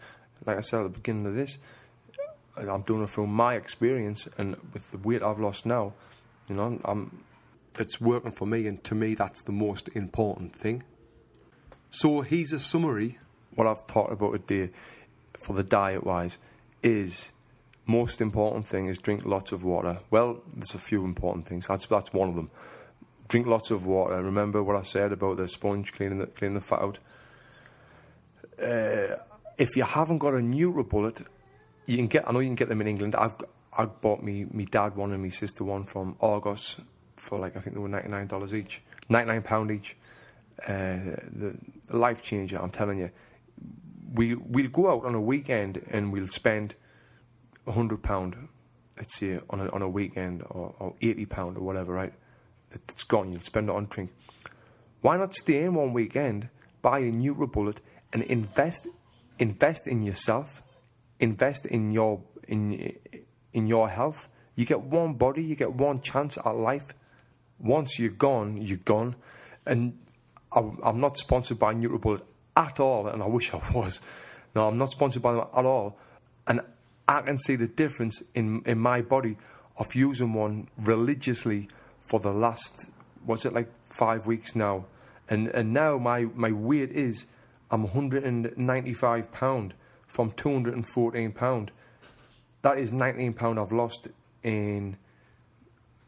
like 0.45 0.57
I 0.57 0.62
said 0.62 0.79
at 0.79 0.83
the 0.83 0.89
beginning 0.89 1.27
of 1.27 1.36
this, 1.36 1.59
I'm 2.57 2.81
doing 2.81 3.03
it 3.03 3.09
from 3.09 3.31
my 3.31 3.55
experience 3.55 4.27
and 4.38 4.55
with 4.73 4.89
the 4.91 4.97
weight 4.97 5.21
I've 5.21 5.39
lost 5.39 5.65
now, 5.65 5.93
you 6.49 6.55
know, 6.55 6.79
I'm 6.83 7.23
it's 7.79 7.99
working 7.99 8.31
for 8.31 8.45
me, 8.45 8.67
and 8.67 8.83
to 8.83 8.95
me, 8.95 9.15
that's 9.15 9.41
the 9.41 9.51
most 9.51 9.89
important 9.95 10.55
thing. 10.55 10.83
So 11.91 12.21
here's 12.21 12.53
a 12.53 12.59
summary. 12.59 13.19
What 13.55 13.67
I've 13.67 13.86
talked 13.86 14.12
about 14.12 14.47
today 14.47 14.71
for 15.39 15.53
the 15.53 15.63
diet 15.63 16.03
wise 16.03 16.38
is 16.81 17.31
most 17.86 18.22
important 18.22 18.65
thing 18.67 18.88
is 18.88 18.98
drink 18.98 19.26
lots 19.26 19.52
of 19.52 19.63
water. 19.63 20.00
Well, 20.10 20.41
there's 20.54 20.76
a 20.76 20.80
few 20.80 21.04
important 21.04 21.48
things. 21.48 21.67
That's 21.67 21.86
that's 21.86 22.13
one 22.13 22.30
of 22.30 22.36
them. 22.36 22.50
Drink 23.28 23.48
lots 23.48 23.72
of 23.72 23.86
water. 23.86 24.22
Remember 24.22 24.63
what 24.63 24.76
I 24.76 24.84
said 24.84 25.12
about 25.12 25.38
the 25.38 25.48
sponge 25.48 25.91
cleaning 25.91 26.19
the 26.19 26.28
cleaning 26.28 26.56
the 26.56 26.62
fat 26.62 26.80
out. 26.80 27.00
Uh, 28.62 29.17
if 29.58 29.76
you 29.76 29.84
haven't 29.84 30.19
got 30.19 30.34
a 30.34 30.38
NutriBullet, 30.38 31.26
you 31.86 31.98
can 31.98 32.08
get. 32.08 32.28
I 32.28 32.32
know 32.32 32.39
you 32.39 32.50
can 32.50 32.56
get 32.56 32.69
them 32.69 32.82
in 32.82 32.88
England. 32.88 33.15
I've 33.15 33.36
I 33.76 33.86
bought 33.86 34.24
me 34.24 34.46
me 34.46 34.65
dad 34.65 34.96
one 34.96 35.12
and 35.12 35.22
my 35.22 35.30
sister 35.30 35.63
one 35.63 35.86
from 35.86 36.15
Argos 36.22 36.78
for 37.17 37.39
like 37.39 37.58
I 37.58 37.60
think 37.60 37.76
they 37.76 37.82
were 37.82 37.89
ninety 37.89 38.10
nine 38.10 38.28
dollars 38.28 38.54
each, 38.54 38.82
ninety 39.10 39.32
nine 39.32 39.41
pound 39.41 39.72
each. 39.72 39.96
Uh, 40.62 41.17
the 41.36 41.58
life 41.89 42.22
changer. 42.22 42.62
I'm 42.62 42.69
telling 42.69 43.00
you 43.00 43.10
we 44.13 44.36
we'll 44.36 44.69
go 44.69 44.91
out 44.91 45.06
on 45.06 45.15
a 45.15 45.22
weekend 45.22 45.84
and 45.89 46.13
we'll 46.13 46.28
spend 46.28 46.76
hundred 47.67 48.04
pound, 48.04 48.36
let's 48.97 49.15
say 49.17 49.39
on 49.49 49.62
a 49.62 49.69
on 49.69 49.82
a 49.82 49.89
weekend 49.89 50.43
or, 50.49 50.76
or 50.80 50.95
eighty 51.02 51.26
pound 51.26 51.58
or 51.58 51.62
whatever, 51.62 51.93
right? 51.93 52.13
It's 52.71 53.04
gone. 53.04 53.32
You'll 53.32 53.41
spend 53.41 53.69
it 53.69 53.76
on 53.76 53.86
drink. 53.86 54.12
Why 55.02 55.17
not 55.17 55.34
stay 55.34 55.63
in 55.63 55.76
one 55.76 55.93
weekend, 55.93 56.49
buy 56.82 56.99
a 56.99 57.12
NutriBullet, 57.12 57.78
and 58.12 58.23
invest 58.23 58.88
invest 59.39 59.88
in 59.88 60.02
yourself, 60.02 60.63
invest 61.19 61.65
in 61.65 61.91
your 61.91 62.21
in 62.47 62.95
in 63.54 63.67
your 63.67 63.89
health. 63.89 64.30
You 64.56 64.65
get 64.65 64.82
one 64.82 65.13
body, 65.13 65.43
you 65.43 65.56
get 65.56 65.73
one 65.73 66.02
chance 66.02 66.38
at 66.38 66.56
life. 66.56 66.86
Once 67.60 67.97
you're 67.97 68.12
gone, 68.12 68.58
you're 68.58 68.78
gone. 68.78 69.15
And 69.65 69.97
I'm 70.52 70.99
not 70.99 71.17
sponsored 71.17 71.60
by 71.60 71.73
NutriBullet 71.73 72.21
at 72.56 72.80
all, 72.80 73.08
and 73.08 73.23
I 73.23 73.28
wish 73.28 73.54
I 73.54 73.62
was. 73.73 74.02
No, 74.56 74.67
I'm 74.67 74.78
not 74.78 74.91
sponsored 74.91 75.23
by 75.23 75.34
them 75.34 75.45
at 75.56 75.65
all, 75.65 75.97
and 76.45 76.62
I 77.08 77.22
can 77.22 77.39
see 77.39 77.56
the 77.56 77.68
difference 77.68 78.24
in 78.34 78.62
in 78.66 78.80
my 78.80 79.02
body 79.02 79.38
of 79.78 79.96
using 79.96 80.34
one 80.34 80.68
religiously 80.78 81.70
for 82.06 82.20
the 82.20 82.32
last 82.32 82.88
what's 83.26 83.46
it 83.46 83.54
like 83.54 83.70
five 83.89 84.26
weeks 84.26 84.56
now, 84.56 84.86
and 85.30 85.48
and 85.50 85.74
now 85.74 85.98
my 85.98 86.26
my 86.36 86.52
weight 86.52 86.92
is 86.92 87.26
I'm 87.72 87.84
195 87.84 89.32
pound 89.32 89.74
from 90.08 90.32
214 90.32 91.32
pound. 91.32 91.72
That 92.62 92.78
is 92.78 92.94
19 92.94 93.34
pound 93.34 93.60
I've 93.60 93.72
lost 93.72 94.08
in 94.44 94.98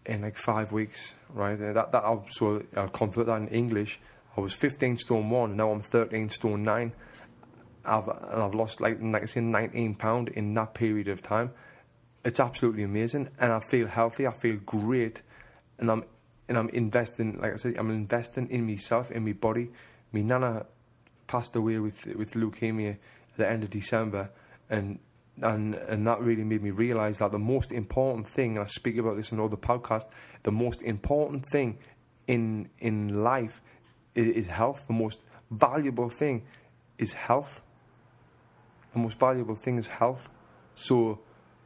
in 0.05 0.21
like 0.21 0.37
five 0.37 0.71
weeks, 0.71 1.13
right? 1.33 1.59
Uh, 1.59 1.73
that 1.73 1.91
that 1.91 2.03
I'll, 2.03 2.25
so 2.29 2.63
I'll 2.77 2.89
convert 2.89 3.25
that 3.25 3.37
in 3.41 3.47
English. 3.47 3.99
I 4.37 4.41
was 4.41 4.53
15 4.53 4.97
stone 4.99 5.29
one, 5.29 5.55
now 5.55 5.71
I'm 5.71 5.81
13 5.81 6.29
stone 6.29 6.63
nine. 6.63 6.91
I've, 7.85 8.07
and 8.07 8.41
I've 8.41 8.55
lost 8.55 8.81
like, 8.81 8.97
like 9.01 9.23
I 9.23 9.25
say, 9.25 9.41
19 9.41 9.95
pound 9.95 10.29
in 10.29 10.53
that 10.55 10.73
period 10.73 11.07
of 11.07 11.21
time. 11.21 11.51
It's 12.23 12.39
absolutely 12.39 12.83
amazing, 12.83 13.29
and 13.39 13.51
I 13.51 13.59
feel 13.59 13.87
healthy. 13.87 14.25
I 14.25 14.31
feel 14.31 14.57
great, 14.65 15.21
and 15.77 15.91
I'm 15.91 16.03
and 16.47 16.57
I'm 16.57 16.69
investing. 16.69 17.39
Like 17.39 17.53
I 17.53 17.55
said, 17.57 17.75
I'm 17.77 17.91
investing 17.91 18.49
in 18.49 18.65
myself, 18.65 19.11
in 19.11 19.23
my 19.23 19.33
body. 19.33 19.69
My 20.11 20.21
nana 20.21 20.65
passed 21.27 21.55
away 21.55 21.77
with 21.77 22.05
with 22.07 22.33
leukemia 22.33 22.91
at 22.91 23.37
the 23.37 23.47
end 23.47 23.63
of 23.63 23.69
December, 23.69 24.31
and 24.69 24.97
and 25.41 25.75
and 25.75 26.07
that 26.07 26.21
really 26.21 26.43
made 26.43 26.63
me 26.63 26.71
realise 26.71 27.19
that 27.19 27.31
the 27.31 27.39
most 27.39 27.71
important 27.71 28.27
thing, 28.27 28.57
and 28.57 28.63
I 28.63 28.67
speak 28.67 28.97
about 28.97 29.17
this 29.17 29.31
in 29.31 29.39
other 29.39 29.57
podcasts, 29.57 30.07
the 30.43 30.51
most 30.51 30.81
important 30.81 31.45
thing 31.45 31.77
in 32.27 32.69
in 32.79 33.23
life 33.23 33.61
is 34.15 34.47
health. 34.47 34.87
The 34.87 34.93
most 34.93 35.19
valuable 35.51 36.09
thing 36.09 36.43
is 36.97 37.13
health. 37.13 37.61
The 38.95 39.01
most 39.01 39.19
valuable 39.19 39.55
thing 39.55 39.77
is 39.77 39.87
health. 39.87 40.29
So 40.75 41.19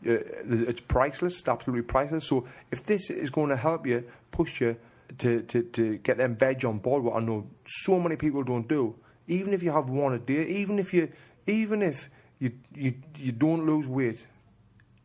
uh, 0.05 0.17
it's 0.49 0.81
priceless. 0.81 1.39
It's 1.39 1.47
absolutely 1.47 1.83
priceless. 1.83 2.27
So 2.27 2.47
if 2.71 2.83
this 2.83 3.09
is 3.11 3.29
going 3.29 3.49
to 3.49 3.55
help 3.55 3.85
you, 3.85 4.03
push 4.31 4.61
you 4.61 4.75
to, 5.19 5.43
to, 5.43 5.61
to 5.61 5.97
get 5.99 6.17
them 6.17 6.35
veg 6.35 6.65
on 6.65 6.79
board, 6.79 7.03
what 7.03 7.15
I 7.15 7.19
know 7.19 7.47
so 7.65 7.99
many 7.99 8.15
people 8.15 8.43
don't 8.43 8.67
do, 8.67 8.95
even 9.27 9.53
if 9.53 9.61
you 9.61 9.71
have 9.71 9.89
one 9.89 10.13
a 10.13 10.19
day, 10.19 10.43
even 10.47 10.79
if 10.79 10.91
you 10.91 11.09
even 11.45 11.83
if 11.83 12.09
you 12.39 12.51
you, 12.75 12.95
you 13.15 13.31
don't 13.31 13.65
lose 13.65 13.87
weight 13.87 14.25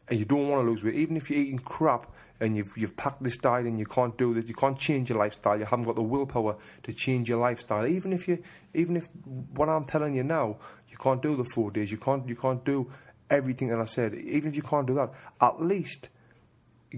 and 0.09 0.19
you 0.19 0.25
don't 0.25 0.49
want 0.49 0.65
to 0.65 0.71
lose 0.71 0.83
weight, 0.83 0.95
even 0.95 1.17
if 1.17 1.31
you're 1.31 1.41
eating 1.41 1.59
crap, 1.59 2.11
and 2.41 2.57
you've 2.57 2.77
you've 2.77 2.97
packed 2.97 3.23
this 3.23 3.39
diet 3.39 3.67
and 3.67 3.79
you 3.79 3.87
can't 3.87 4.17
do 4.19 4.35
this, 4.35 4.49
you 4.49 4.55
can't 4.55 4.79
change 4.79 5.11
your 5.11 5.19
lifestyle, 5.19 5.59
you 5.59 5.65
haven't 5.65 5.85
got 5.85 5.97
the 5.97 6.03
willpower 6.03 6.57
to 6.83 6.93
change 6.93 7.29
your 7.29 7.39
lifestyle. 7.39 7.87
Even 7.87 8.13
if 8.13 8.29
you 8.29 8.43
even 8.75 8.97
if 8.97 9.09
what 9.55 9.69
I'm 9.69 9.85
telling 9.85 10.15
you 10.15 10.25
now, 10.25 10.57
you 10.89 10.97
can't 10.97 11.23
do 11.23 11.37
the 11.37 11.45
four 11.45 11.71
days, 11.71 11.91
you 11.91 11.99
can't 11.99 12.29
you 12.29 12.37
can't 12.37 12.65
do 12.65 12.91
everything 13.31 13.69
that 13.69 13.81
I 13.81 13.85
said, 13.85 14.15
even 14.15 14.51
if 14.51 14.57
you 14.57 14.63
can't 14.63 14.87
do 14.87 14.95
that, 14.95 15.13
at 15.41 15.63
least 15.63 16.09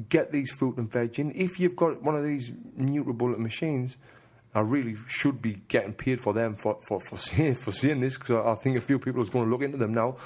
get 0.09 0.33
these 0.33 0.51
fruit 0.51 0.77
and 0.77 0.90
veg 0.90 1.18
in. 1.18 1.33
If 1.35 1.59
you've 1.59 1.77
got 1.77 2.03
one 2.03 2.16
of 2.16 2.25
these 2.25 2.51
NutriBullet 2.79 3.38
machines, 3.38 3.96
I 4.55 4.61
really 4.61 4.96
should 5.09 5.42
be 5.42 5.62
getting 5.68 5.92
paid 5.92 6.20
for 6.20 6.33
them 6.33 6.57
for, 6.57 6.79
for, 6.83 7.01
for, 7.01 7.16
seeing, 7.16 7.55
for 7.55 7.72
seeing 7.72 8.01
this 8.01 8.16
because 8.16 8.44
I 8.46 8.55
think 8.61 8.77
a 8.77 8.81
few 8.81 8.99
people 8.99 9.22
are 9.22 9.27
going 9.27 9.44
to 9.44 9.51
look 9.51 9.62
into 9.62 9.79
them 9.79 9.94
now, 9.94 10.16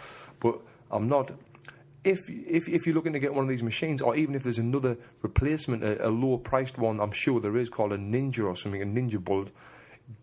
but 0.40 0.60
I'm 0.90 1.08
not 1.08 1.30
if, 2.04 2.28
if, 2.28 2.68
if 2.68 2.86
you're 2.86 2.94
looking 2.94 3.12
to 3.12 3.18
get 3.18 3.34
one 3.34 3.44
of 3.44 3.50
these 3.50 3.62
machines, 3.62 4.00
or 4.00 4.16
even 4.16 4.34
if 4.34 4.42
there's 4.42 4.58
another 4.58 4.96
replacement, 5.22 5.84
a, 5.84 6.08
a 6.08 6.10
lower 6.10 6.38
priced 6.38 6.78
one, 6.78 7.00
I'm 7.00 7.12
sure 7.12 7.40
there 7.40 7.56
is 7.56 7.68
called 7.68 7.92
a 7.92 7.98
Ninja 7.98 8.44
or 8.44 8.56
something, 8.56 8.82
a 8.82 8.86
Ninja 8.86 9.18
NutriBullet, 9.18 9.50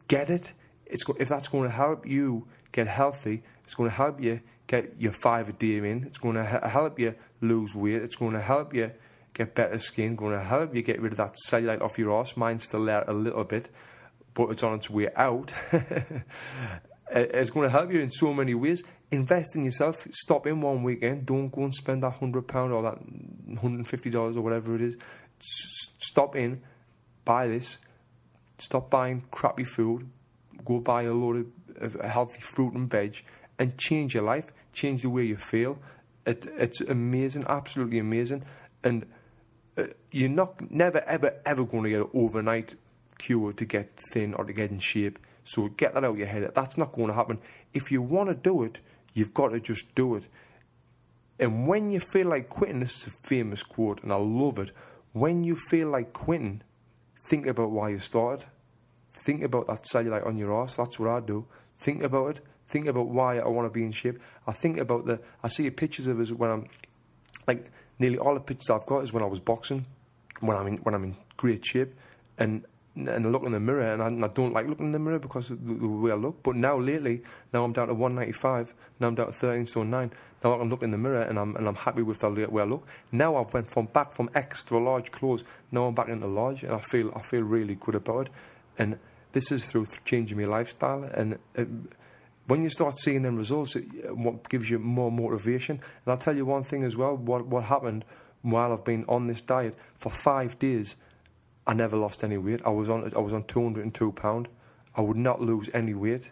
get 0.08 0.30
it. 0.30 0.54
It's 0.86 1.04
go- 1.04 1.16
if 1.20 1.30
that's 1.30 1.48
going 1.48 1.70
to 1.70 1.76
help 1.76 2.08
you 2.08 2.48
get 2.72 2.88
healthy, 2.88 3.44
it's 3.64 3.76
going 3.76 3.90
to 3.90 3.96
help 3.96 4.22
you 4.22 4.42
get 4.66 4.96
your 5.00 5.12
five 5.12 5.50
a 5.50 5.54
day 5.54 5.78
in. 5.78 6.04
It's 6.06 6.18
going 6.18 6.36
to 6.36 6.46
ha- 6.46 6.68
help 6.68 7.00
you 7.00 7.16
lose 7.42 7.76
weight. 7.76 8.02
It's 8.02 8.16
going 8.16 8.34
to 8.34 8.42
help 8.42 8.74
you 8.74 8.92
get 9.34 9.54
better 9.54 9.78
skin. 9.78 10.16
Going 10.16 10.34
to 10.38 10.44
help 10.44 10.76
you 10.76 10.82
get 10.82 11.02
rid 11.02 11.12
of 11.14 11.18
that 11.18 11.36
cellulite 11.48 11.82
off 11.82 11.98
your 12.00 12.20
ass. 12.20 12.36
Mine's 12.36 12.64
still 12.64 12.86
there 12.86 13.04
a 13.08 13.14
little 13.14 13.44
bit, 13.44 13.70
but 14.34 14.50
it's 14.50 14.64
on 14.64 14.76
its 14.76 14.90
way 14.90 15.10
out. 15.16 15.52
it's 17.12 17.50
going 17.50 17.66
to 17.66 17.70
help 17.70 17.92
you 17.92 18.00
in 18.00 18.12
so 18.12 18.34
many 18.34 18.54
ways. 18.54 18.84
Invest 19.12 19.56
in 19.56 19.64
yourself. 19.64 20.06
Stop 20.12 20.48
in 20.48 20.62
one 20.62 20.84
weekend. 20.84 21.26
Don't 21.26 21.50
go 21.50 21.64
and 21.64 21.74
spend 21.74 22.04
that 22.04 22.12
hundred 22.12 22.48
pound 22.48 22.74
or 22.74 22.84
that 22.84 22.98
hundred 23.60 23.88
fifty 23.88 24.10
dollars 24.10 24.36
or 24.36 24.42
whatever 24.42 24.76
it 24.76 24.82
is. 24.82 24.98
Stop 25.40 26.36
in, 26.36 26.62
buy 27.24 27.48
this. 27.48 27.78
Stop 28.58 28.90
buying 28.90 29.24
crappy 29.32 29.64
food. 29.64 30.10
Go 30.66 30.80
buy 30.80 31.04
a 31.04 31.14
load 31.14 31.52
of, 31.80 31.96
of 31.96 32.02
healthy 32.02 32.42
fruit 32.42 32.74
and 32.74 32.90
veg, 32.90 33.24
and 33.60 33.78
change 33.78 34.14
your 34.14 34.24
life. 34.24 34.46
Change 34.74 35.04
the 35.04 35.10
way 35.10 35.24
you 35.24 35.38
feel. 35.38 35.80
It, 36.26 36.46
it's 36.58 36.82
amazing, 36.82 37.46
absolutely 37.48 38.00
amazing, 38.00 38.44
and 38.84 39.06
uh, 39.78 39.86
you're 40.12 40.28
not 40.28 40.70
never 40.70 41.02
ever 41.02 41.36
ever 41.46 41.64
going 41.64 41.84
to 41.84 41.90
get 41.90 42.02
an 42.02 42.10
overnight 42.14 42.76
cure 43.18 43.54
to 43.54 43.66
get 43.66 43.98
thin 44.12 44.34
or 44.34 44.44
to 44.44 44.54
get 44.54 44.72
in 44.72 44.80
shape 44.80 45.20
so 45.48 45.68
get 45.70 45.94
that 45.94 46.04
out 46.04 46.12
of 46.12 46.18
your 46.18 46.28
head. 46.28 46.52
That's 46.54 46.78
not 46.78 46.92
going 46.92 47.08
to 47.08 47.14
happen. 47.14 47.40
If 47.74 47.92
you 47.92 48.02
want 48.02 48.30
to 48.30 48.36
do 48.36 48.64
it, 48.64 48.80
You've 49.18 49.34
got 49.34 49.48
to 49.48 49.60
just 49.60 49.96
do 49.96 50.14
it. 50.14 50.28
And 51.40 51.68
when 51.68 51.90
you 51.90 52.00
feel 52.00 52.28
like 52.28 52.50
quitting, 52.50 52.82
this 52.82 52.98
is 52.98 53.08
a 53.08 53.10
famous 53.10 53.64
quote, 53.64 54.04
and 54.04 54.14
I 54.14 54.18
love 54.18 54.60
it. 54.60 54.70
When 55.14 55.44
you 55.44 55.56
feel 55.56 55.90
like 55.90 56.14
quitting, 56.14 56.62
think 57.28 57.48
about 57.48 57.72
why 57.72 57.90
you 57.90 57.98
started. 57.98 58.46
Think 59.10 59.42
about 59.42 59.66
that 59.68 59.86
cellulite 59.92 60.28
on 60.28 60.38
your 60.38 60.62
ass. 60.62 60.76
That's 60.76 61.00
what 61.00 61.10
I 61.10 61.20
do. 61.20 61.48
Think 61.78 62.04
about 62.04 62.38
it. 62.38 62.46
Think 62.68 62.86
about 62.86 63.08
why 63.08 63.40
I 63.40 63.48
want 63.48 63.66
to 63.66 63.74
be 63.74 63.84
in 63.84 63.92
shape. 63.92 64.20
I 64.46 64.52
think 64.52 64.78
about 64.78 65.08
the. 65.08 65.20
I 65.44 65.48
see 65.48 65.68
pictures 65.72 66.06
of 66.06 66.20
us 66.20 66.32
when 66.32 66.52
I'm, 66.52 66.68
like 67.48 67.72
nearly 67.98 68.20
all 68.20 68.36
the 68.36 68.40
pictures 68.40 68.70
I've 68.70 68.86
got 68.86 69.04
is 69.04 69.14
when 69.14 69.24
I 69.24 69.28
was 69.28 69.40
boxing, 69.40 69.88
when 70.42 70.58
I'm 70.58 70.68
in 70.68 70.78
when 70.78 70.94
I'm 70.94 71.04
in 71.06 71.16
great 71.38 71.66
shape, 71.66 71.96
and 72.38 72.66
and 73.06 73.32
look 73.32 73.44
in 73.44 73.52
the 73.52 73.60
mirror 73.60 73.94
and 73.94 74.02
I, 74.02 74.08
and 74.08 74.24
I 74.24 74.28
don't 74.30 74.54
like 74.54 74.68
looking 74.68 74.88
in 74.88 74.92
the 74.92 75.00
mirror 75.00 75.20
because 75.20 75.52
of 75.52 75.66
the, 75.66 75.74
the, 75.74 75.88
way 75.88 76.12
I 76.12 76.16
look. 76.16 76.42
But 76.42 76.56
now 76.56 76.80
lately, 76.80 77.22
now 77.54 77.64
I'm 77.64 77.74
down 77.74 77.88
to 77.88 77.94
195. 77.94 78.74
Now 79.00 79.08
I'm 79.08 79.16
down 79.16 79.28
to 79.28 79.32
13 79.32 79.68
stone 79.68 79.90
nine. 79.90 80.12
Now 80.44 80.56
I 80.56 80.58
can 80.58 80.70
look 80.70 80.84
in 80.84 80.92
the 80.92 80.98
mirror 80.98 81.22
and 81.22 81.38
I'm 81.38 81.56
and 81.56 81.68
I'm 81.68 81.76
happy 81.76 82.02
with 82.02 82.20
the 82.20 82.30
way 82.30 82.62
I 82.62 82.66
look. 82.66 82.88
Now 83.12 83.36
I've 83.36 83.54
went 83.54 83.70
from 83.70 83.86
back 83.88 84.14
from 84.14 84.30
extra 84.34 84.80
large 84.80 85.12
clothes. 85.12 85.44
Now 85.72 85.86
I'm 85.86 85.94
back 85.94 86.10
into 86.10 86.28
large 86.28 86.64
and 86.64 86.74
I 86.74 86.80
feel 86.80 87.12
I 87.16 87.22
feel 87.22 87.42
really 87.42 87.76
good 87.76 87.96
about 87.96 88.28
it. 88.28 88.34
And 88.78 88.98
this 89.32 89.52
is 89.52 89.66
through 89.66 89.88
changing 90.06 90.38
my 90.38 90.46
lifestyle 90.46 91.04
and. 91.04 91.38
It, 91.56 91.68
when 92.48 92.64
you 92.64 92.70
start 92.70 92.98
seeing 92.98 93.24
them 93.24 93.36
results, 93.36 93.76
it 93.76 93.84
uh, 94.10 94.16
what 94.16 94.48
gives 94.48 94.70
you 94.70 94.80
more 94.80 95.12
motivation. 95.12 95.76
And 95.76 96.12
I'll 96.12 96.18
tell 96.18 96.34
you 96.34 96.46
one 96.46 96.64
thing 96.64 96.86
as 96.86 96.96
well. 96.96 97.18
What 97.18 97.46
what 97.46 97.66
happened 97.66 98.06
while 98.42 98.72
I've 98.72 98.86
been 98.86 99.06
on 99.08 99.28
this 99.28 99.42
diet 99.42 99.76
for 100.00 100.10
five 100.10 100.58
days, 100.60 100.96
I 101.68 101.74
never 101.74 101.98
lost 101.98 102.24
any 102.24 102.38
weight. 102.38 102.62
I 102.66 102.70
was 102.70 102.90
on 102.90 103.12
I 103.16 103.20
was 103.20 103.34
on 103.34 103.44
202 103.44 104.12
pound. 104.14 104.48
I 104.96 105.02
would 105.02 105.18
not 105.18 105.42
lose 105.42 105.70
any 105.74 105.94
weight 105.94 106.32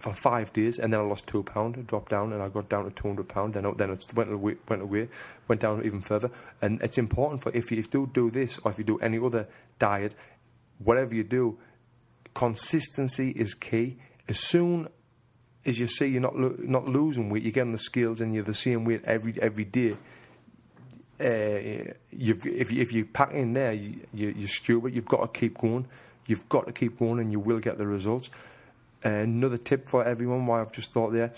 for 0.00 0.14
five 0.14 0.52
days, 0.52 0.78
and 0.78 0.92
then 0.92 1.00
I 1.00 1.02
lost 1.02 1.26
two 1.26 1.42
pound, 1.42 1.86
dropped 1.86 2.10
down, 2.10 2.32
and 2.32 2.42
I 2.42 2.48
got 2.48 2.68
down 2.68 2.84
to 2.84 2.90
200 2.90 3.28
pound. 3.28 3.54
Then 3.54 3.72
then 3.76 3.90
it 3.90 4.06
went 4.14 4.32
away, 4.32 4.56
went 4.68 4.82
away, 4.82 5.08
went 5.48 5.60
down 5.60 5.84
even 5.84 6.00
further. 6.00 6.30
And 6.62 6.80
it's 6.82 6.98
important 6.98 7.42
for 7.42 7.50
if 7.52 7.72
you, 7.72 7.78
if 7.78 7.86
you 7.86 8.06
do 8.06 8.10
do 8.12 8.30
this 8.30 8.58
or 8.58 8.70
if 8.70 8.78
you 8.78 8.84
do 8.84 8.98
any 8.98 9.18
other 9.18 9.48
diet, 9.78 10.14
whatever 10.78 11.14
you 11.14 11.24
do, 11.24 11.58
consistency 12.34 13.30
is 13.30 13.54
key 13.54 13.98
as 14.30 14.38
soon 14.38 14.88
as 15.66 15.78
you 15.78 15.86
see 15.88 16.06
you're 16.06 16.22
not 16.22 16.36
lo- 16.36 16.56
not 16.58 16.86
losing 16.86 17.28
weight, 17.28 17.42
you're 17.42 17.52
getting 17.52 17.72
the 17.72 17.78
skills 17.78 18.20
and 18.20 18.32
you're 18.32 18.44
the 18.44 18.54
same 18.54 18.84
weight 18.84 19.04
every 19.04 19.34
every 19.42 19.64
day. 19.64 19.96
Uh, 21.20 21.92
if 22.10 22.44
you, 22.46 22.82
if 22.82 22.92
you 22.92 23.04
pack 23.04 23.32
in 23.32 23.52
there, 23.52 23.72
you, 23.72 24.00
you, 24.14 24.34
you're 24.36 24.48
stupid. 24.48 24.94
You've 24.94 25.04
got 25.04 25.20
to 25.20 25.38
keep 25.38 25.58
going. 25.58 25.86
You've 26.26 26.48
got 26.48 26.66
to 26.66 26.72
keep 26.72 26.98
going, 26.98 27.18
and 27.18 27.30
you 27.30 27.40
will 27.40 27.58
get 27.58 27.76
the 27.76 27.86
results. 27.86 28.30
Another 29.02 29.56
tip 29.56 29.88
for 29.88 30.04
everyone, 30.04 30.46
why 30.46 30.60
I've 30.60 30.72
just 30.72 30.92
thought 30.92 31.12
there, 31.12 31.32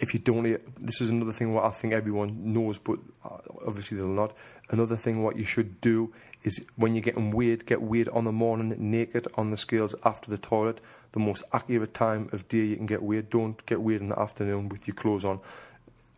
if 0.00 0.14
you 0.14 0.20
don't, 0.20 0.46
eat, 0.46 0.60
this 0.84 1.00
is 1.00 1.10
another 1.10 1.32
thing 1.32 1.54
what 1.54 1.64
I 1.64 1.70
think 1.70 1.92
everyone 1.92 2.52
knows, 2.52 2.78
but 2.78 2.98
uh, 3.24 3.38
obviously 3.66 3.96
they'll 3.96 4.08
not. 4.08 4.34
Another 4.70 4.96
thing 4.96 5.22
what 5.22 5.36
you 5.36 5.44
should 5.44 5.80
do 5.80 6.12
is 6.42 6.64
when 6.76 6.94
you're 6.94 7.02
getting 7.02 7.30
weighed, 7.30 7.66
get 7.66 7.80
weighed 7.80 8.08
on 8.08 8.24
the 8.24 8.32
morning, 8.32 8.74
naked 8.78 9.28
on 9.34 9.50
the 9.50 9.56
scales 9.56 9.94
after 10.04 10.30
the 10.30 10.38
toilet. 10.38 10.80
The 11.12 11.20
most 11.20 11.44
accurate 11.52 11.94
time 11.94 12.28
of 12.32 12.48
day 12.48 12.64
you 12.64 12.76
can 12.76 12.86
get 12.86 13.02
weighed. 13.02 13.30
Don't 13.30 13.64
get 13.66 13.80
weighed 13.80 14.00
in 14.00 14.08
the 14.08 14.18
afternoon 14.18 14.68
with 14.68 14.86
your 14.88 14.94
clothes 14.94 15.24
on. 15.24 15.40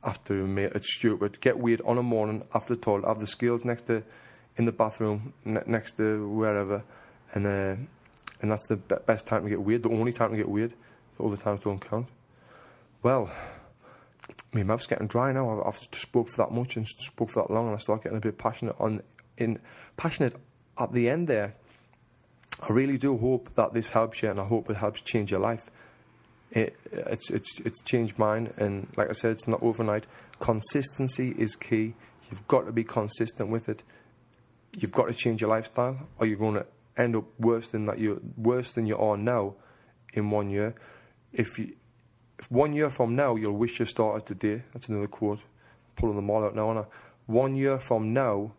After 0.05 0.35
mate, 0.35 0.73
it's 0.75 0.95
stupid. 0.95 1.41
Get 1.41 1.59
weighed 1.59 1.81
on 1.85 1.99
a 1.99 2.03
morning 2.03 2.45
after 2.55 2.75
the 2.75 2.81
toilet. 2.81 3.07
Have 3.07 3.21
the 3.21 3.27
scales 3.27 3.65
next 3.65 3.87
to, 3.89 4.03
in 4.57 4.65
the 4.65 4.73
bathroom, 4.73 5.33
ne- 5.45 5.63
next 5.67 5.97
to 5.97 6.29
wherever, 6.29 6.85
and 7.35 7.47
uh, 7.47 7.77
and 8.41 8.51
that's 8.51 8.67
the 8.67 8.77
be- 8.77 8.95
best 9.07 9.27
time 9.27 9.43
to 9.43 9.51
get 9.51 9.61
weird. 9.61 9.83
The 9.83 9.91
only 9.91 10.13
time 10.13 10.31
to 10.31 10.37
get 10.37 10.49
weighed. 10.49 10.75
The 11.17 11.25
other 11.25 11.37
times 11.37 11.61
don't 11.63 11.81
count. 11.81 12.07
Well, 13.03 13.31
my 14.53 14.63
mouth's 14.63 14.87
getting 14.87 15.09
dry 15.09 15.33
now. 15.33 15.61
I've, 15.61 15.75
I've 15.75 15.89
spoke 15.93 16.29
for 16.29 16.37
that 16.37 16.53
much 16.53 16.77
and 16.77 16.87
spoke 16.87 17.31
for 17.31 17.43
that 17.43 17.53
long, 17.53 17.67
and 17.67 17.75
I 17.75 17.79
start 17.79 18.05
getting 18.05 18.19
a 18.19 18.21
bit 18.21 18.39
passionate 18.39 18.77
on 18.79 19.03
in 19.37 19.59
passionate 19.97 20.37
at 20.79 20.93
the 20.93 21.09
end 21.09 21.29
there. 21.29 21.55
I 22.61 22.73
really 22.73 22.99
do 22.99 23.17
hope 23.17 23.55
that 23.55 23.73
this 23.73 23.91
helps 23.91 24.23
you, 24.23 24.31
and 24.31 24.41
I 24.41 24.45
hope 24.45 24.71
it 24.71 24.77
helps 24.77 25.01
change 25.01 25.31
your 25.31 25.41
life. 25.41 25.71
It, 26.51 26.77
it's 26.93 27.31
it's 27.31 27.61
it's 27.61 27.83
changed 27.83 28.19
mine, 28.19 28.53
and 28.57 28.89
like 28.97 29.11
I 29.11 29.13
said, 29.13 29.33
it's 29.33 29.47
not 29.47 29.63
overnight. 29.63 30.05
Consistency 30.41 31.35
is 31.37 31.57
key. 31.57 31.95
You've 32.31 32.47
got 32.49 32.67
to 32.67 32.73
be 32.73 32.85
consistent 32.85 33.51
with 33.51 33.69
it. 33.69 33.83
You've 34.73 34.93
got 34.93 35.09
to 35.09 35.15
change 35.15 35.41
your 35.41 35.51
lifestyle, 35.51 35.99
or 36.19 36.27
you're 36.27 36.39
going 36.39 36.55
to 36.55 36.67
end 36.97 37.17
up 37.17 37.25
worse 37.39 37.69
than 37.69 37.85
that. 37.87 37.99
You 37.99 38.21
worse 38.37 38.73
than 38.73 38.87
you 38.87 38.97
are 38.97 39.17
now 39.17 39.55
in 40.15 40.31
one 40.31 40.51
year. 40.51 40.75
If 41.33 41.59
you 41.59 41.75
if 42.39 42.51
one 42.51 42.73
year 42.73 42.91
from 42.91 43.17
now 43.17 43.35
you'll 43.37 43.57
wish 43.57 43.81
you 43.81 43.85
started 43.85 44.27
today. 44.27 44.63
That's 44.73 44.89
another 44.89 45.09
quote. 45.09 45.41
pulling 45.97 46.17
them 46.17 46.31
all 46.31 46.45
out 46.45 46.55
now. 46.55 46.71
And 46.71 46.87
one 47.27 47.57
year 47.57 47.79
from 47.79 48.13
now 48.13 48.53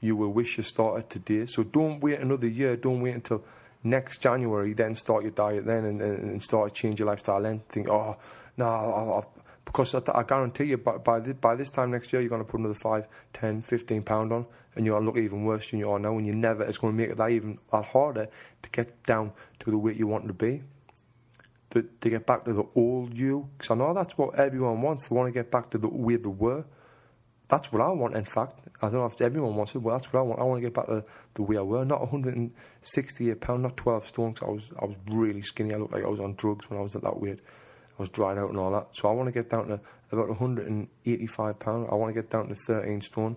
you 0.00 0.16
will 0.16 0.32
wish 0.32 0.56
you 0.56 0.62
started 0.62 1.08
today. 1.08 1.46
So 1.46 1.62
don't 1.62 2.00
wait 2.00 2.20
another 2.20 2.48
year. 2.48 2.76
Don't 2.76 3.00
wait 3.00 3.14
until 3.14 3.44
next 3.82 4.18
January. 4.18 4.74
Then 4.74 4.94
start 4.94 5.22
your 5.22 5.32
diet 5.32 5.64
then 5.64 5.84
and, 5.84 6.00
and, 6.00 6.42
start 6.42 6.74
change 6.74 6.98
your 6.98 7.08
lifestyle. 7.08 7.42
Then 7.42 7.60
think, 7.68 7.88
oh 7.88 8.16
no, 8.56 8.66
I, 8.66 9.18
I, 9.18 9.42
because 9.64 9.94
I, 9.94 10.00
I, 10.14 10.22
guarantee 10.22 10.64
you 10.64 10.78
by 10.78 10.98
by, 10.98 11.20
the, 11.20 11.34
by, 11.34 11.54
this 11.54 11.70
time 11.70 11.90
next 11.90 12.12
year 12.12 12.20
you're 12.20 12.28
going 12.28 12.44
to 12.44 12.50
put 12.50 12.60
another 12.60 12.74
5, 12.74 13.06
10, 13.32 13.62
15 13.62 14.02
pound 14.02 14.32
on, 14.32 14.46
and 14.74 14.86
to 14.86 14.98
look 14.98 15.16
even 15.16 15.44
worse 15.44 15.70
than 15.70 15.80
you 15.80 15.90
are 15.90 15.98
now. 15.98 16.16
And 16.16 16.26
you 16.26 16.34
never. 16.34 16.64
It's 16.64 16.78
going 16.78 16.92
to 16.94 16.96
make 16.96 17.10
it 17.10 17.16
that 17.18 17.30
even 17.30 17.58
that 17.72 17.84
harder 17.84 18.28
to 18.62 18.70
get 18.70 19.02
down 19.04 19.32
to 19.60 19.70
the 19.70 19.78
weight 19.78 19.96
you 19.96 20.06
want 20.06 20.26
to 20.26 20.34
be. 20.34 20.62
To, 21.70 21.82
to 21.82 22.10
get 22.10 22.26
back 22.26 22.44
to 22.46 22.52
the 22.52 22.64
old 22.74 23.16
you, 23.16 23.48
because 23.56 23.70
I 23.70 23.74
know 23.76 23.94
that's 23.94 24.18
what 24.18 24.34
everyone 24.34 24.82
wants. 24.82 25.06
They 25.06 25.14
want 25.14 25.28
to 25.28 25.32
get 25.32 25.52
back 25.52 25.70
to 25.70 25.78
the 25.78 25.86
way 25.86 26.16
they 26.16 26.28
were. 26.28 26.64
That's 27.50 27.72
what 27.72 27.82
I 27.82 27.90
want, 27.90 28.16
in 28.16 28.24
fact. 28.24 28.60
I 28.80 28.86
don't 28.86 29.00
know 29.00 29.06
if 29.06 29.20
everyone 29.20 29.56
wants 29.56 29.74
it, 29.74 29.80
but 29.80 29.90
that's 29.90 30.12
what 30.12 30.20
I 30.20 30.22
want. 30.22 30.40
I 30.40 30.44
want 30.44 30.62
to 30.62 30.66
get 30.68 30.72
back 30.72 30.86
to 30.86 31.04
the 31.34 31.42
way 31.42 31.56
I 31.56 31.62
were. 31.62 31.84
Not 31.84 32.00
168 32.00 33.40
pound, 33.40 33.64
not 33.64 33.76
12 33.76 34.06
stone. 34.06 34.34
Cause 34.34 34.48
I 34.48 34.50
was 34.52 34.72
I 34.80 34.84
was 34.86 34.96
really 35.10 35.42
skinny. 35.42 35.74
I 35.74 35.78
looked 35.78 35.92
like 35.92 36.04
I 36.04 36.08
was 36.08 36.20
on 36.20 36.34
drugs 36.34 36.70
when 36.70 36.78
I 36.78 36.82
was 36.82 36.94
at 36.94 37.02
that 37.02 37.20
weight. 37.20 37.40
I 37.98 38.02
was 38.02 38.08
dried 38.08 38.38
out 38.38 38.50
and 38.50 38.58
all 38.58 38.70
that. 38.70 38.88
So 38.92 39.08
I 39.08 39.12
want 39.12 39.26
to 39.26 39.32
get 39.32 39.50
down 39.50 39.66
to 39.66 39.80
about 40.12 40.28
185 40.28 41.58
pound. 41.58 41.88
I 41.90 41.96
want 41.96 42.14
to 42.14 42.22
get 42.22 42.30
down 42.30 42.48
to 42.48 42.54
13 42.54 43.00
stone. 43.00 43.36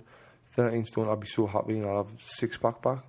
13 0.52 0.86
stone. 0.86 1.10
I'd 1.10 1.20
be 1.20 1.28
so 1.28 1.48
happy. 1.48 1.80
and 1.80 1.86
I'll 1.88 2.06
have 2.06 2.22
six 2.22 2.56
pack 2.56 2.84
back. 2.84 3.00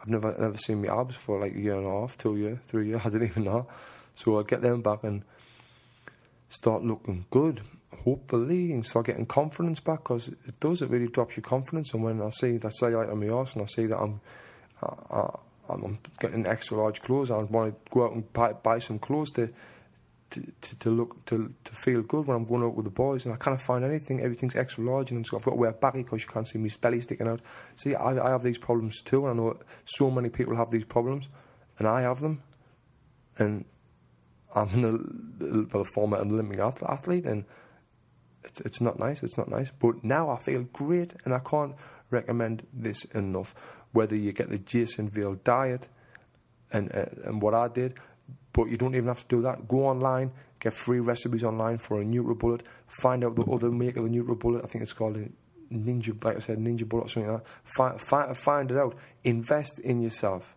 I've 0.00 0.08
never 0.08 0.34
never 0.38 0.56
seen 0.56 0.80
my 0.80 0.98
abs 0.98 1.14
for 1.14 1.40
like 1.40 1.54
a 1.54 1.58
year 1.58 1.76
and 1.76 1.86
a 1.86 1.90
half, 1.90 2.16
two 2.16 2.38
year, 2.38 2.58
three 2.66 2.88
years. 2.88 3.02
I 3.04 3.10
didn't 3.10 3.28
even 3.28 3.44
know. 3.44 3.66
So 4.14 4.36
I'll 4.38 4.44
get 4.44 4.62
them 4.62 4.80
back 4.80 5.04
and 5.04 5.24
start 6.48 6.82
looking 6.82 7.26
good 7.30 7.60
hopefully 7.96 8.72
and 8.72 8.84
start 8.84 9.06
getting 9.06 9.26
confidence 9.26 9.80
back 9.80 10.00
because 10.00 10.28
it 10.28 10.60
does 10.60 10.82
it 10.82 10.90
really 10.90 11.08
drops 11.08 11.36
your 11.36 11.44
confidence. 11.44 11.94
And 11.94 12.02
when 12.02 12.20
I 12.20 12.30
see 12.30 12.58
that 12.58 12.72
cellulite 12.80 13.10
on 13.10 13.20
my 13.20 13.28
arse 13.28 13.54
and 13.54 13.62
I 13.62 13.66
see 13.66 13.86
that 13.86 13.98
I'm 13.98 14.20
uh, 14.82 15.30
I'm 15.68 15.98
getting 16.20 16.46
extra 16.46 16.78
large 16.78 17.02
clothes 17.02 17.30
I 17.30 17.36
want 17.36 17.74
to 17.74 17.90
go 17.90 18.06
out 18.06 18.12
and 18.12 18.32
buy, 18.32 18.52
buy 18.52 18.78
some 18.78 18.98
clothes 18.98 19.30
to, 19.32 19.48
to 20.30 20.40
to, 20.60 20.78
to 20.78 20.90
look 20.90 21.24
to 21.26 21.52
to 21.64 21.72
feel 21.74 22.02
good 22.02 22.26
when 22.26 22.36
I'm 22.36 22.44
going 22.44 22.62
out 22.62 22.74
with 22.74 22.84
the 22.84 22.90
boys. 22.90 23.24
And 23.24 23.34
I 23.34 23.38
can't 23.38 23.60
find 23.60 23.84
anything 23.84 24.20
everything's 24.20 24.56
extra 24.56 24.84
large 24.84 25.10
and 25.10 25.24
I've 25.34 25.42
got 25.42 25.50
to 25.52 25.56
wear 25.56 25.72
baggy 25.72 26.02
because 26.02 26.22
you 26.22 26.28
can't 26.28 26.46
see 26.46 26.58
my 26.58 26.68
belly 26.80 27.00
sticking 27.00 27.28
out. 27.28 27.40
See 27.74 27.94
I, 27.94 28.26
I 28.26 28.30
have 28.30 28.42
these 28.42 28.58
problems 28.58 29.02
too 29.02 29.26
and 29.26 29.40
I 29.40 29.42
know 29.42 29.56
so 29.84 30.10
many 30.10 30.28
people 30.28 30.56
have 30.56 30.70
these 30.70 30.84
problems 30.84 31.28
and 31.78 31.88
I 31.88 32.02
have 32.02 32.20
them. 32.20 32.42
And 33.38 33.64
I'm 34.54 34.84
a, 34.84 35.78
a 35.78 35.84
former 35.84 36.18
Olympic 36.18 36.58
athlete 36.58 37.24
and 37.24 37.44
it's 38.44 38.60
it's 38.60 38.80
not 38.80 38.98
nice. 38.98 39.22
It's 39.22 39.38
not 39.38 39.48
nice. 39.48 39.70
But 39.70 40.04
now 40.04 40.30
I 40.30 40.38
feel 40.38 40.62
great, 40.72 41.14
and 41.24 41.34
I 41.34 41.40
can't 41.40 41.74
recommend 42.10 42.66
this 42.72 43.04
enough. 43.06 43.54
Whether 43.92 44.16
you 44.16 44.32
get 44.32 44.50
the 44.50 44.58
Jason 44.58 45.08
Vale 45.08 45.34
diet, 45.44 45.88
and 46.72 46.94
uh, 46.94 47.06
and 47.24 47.40
what 47.42 47.54
I 47.54 47.68
did, 47.68 47.94
but 48.52 48.68
you 48.68 48.76
don't 48.76 48.94
even 48.94 49.08
have 49.08 49.26
to 49.26 49.36
do 49.36 49.42
that. 49.42 49.68
Go 49.68 49.86
online, 49.86 50.32
get 50.60 50.72
free 50.72 51.00
recipes 51.00 51.44
online 51.44 51.78
for 51.78 52.00
a 52.00 52.04
NutriBullet. 52.04 52.62
Find 52.86 53.24
out 53.24 53.36
the 53.36 53.44
other 53.44 53.70
make 53.70 53.96
of 53.96 54.04
the 54.04 54.10
NutriBullet. 54.10 54.64
I 54.64 54.66
think 54.66 54.82
it's 54.82 54.92
called 54.92 55.16
a 55.16 55.28
Ninja, 55.72 56.22
like 56.24 56.36
I 56.36 56.40
said, 56.40 56.58
Ninja 56.58 56.88
Bullet 56.88 57.06
or 57.06 57.08
something 57.08 57.32
like 57.32 57.44
that. 57.44 57.50
Find, 57.64 58.00
find, 58.00 58.36
find 58.36 58.70
it 58.70 58.76
out. 58.76 58.96
Invest 59.24 59.78
in 59.80 60.00
yourself. 60.00 60.54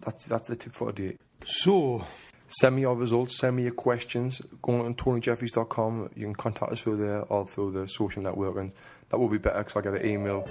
That's 0.00 0.26
that's 0.26 0.48
the 0.48 0.56
tip 0.56 0.74
for 0.74 0.92
today. 0.92 1.16
So 1.44 2.04
Send 2.48 2.76
me 2.76 2.82
your 2.82 2.96
results, 2.96 3.36
send 3.36 3.56
me 3.56 3.64
your 3.64 3.72
questions. 3.72 4.40
Go 4.62 4.80
on 4.80 4.94
TonyJeffries.com. 4.94 6.10
You 6.16 6.24
can 6.24 6.34
contact 6.34 6.72
us 6.72 6.80
through 6.80 6.96
there 6.96 7.20
or 7.24 7.46
through 7.46 7.72
the 7.72 7.86
social 7.86 8.22
network, 8.22 8.56
and 8.56 8.72
that 9.10 9.18
will 9.18 9.28
be 9.28 9.36
better 9.36 9.58
because 9.58 9.76
I 9.76 9.82
get 9.82 10.00
an 10.00 10.06
email 10.06 10.48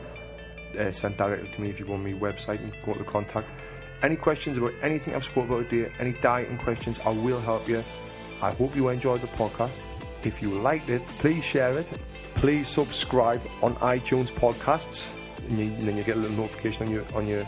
uh, 0.77 0.91
sent 0.91 1.17
directly 1.17 1.49
to 1.49 1.61
me 1.61 1.69
if 1.69 1.79
you 1.79 1.87
go 1.87 1.93
on 1.93 2.03
my 2.03 2.13
website 2.13 2.59
and 2.59 2.71
go 2.85 2.93
to 2.93 3.03
contact. 3.03 3.47
Any 4.03 4.15
questions 4.15 4.59
about 4.59 4.73
anything 4.83 5.15
I've 5.15 5.23
spoken 5.23 5.51
about 5.51 5.69
today, 5.71 5.91
any 5.99 6.13
dieting 6.13 6.59
questions, 6.59 6.99
I 7.03 7.09
will 7.09 7.41
help 7.41 7.67
you. 7.67 7.83
I 8.43 8.53
hope 8.53 8.75
you 8.75 8.89
enjoyed 8.89 9.21
the 9.21 9.27
podcast. 9.29 9.81
If 10.23 10.39
you 10.39 10.49
liked 10.49 10.89
it, 10.89 11.05
please 11.07 11.43
share 11.43 11.79
it. 11.79 11.87
Please 12.35 12.67
subscribe 12.67 13.41
on 13.63 13.73
iTunes 13.77 14.29
podcasts, 14.29 15.09
and, 15.49 15.57
you, 15.57 15.65
and 15.65 15.81
then 15.81 15.97
you 15.97 16.03
get 16.03 16.17
a 16.17 16.19
little 16.19 16.37
notification 16.37 16.87
on 16.87 16.93
your 16.93 17.05
on 17.15 17.25
your 17.25 17.47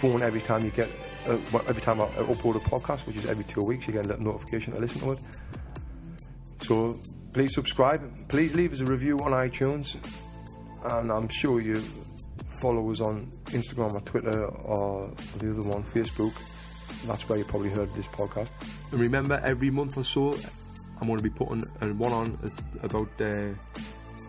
phone 0.00 0.22
every 0.22 0.40
time 0.40 0.64
you 0.64 0.70
get 0.70 0.88
uh, 1.26 1.32
every 1.68 1.82
time 1.82 2.00
I 2.00 2.06
upload 2.06 2.56
a 2.56 2.60
podcast, 2.60 3.06
which 3.06 3.16
is 3.16 3.26
every 3.26 3.44
two 3.44 3.62
weeks, 3.62 3.86
you 3.86 3.92
get 3.92 4.06
a 4.06 4.08
little 4.08 4.24
notification 4.24 4.72
to 4.74 4.80
listen 4.80 5.00
to 5.02 5.12
it. 5.12 5.18
So 6.62 6.98
please 7.32 7.54
subscribe. 7.54 8.28
Please 8.28 8.54
leave 8.54 8.72
us 8.72 8.80
a 8.80 8.86
review 8.86 9.18
on 9.18 9.32
iTunes, 9.32 9.96
and 10.92 11.10
I'm 11.10 11.28
sure 11.28 11.60
you 11.60 11.76
follow 12.60 12.90
us 12.90 13.00
on 13.00 13.30
Instagram 13.46 13.92
or 13.92 14.00
Twitter 14.00 14.46
or 14.46 15.10
the 15.38 15.50
other 15.50 15.68
one, 15.68 15.84
Facebook. 15.84 16.32
That's 17.06 17.28
where 17.28 17.38
you 17.38 17.44
probably 17.44 17.70
heard 17.70 17.94
this 17.94 18.08
podcast. 18.08 18.50
And 18.90 19.00
remember, 19.00 19.40
every 19.44 19.70
month 19.70 19.96
or 19.96 20.04
so, 20.04 20.34
I'm 21.00 21.06
going 21.06 21.18
to 21.18 21.22
be 21.22 21.30
putting 21.30 21.62
one 21.98 22.12
on 22.12 22.38
about 22.82 23.08
uh, 23.20 23.52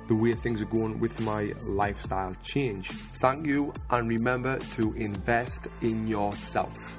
the 0.10 0.16
way 0.16 0.32
things 0.34 0.60
are 0.60 0.66
going 0.66 0.99
with 0.99 1.22
my 1.22 1.53
lifestyle 1.68 2.36
change. 2.43 2.89
Thank 2.89 3.45
you, 3.45 3.72
and 3.91 4.10
remember 4.10 4.57
to 4.76 4.91
invest 4.93 5.68
in 5.84 6.07
yourself. 6.07 6.98